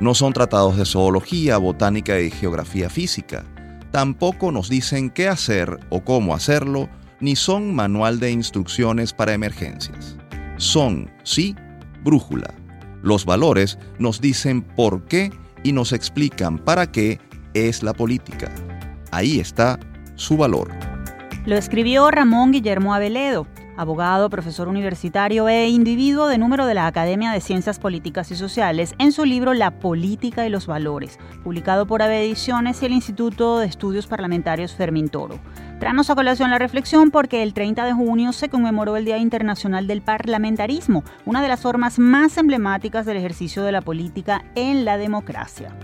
No 0.00 0.14
son 0.14 0.32
tratados 0.32 0.78
de 0.78 0.86
zoología, 0.86 1.58
botánica 1.58 2.18
y 2.18 2.30
geografía 2.30 2.88
física. 2.88 3.44
Tampoco 3.90 4.50
nos 4.50 4.70
dicen 4.70 5.10
qué 5.10 5.28
hacer 5.28 5.78
o 5.90 6.02
cómo 6.02 6.34
hacerlo, 6.34 6.88
ni 7.20 7.36
son 7.36 7.74
manual 7.74 8.18
de 8.18 8.30
instrucciones 8.30 9.12
para 9.12 9.34
emergencias. 9.34 10.16
Son, 10.56 11.10
sí, 11.22 11.54
brújula. 12.02 12.54
Los 13.02 13.26
valores 13.26 13.78
nos 13.98 14.22
dicen 14.22 14.62
por 14.62 15.04
qué 15.04 15.32
y 15.62 15.72
nos 15.72 15.92
explican 15.92 16.58
para 16.58 16.90
qué 16.90 17.20
es 17.52 17.82
la 17.82 17.92
política. 17.92 18.50
Ahí 19.10 19.38
está 19.38 19.78
su 20.14 20.38
valor. 20.38 20.70
Lo 21.44 21.56
escribió 21.56 22.10
Ramón 22.10 22.52
Guillermo 22.52 22.94
Aveledo 22.94 23.46
abogado, 23.80 24.28
profesor 24.28 24.68
universitario 24.68 25.48
e 25.48 25.70
individuo 25.70 26.26
de 26.26 26.36
número 26.36 26.66
de 26.66 26.74
la 26.74 26.86
Academia 26.86 27.32
de 27.32 27.40
Ciencias 27.40 27.78
Políticas 27.78 28.30
y 28.30 28.36
Sociales, 28.36 28.94
en 28.98 29.10
su 29.10 29.24
libro 29.24 29.54
La 29.54 29.70
Política 29.70 30.46
y 30.46 30.50
los 30.50 30.66
Valores, 30.66 31.18
publicado 31.42 31.86
por 31.86 32.02
Ave 32.02 32.22
Ediciones 32.22 32.82
y 32.82 32.86
el 32.86 32.92
Instituto 32.92 33.58
de 33.58 33.66
Estudios 33.66 34.06
Parlamentarios 34.06 34.74
Fermín 34.74 35.08
Toro. 35.08 35.40
Tranos 35.80 36.10
a 36.10 36.14
colación 36.14 36.50
la 36.50 36.58
reflexión 36.58 37.10
porque 37.10 37.42
el 37.42 37.54
30 37.54 37.86
de 37.86 37.94
junio 37.94 38.34
se 38.34 38.50
conmemoró 38.50 38.98
el 38.98 39.06
Día 39.06 39.16
Internacional 39.16 39.86
del 39.86 40.02
Parlamentarismo, 40.02 41.02
una 41.24 41.40
de 41.40 41.48
las 41.48 41.62
formas 41.62 41.98
más 41.98 42.36
emblemáticas 42.36 43.06
del 43.06 43.16
ejercicio 43.16 43.62
de 43.62 43.72
la 43.72 43.80
política 43.80 44.44
en 44.56 44.84
la 44.84 44.98
democracia. 44.98 45.74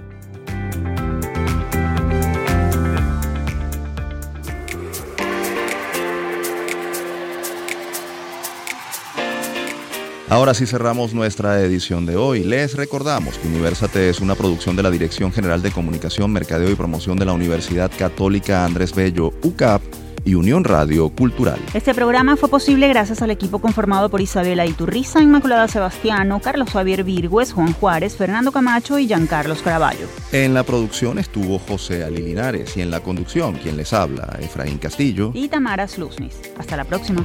Ahora 10.29 10.55
sí 10.55 10.67
cerramos 10.67 11.15
nuestra 11.15 11.61
edición 11.61 12.05
de 12.05 12.17
hoy. 12.17 12.43
Les 12.43 12.75
recordamos 12.75 13.39
que 13.39 13.47
Universate 13.47 14.09
es 14.11 14.19
una 14.19 14.35
producción 14.35 14.75
de 14.75 14.83
la 14.83 14.91
Dirección 14.91 15.33
General 15.33 15.63
de 15.63 15.71
Comunicación, 15.71 16.33
Mercadeo 16.33 16.69
y 16.69 16.75
Promoción 16.75 17.17
de 17.17 17.25
la 17.25 17.33
Universidad 17.33 17.93
Católica 17.97 18.65
Andrés 18.65 18.93
Bello, 18.93 19.33
UCAP 19.45 19.83
y 20.25 20.35
Unión 20.35 20.65
Radio 20.65 21.11
Cultural. 21.11 21.61
Este 21.75 21.95
programa 21.95 22.37
fue 22.37 22.49
posible 22.49 22.89
gracias 22.89 23.23
al 23.23 23.31
equipo 23.31 23.61
conformado 23.61 24.11
por 24.11 24.21
Isabela 24.21 24.67
Iturriza, 24.67 25.23
Inmaculada 25.23 25.69
Sebastiano, 25.69 26.41
Carlos 26.41 26.71
Javier 26.71 27.05
Virgües, 27.05 27.53
Juan 27.53 27.73
Juárez, 27.75 28.17
Fernando 28.17 28.51
Camacho 28.51 28.99
y 28.99 29.07
Giancarlos 29.07 29.63
Caraballo. 29.63 30.09
En 30.33 30.55
la 30.55 30.65
producción 30.65 31.21
estuvo 31.21 31.61
José 31.61 32.03
Ali 32.03 32.21
Linares 32.21 32.77
y 32.77 32.81
en 32.81 32.91
la 32.91 32.99
conducción 32.99 33.55
quien 33.55 33.77
les 33.77 33.93
habla, 33.93 34.37
Efraín 34.41 34.79
Castillo 34.79 35.31
y 35.35 35.47
Tamara 35.47 35.87
Sluznis. 35.87 36.35
Hasta 36.59 36.77
la 36.77 36.85
próxima. 36.85 37.25